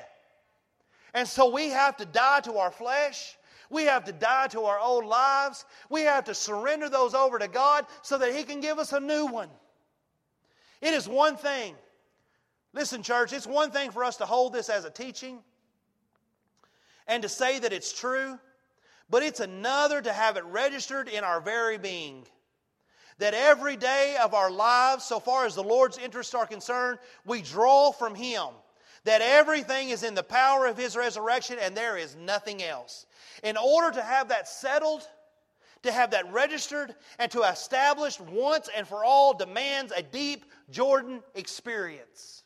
And 1.15 1.29
so 1.29 1.51
we 1.51 1.69
have 1.69 1.97
to 1.99 2.07
die 2.07 2.41
to 2.41 2.57
our 2.59 2.71
flesh. 2.71 3.37
We 3.71 3.85
have 3.85 4.05
to 4.05 4.13
die 4.13 4.49
to 4.49 4.63
our 4.63 4.79
old 4.79 5.05
lives. 5.05 5.65
We 5.89 6.03
have 6.03 6.25
to 6.25 6.35
surrender 6.35 6.89
those 6.89 7.15
over 7.15 7.39
to 7.39 7.49
God 7.49 7.87
so 8.03 8.19
that 8.19 8.35
He 8.35 8.43
can 8.43 8.61
give 8.61 8.79
us 8.79 8.93
a 8.93 9.01
new 9.01 9.27
one. 9.27 9.49
It 10.81 10.95
is 10.95 11.09
one 11.09 11.37
thing. 11.37 11.75
Listen, 12.75 13.03
church, 13.03 13.33
it's 13.33 13.47
one 13.47 13.71
thing 13.71 13.91
for 13.91 14.03
us 14.03 14.17
to 14.17 14.27
hold 14.27 14.53
this 14.53 14.69
as 14.69 14.85
a 14.85 14.91
teaching 14.91 15.41
and 17.07 17.23
to 17.23 17.29
say 17.29 17.59
that 17.59 17.73
it's 17.73 17.93
true, 17.93 18.39
but 19.11 19.23
it's 19.23 19.41
another 19.41 20.01
to 20.01 20.13
have 20.13 20.37
it 20.37 20.45
registered 20.45 21.09
in 21.09 21.25
our 21.25 21.41
very 21.41 21.77
being. 21.77 22.27
That 23.19 23.35
every 23.35 23.77
day 23.77 24.17
of 24.23 24.33
our 24.33 24.51
lives, 24.51 25.05
so 25.05 25.21
far 25.21 25.45
as 25.45 25.55
the 25.55 25.63
Lord's 25.63 25.99
interests 25.99 26.35
are 26.35 26.47
concerned, 26.47 26.99
we 27.27 27.43
draw 27.43 27.93
from 27.93 28.15
Him. 28.15 28.49
That 29.05 29.21
everything 29.21 29.91
is 29.91 30.03
in 30.03 30.15
the 30.15 30.23
power 30.23 30.67
of 30.67 30.79
His 30.79 30.97
resurrection 30.97 31.59
and 31.61 31.77
there 31.77 31.99
is 31.99 32.17
nothing 32.17 32.63
else. 32.63 33.07
In 33.43 33.57
order 33.57 33.91
to 33.95 34.03
have 34.03 34.29
that 34.29 34.49
settled, 34.49 35.07
to 35.83 35.93
have 35.93 36.13
that 36.13 36.33
registered, 36.33 36.95
and 37.19 37.31
to 37.33 37.43
establish 37.43 38.19
once 38.19 38.71
and 38.75 38.89
for 38.89 39.05
all 39.05 39.35
demands 39.35 39.93
a 39.95 40.03
deep 40.03 40.47
Jordan 40.71 41.23
experience. 41.35 42.42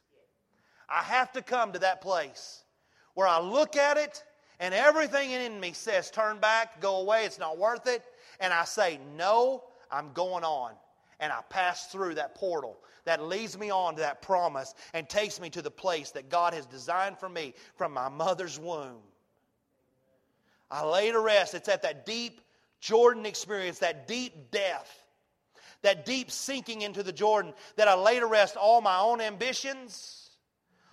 I 0.88 1.02
have 1.02 1.32
to 1.32 1.42
come 1.42 1.72
to 1.72 1.80
that 1.80 2.00
place 2.00 2.62
where 3.14 3.26
I 3.26 3.40
look 3.40 3.76
at 3.76 3.96
it 3.96 4.22
and 4.60 4.72
everything 4.72 5.30
in 5.30 5.58
me 5.58 5.72
says, 5.72 6.10
turn 6.10 6.38
back, 6.38 6.80
go 6.80 7.00
away, 7.00 7.24
it's 7.24 7.38
not 7.38 7.58
worth 7.58 7.86
it. 7.86 8.02
And 8.40 8.52
I 8.52 8.64
say, 8.64 9.00
no, 9.16 9.64
I'm 9.90 10.12
going 10.12 10.44
on. 10.44 10.72
And 11.20 11.32
I 11.32 11.40
pass 11.48 11.86
through 11.86 12.14
that 12.14 12.34
portal 12.34 12.78
that 13.04 13.22
leads 13.22 13.56
me 13.56 13.70
on 13.70 13.94
to 13.94 14.00
that 14.00 14.20
promise 14.20 14.74
and 14.92 15.08
takes 15.08 15.40
me 15.40 15.48
to 15.50 15.62
the 15.62 15.70
place 15.70 16.10
that 16.10 16.28
God 16.28 16.52
has 16.54 16.66
designed 16.66 17.18
for 17.18 17.28
me 17.28 17.54
from 17.76 17.92
my 17.92 18.08
mother's 18.08 18.58
womb. 18.58 18.98
I 20.70 20.84
lay 20.84 21.10
to 21.12 21.20
rest. 21.20 21.54
It's 21.54 21.68
at 21.68 21.82
that 21.82 22.04
deep 22.04 22.40
Jordan 22.80 23.24
experience, 23.24 23.78
that 23.78 24.06
deep 24.08 24.50
death, 24.50 25.04
that 25.82 26.04
deep 26.04 26.30
sinking 26.30 26.82
into 26.82 27.02
the 27.02 27.12
Jordan, 27.12 27.54
that 27.76 27.88
I 27.88 27.94
lay 27.94 28.18
to 28.20 28.26
rest 28.26 28.56
all 28.56 28.80
my 28.80 28.98
own 28.98 29.20
ambitions, 29.20 30.25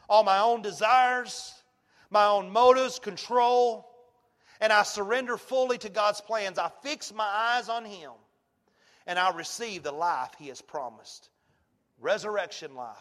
all 0.10 0.24
my 0.24 0.40
own 0.40 0.62
desires, 0.62 1.54
my 2.10 2.26
own 2.26 2.52
motives, 2.52 3.00
control, 3.00 3.90
and 4.62 4.72
I 4.72 4.84
surrender 4.84 5.38
fully 5.38 5.78
to 5.80 5.90
God's 5.90 6.22
plans. 6.22 6.58
I 6.58 6.70
fix 6.82 7.14
my 7.14 7.26
eyes 7.26 7.70
on 7.70 7.86
Him, 7.86 8.12
and 9.08 9.20
I 9.20 9.32
receive 9.32 9.84
the 9.84 9.92
life 9.92 10.30
He 10.38 10.48
has 10.48 10.62
promised 10.62 11.30
resurrection 12.00 12.76
life, 12.76 12.98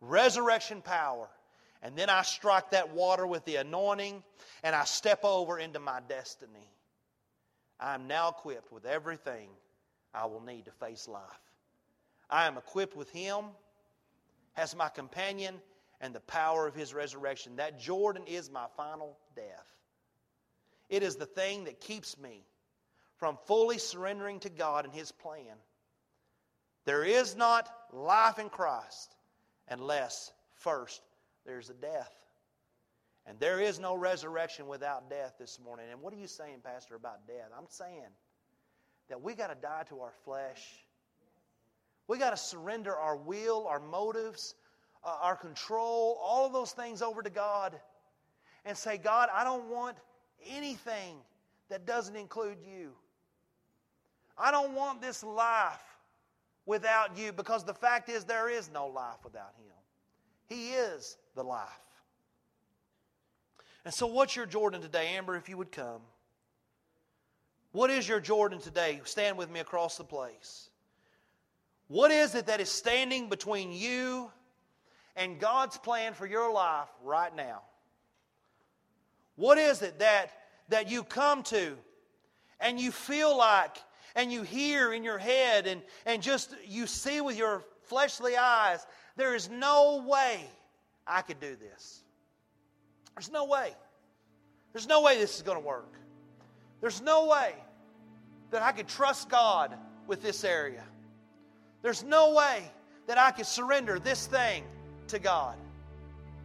resurrection 0.00 0.82
power. 0.82 1.28
And 1.82 1.96
then 1.96 2.10
I 2.10 2.22
strike 2.22 2.72
that 2.72 2.92
water 2.94 3.26
with 3.26 3.44
the 3.46 3.56
anointing, 3.56 4.22
and 4.62 4.76
I 4.76 4.84
step 4.84 5.20
over 5.24 5.58
into 5.58 5.80
my 5.80 6.00
destiny. 6.08 6.68
I 7.80 7.94
am 7.94 8.06
now 8.06 8.28
equipped 8.28 8.70
with 8.70 8.84
everything 8.84 9.48
I 10.12 10.26
will 10.26 10.42
need 10.42 10.66
to 10.66 10.72
face 10.72 11.08
life. 11.08 11.22
I 12.28 12.46
am 12.46 12.58
equipped 12.58 12.94
with 12.94 13.10
Him 13.10 13.46
as 14.56 14.76
my 14.76 14.90
companion 14.90 15.54
and 16.00 16.14
the 16.14 16.20
power 16.20 16.66
of 16.66 16.74
His 16.74 16.94
resurrection. 16.94 17.56
That 17.56 17.78
Jordan 17.78 18.24
is 18.26 18.50
my 18.50 18.66
final 18.76 19.16
death. 19.36 19.66
It 20.88 21.02
is 21.02 21.16
the 21.16 21.26
thing 21.26 21.64
that 21.64 21.80
keeps 21.80 22.18
me 22.18 22.44
from 23.16 23.38
fully 23.46 23.78
surrendering 23.78 24.40
to 24.40 24.50
God 24.50 24.84
and 24.84 24.94
His 24.94 25.12
plan. 25.12 25.56
There 26.86 27.04
is 27.04 27.36
not 27.36 27.70
life 27.92 28.38
in 28.38 28.48
Christ 28.48 29.14
unless 29.68 30.32
first 30.56 31.02
there's 31.44 31.70
a 31.70 31.74
death. 31.74 32.12
And 33.26 33.38
there 33.38 33.60
is 33.60 33.78
no 33.78 33.94
resurrection 33.94 34.66
without 34.66 35.10
death 35.10 35.34
this 35.38 35.58
morning. 35.62 35.86
And 35.92 36.00
what 36.00 36.12
are 36.12 36.16
you 36.16 36.26
saying, 36.26 36.60
Pastor, 36.64 36.94
about 36.96 37.26
death? 37.26 37.50
I'm 37.56 37.68
saying 37.68 38.08
that 39.08 39.20
we 39.20 39.34
got 39.34 39.48
to 39.48 39.54
die 39.60 39.84
to 39.90 40.00
our 40.00 40.12
flesh. 40.24 40.66
We 42.08 42.18
got 42.18 42.30
to 42.30 42.36
surrender 42.36 42.96
our 42.96 43.16
will, 43.16 43.66
our 43.68 43.78
motives, 43.78 44.54
uh, 45.04 45.16
our 45.22 45.36
control, 45.36 46.18
all 46.22 46.46
of 46.46 46.52
those 46.52 46.72
things 46.72 47.02
over 47.02 47.22
to 47.22 47.30
God 47.30 47.78
and 48.64 48.76
say, 48.76 48.98
God, 48.98 49.28
I 49.32 49.44
don't 49.44 49.68
want 49.70 49.96
anything 50.46 51.16
that 51.68 51.86
doesn't 51.86 52.16
include 52.16 52.58
you. 52.62 52.90
I 54.36 54.50
don't 54.50 54.74
want 54.74 55.00
this 55.00 55.22
life 55.22 55.80
without 56.66 57.16
you 57.16 57.32
because 57.32 57.64
the 57.64 57.74
fact 57.74 58.08
is 58.08 58.24
there 58.24 58.48
is 58.48 58.70
no 58.72 58.86
life 58.86 59.18
without 59.24 59.52
Him. 59.58 59.74
He 60.46 60.70
is 60.70 61.16
the 61.34 61.42
life. 61.42 61.68
And 63.84 63.94
so, 63.94 64.06
what's 64.06 64.36
your 64.36 64.46
Jordan 64.46 64.82
today, 64.82 65.14
Amber, 65.16 65.36
if 65.36 65.48
you 65.48 65.56
would 65.56 65.72
come? 65.72 66.00
What 67.72 67.90
is 67.90 68.08
your 68.08 68.20
Jordan 68.20 68.58
today? 68.58 69.00
Stand 69.04 69.38
with 69.38 69.50
me 69.50 69.60
across 69.60 69.96
the 69.96 70.04
place. 70.04 70.68
What 71.88 72.10
is 72.10 72.34
it 72.34 72.46
that 72.46 72.60
is 72.60 72.68
standing 72.68 73.28
between 73.28 73.72
you 73.72 74.30
and 75.20 75.38
God's 75.38 75.76
plan 75.76 76.14
for 76.14 76.26
your 76.26 76.50
life 76.50 76.88
right 77.04 77.34
now? 77.36 77.60
What 79.36 79.58
is 79.58 79.82
it 79.82 79.98
that, 79.98 80.32
that 80.70 80.90
you 80.90 81.04
come 81.04 81.42
to 81.44 81.76
and 82.58 82.80
you 82.80 82.90
feel 82.90 83.36
like 83.36 83.76
and 84.16 84.32
you 84.32 84.42
hear 84.42 84.92
in 84.92 85.04
your 85.04 85.18
head 85.18 85.66
and, 85.66 85.82
and 86.06 86.22
just 86.22 86.56
you 86.66 86.86
see 86.86 87.20
with 87.20 87.36
your 87.36 87.62
fleshly 87.82 88.36
eyes, 88.36 88.84
there 89.16 89.34
is 89.34 89.50
no 89.50 90.04
way 90.08 90.40
I 91.06 91.20
could 91.20 91.38
do 91.38 91.54
this. 91.54 92.02
There's 93.14 93.30
no 93.30 93.44
way. 93.44 93.72
There's 94.72 94.88
no 94.88 95.02
way 95.02 95.18
this 95.18 95.36
is 95.36 95.42
going 95.42 95.58
to 95.58 95.66
work. 95.66 95.94
There's 96.80 97.02
no 97.02 97.26
way 97.26 97.54
that 98.52 98.62
I 98.62 98.72
could 98.72 98.88
trust 98.88 99.28
God 99.28 99.76
with 100.06 100.22
this 100.22 100.44
area. 100.44 100.84
There's 101.82 102.02
no 102.02 102.34
way 102.34 102.62
that 103.06 103.18
I 103.18 103.32
could 103.32 103.46
surrender 103.46 103.98
this 103.98 104.26
thing 104.26 104.64
to 105.10 105.18
God. 105.18 105.56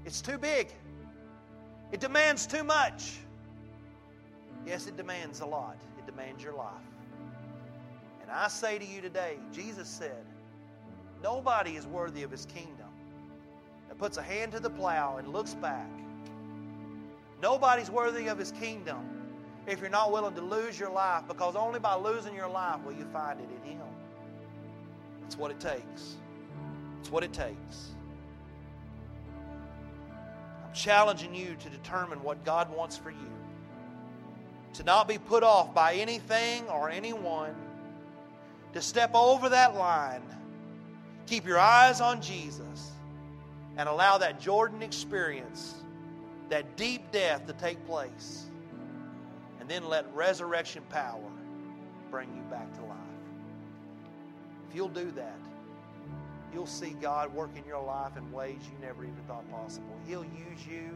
It's 0.05 0.21
too 0.21 0.37
big. 0.37 0.67
It 1.91 1.99
demands 1.99 2.45
too 2.45 2.63
much. 2.63 3.13
Yes, 4.65 4.87
it 4.87 4.97
demands 4.97 5.39
a 5.41 5.45
lot. 5.45 5.77
It 5.97 6.05
demands 6.05 6.43
your 6.43 6.53
life. 6.53 6.73
And 8.21 8.31
I 8.31 8.47
say 8.47 8.79
to 8.79 8.85
you 8.85 9.01
today, 9.01 9.37
Jesus 9.53 9.87
said, 9.87 10.25
nobody 11.21 11.75
is 11.75 11.85
worthy 11.85 12.23
of 12.23 12.31
his 12.31 12.45
kingdom 12.45 12.89
that 13.87 13.97
puts 13.97 14.17
a 14.17 14.21
hand 14.21 14.51
to 14.53 14.59
the 14.59 14.69
plow 14.69 15.17
and 15.17 15.31
looks 15.31 15.53
back. 15.53 15.89
Nobody's 17.41 17.91
worthy 17.91 18.27
of 18.27 18.37
his 18.39 18.51
kingdom 18.51 19.05
if 19.67 19.79
you're 19.79 19.89
not 19.89 20.11
willing 20.11 20.33
to 20.35 20.41
lose 20.41 20.79
your 20.79 20.89
life 20.89 21.23
because 21.27 21.55
only 21.55 21.79
by 21.79 21.95
losing 21.95 22.33
your 22.33 22.49
life 22.49 22.83
will 22.83 22.93
you 22.93 23.05
find 23.13 23.39
it 23.39 23.47
in 23.63 23.71
him. 23.71 23.81
That's 25.21 25.37
what 25.37 25.51
it 25.51 25.59
takes. 25.59 26.15
It's 26.99 27.11
what 27.11 27.23
it 27.23 27.33
takes. 27.33 27.93
Challenging 30.75 31.33
you 31.33 31.55
to 31.55 31.69
determine 31.69 32.21
what 32.21 32.43
God 32.43 32.69
wants 32.69 32.97
for 32.97 33.09
you. 33.09 33.31
To 34.73 34.83
not 34.83 35.07
be 35.07 35.17
put 35.17 35.41
off 35.41 35.73
by 35.73 35.95
anything 35.95 36.67
or 36.67 36.89
anyone 36.89 37.55
to 38.73 38.81
step 38.81 39.11
over 39.15 39.47
that 39.49 39.75
line. 39.75 40.21
Keep 41.27 41.47
your 41.47 41.57
eyes 41.57 42.01
on 42.01 42.21
Jesus 42.21 42.91
and 43.77 43.87
allow 43.87 44.17
that 44.17 44.41
Jordan 44.41 44.83
experience, 44.83 45.73
that 46.49 46.75
deep 46.75 47.09
death 47.11 47.47
to 47.47 47.53
take 47.53 47.83
place. 47.87 48.45
And 49.61 49.69
then 49.69 49.87
let 49.87 50.13
resurrection 50.13 50.83
power 50.89 51.31
bring 52.11 52.35
you 52.35 52.43
back 52.51 52.71
to 52.75 52.81
life. 52.83 52.97
If 54.69 54.75
you'll 54.75 54.89
do 54.89 55.09
that, 55.11 55.39
you'll 56.55 56.65
see 56.65 56.95
God 57.01 57.33
work 57.33 57.51
in 57.57 57.65
your 57.65 57.83
life 57.83 58.15
in 58.15 58.31
ways 58.31 58.55
you 58.63 58.87
never 58.87 59.03
even 59.03 59.21
thought 59.27 59.49
possible. 59.51 59.93
He'll 60.07 60.23
use 60.23 60.65
you 60.65 60.95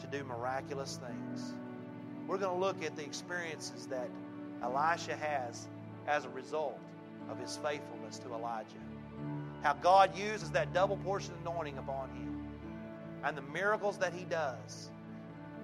to 0.00 0.06
do 0.06 0.24
miraculous 0.24 0.98
things. 1.06 1.52
We're 2.26 2.38
going 2.38 2.58
to 2.58 2.66
look 2.66 2.82
at 2.82 2.96
the 2.96 3.04
experiences 3.04 3.86
that 3.88 4.08
Elisha 4.62 5.16
has 5.16 5.68
as 6.08 6.24
a 6.24 6.30
result 6.30 6.78
of 7.30 7.38
his 7.38 7.58
faithfulness 7.58 8.18
to 8.20 8.32
Elijah. 8.32 8.80
How 9.62 9.74
God 9.74 10.16
uses 10.16 10.50
that 10.52 10.72
double 10.72 10.96
portion 10.96 11.34
anointing 11.42 11.76
upon 11.76 12.08
him 12.10 12.46
and 13.22 13.36
the 13.36 13.42
miracles 13.42 13.98
that 13.98 14.14
he 14.14 14.24
does. 14.24 14.90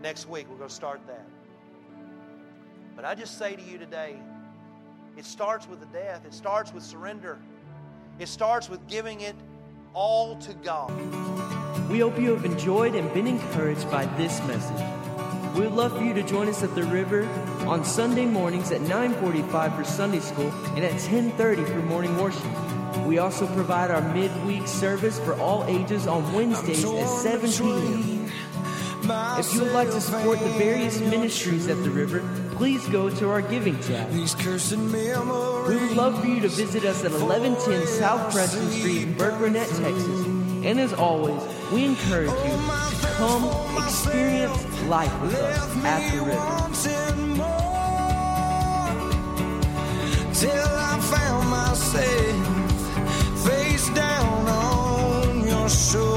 Next 0.02 0.28
week, 0.28 0.46
we're 0.50 0.56
going 0.56 0.68
to 0.68 0.74
start 0.74 1.00
that. 1.06 1.26
But 2.96 3.06
I 3.06 3.14
just 3.14 3.38
say 3.38 3.56
to 3.56 3.62
you 3.62 3.78
today, 3.78 4.16
it 5.16 5.24
starts 5.24 5.66
with 5.66 5.80
the 5.80 5.86
death, 5.86 6.26
it 6.26 6.34
starts 6.34 6.72
with 6.72 6.82
surrender, 6.82 7.38
it 8.18 8.28
starts 8.28 8.68
with 8.68 8.86
giving 8.88 9.20
it 9.20 9.34
all 9.94 10.36
to 10.36 10.54
God. 10.54 10.90
We 11.90 12.00
hope 12.00 12.18
you 12.18 12.30
have 12.34 12.44
enjoyed 12.44 12.94
and 12.94 13.12
been 13.12 13.26
encouraged 13.26 13.90
by 13.90 14.06
this 14.16 14.40
message. 14.46 14.86
We 15.54 15.62
would 15.62 15.72
love 15.72 15.96
for 15.96 16.04
you 16.04 16.14
to 16.14 16.22
join 16.22 16.48
us 16.48 16.62
at 16.62 16.74
the 16.74 16.84
river 16.84 17.26
on 17.66 17.84
Sunday 17.84 18.24
mornings 18.24 18.70
at 18.70 18.80
9:45 18.82 19.74
for 19.74 19.84
Sunday 19.84 20.20
school 20.20 20.50
and 20.76 20.84
at 20.84 20.98
10:30 21.00 21.64
for 21.64 21.82
morning 21.82 22.16
worship. 22.16 22.46
We 23.06 23.18
also 23.18 23.46
provide 23.46 23.90
our 23.90 24.02
midweek 24.14 24.68
service 24.68 25.18
for 25.18 25.34
all 25.40 25.64
ages 25.64 26.06
on 26.06 26.32
Wednesdays 26.32 26.84
at 26.84 27.08
7 27.08 27.50
p.m. 27.50 28.30
If 29.38 29.54
you 29.54 29.62
would 29.62 29.72
like 29.72 29.90
to 29.90 30.00
support 30.00 30.38
the 30.38 30.50
various 30.50 31.00
ministries 31.00 31.66
at 31.66 31.82
the 31.82 31.90
river, 31.90 32.22
please 32.52 32.86
go 32.88 33.10
to 33.10 33.30
our 33.30 33.42
giving 33.42 33.78
tab. 33.80 34.12
We 35.68 35.76
would 35.76 35.96
love 35.96 36.20
for 36.20 36.26
you 36.26 36.40
to 36.40 36.48
visit 36.48 36.84
us 36.84 37.04
at 37.04 37.12
1110 37.12 37.86
South 37.86 38.32
Preston 38.32 38.70
Street 38.70 39.02
in 39.02 39.14
Burkburnett, 39.14 39.68
Texas. 39.80 40.26
And 40.64 40.80
as 40.80 40.92
always, 40.92 41.40
we 41.72 41.84
encourage 41.84 42.30
you 42.30 42.36
to 43.00 43.06
come 43.16 43.44
experience 43.84 44.82
life 44.82 45.22
with 45.22 45.34
us 45.34 45.76
at 45.84 46.12
the 46.12 46.18
river. 46.22 46.60
Till 50.34 50.50
I 50.50 50.98
found 51.00 51.48
myself 51.50 53.46
face 53.46 53.88
down 53.90 54.48
on 54.48 55.46
your 55.46 55.68
shore. 55.68 56.09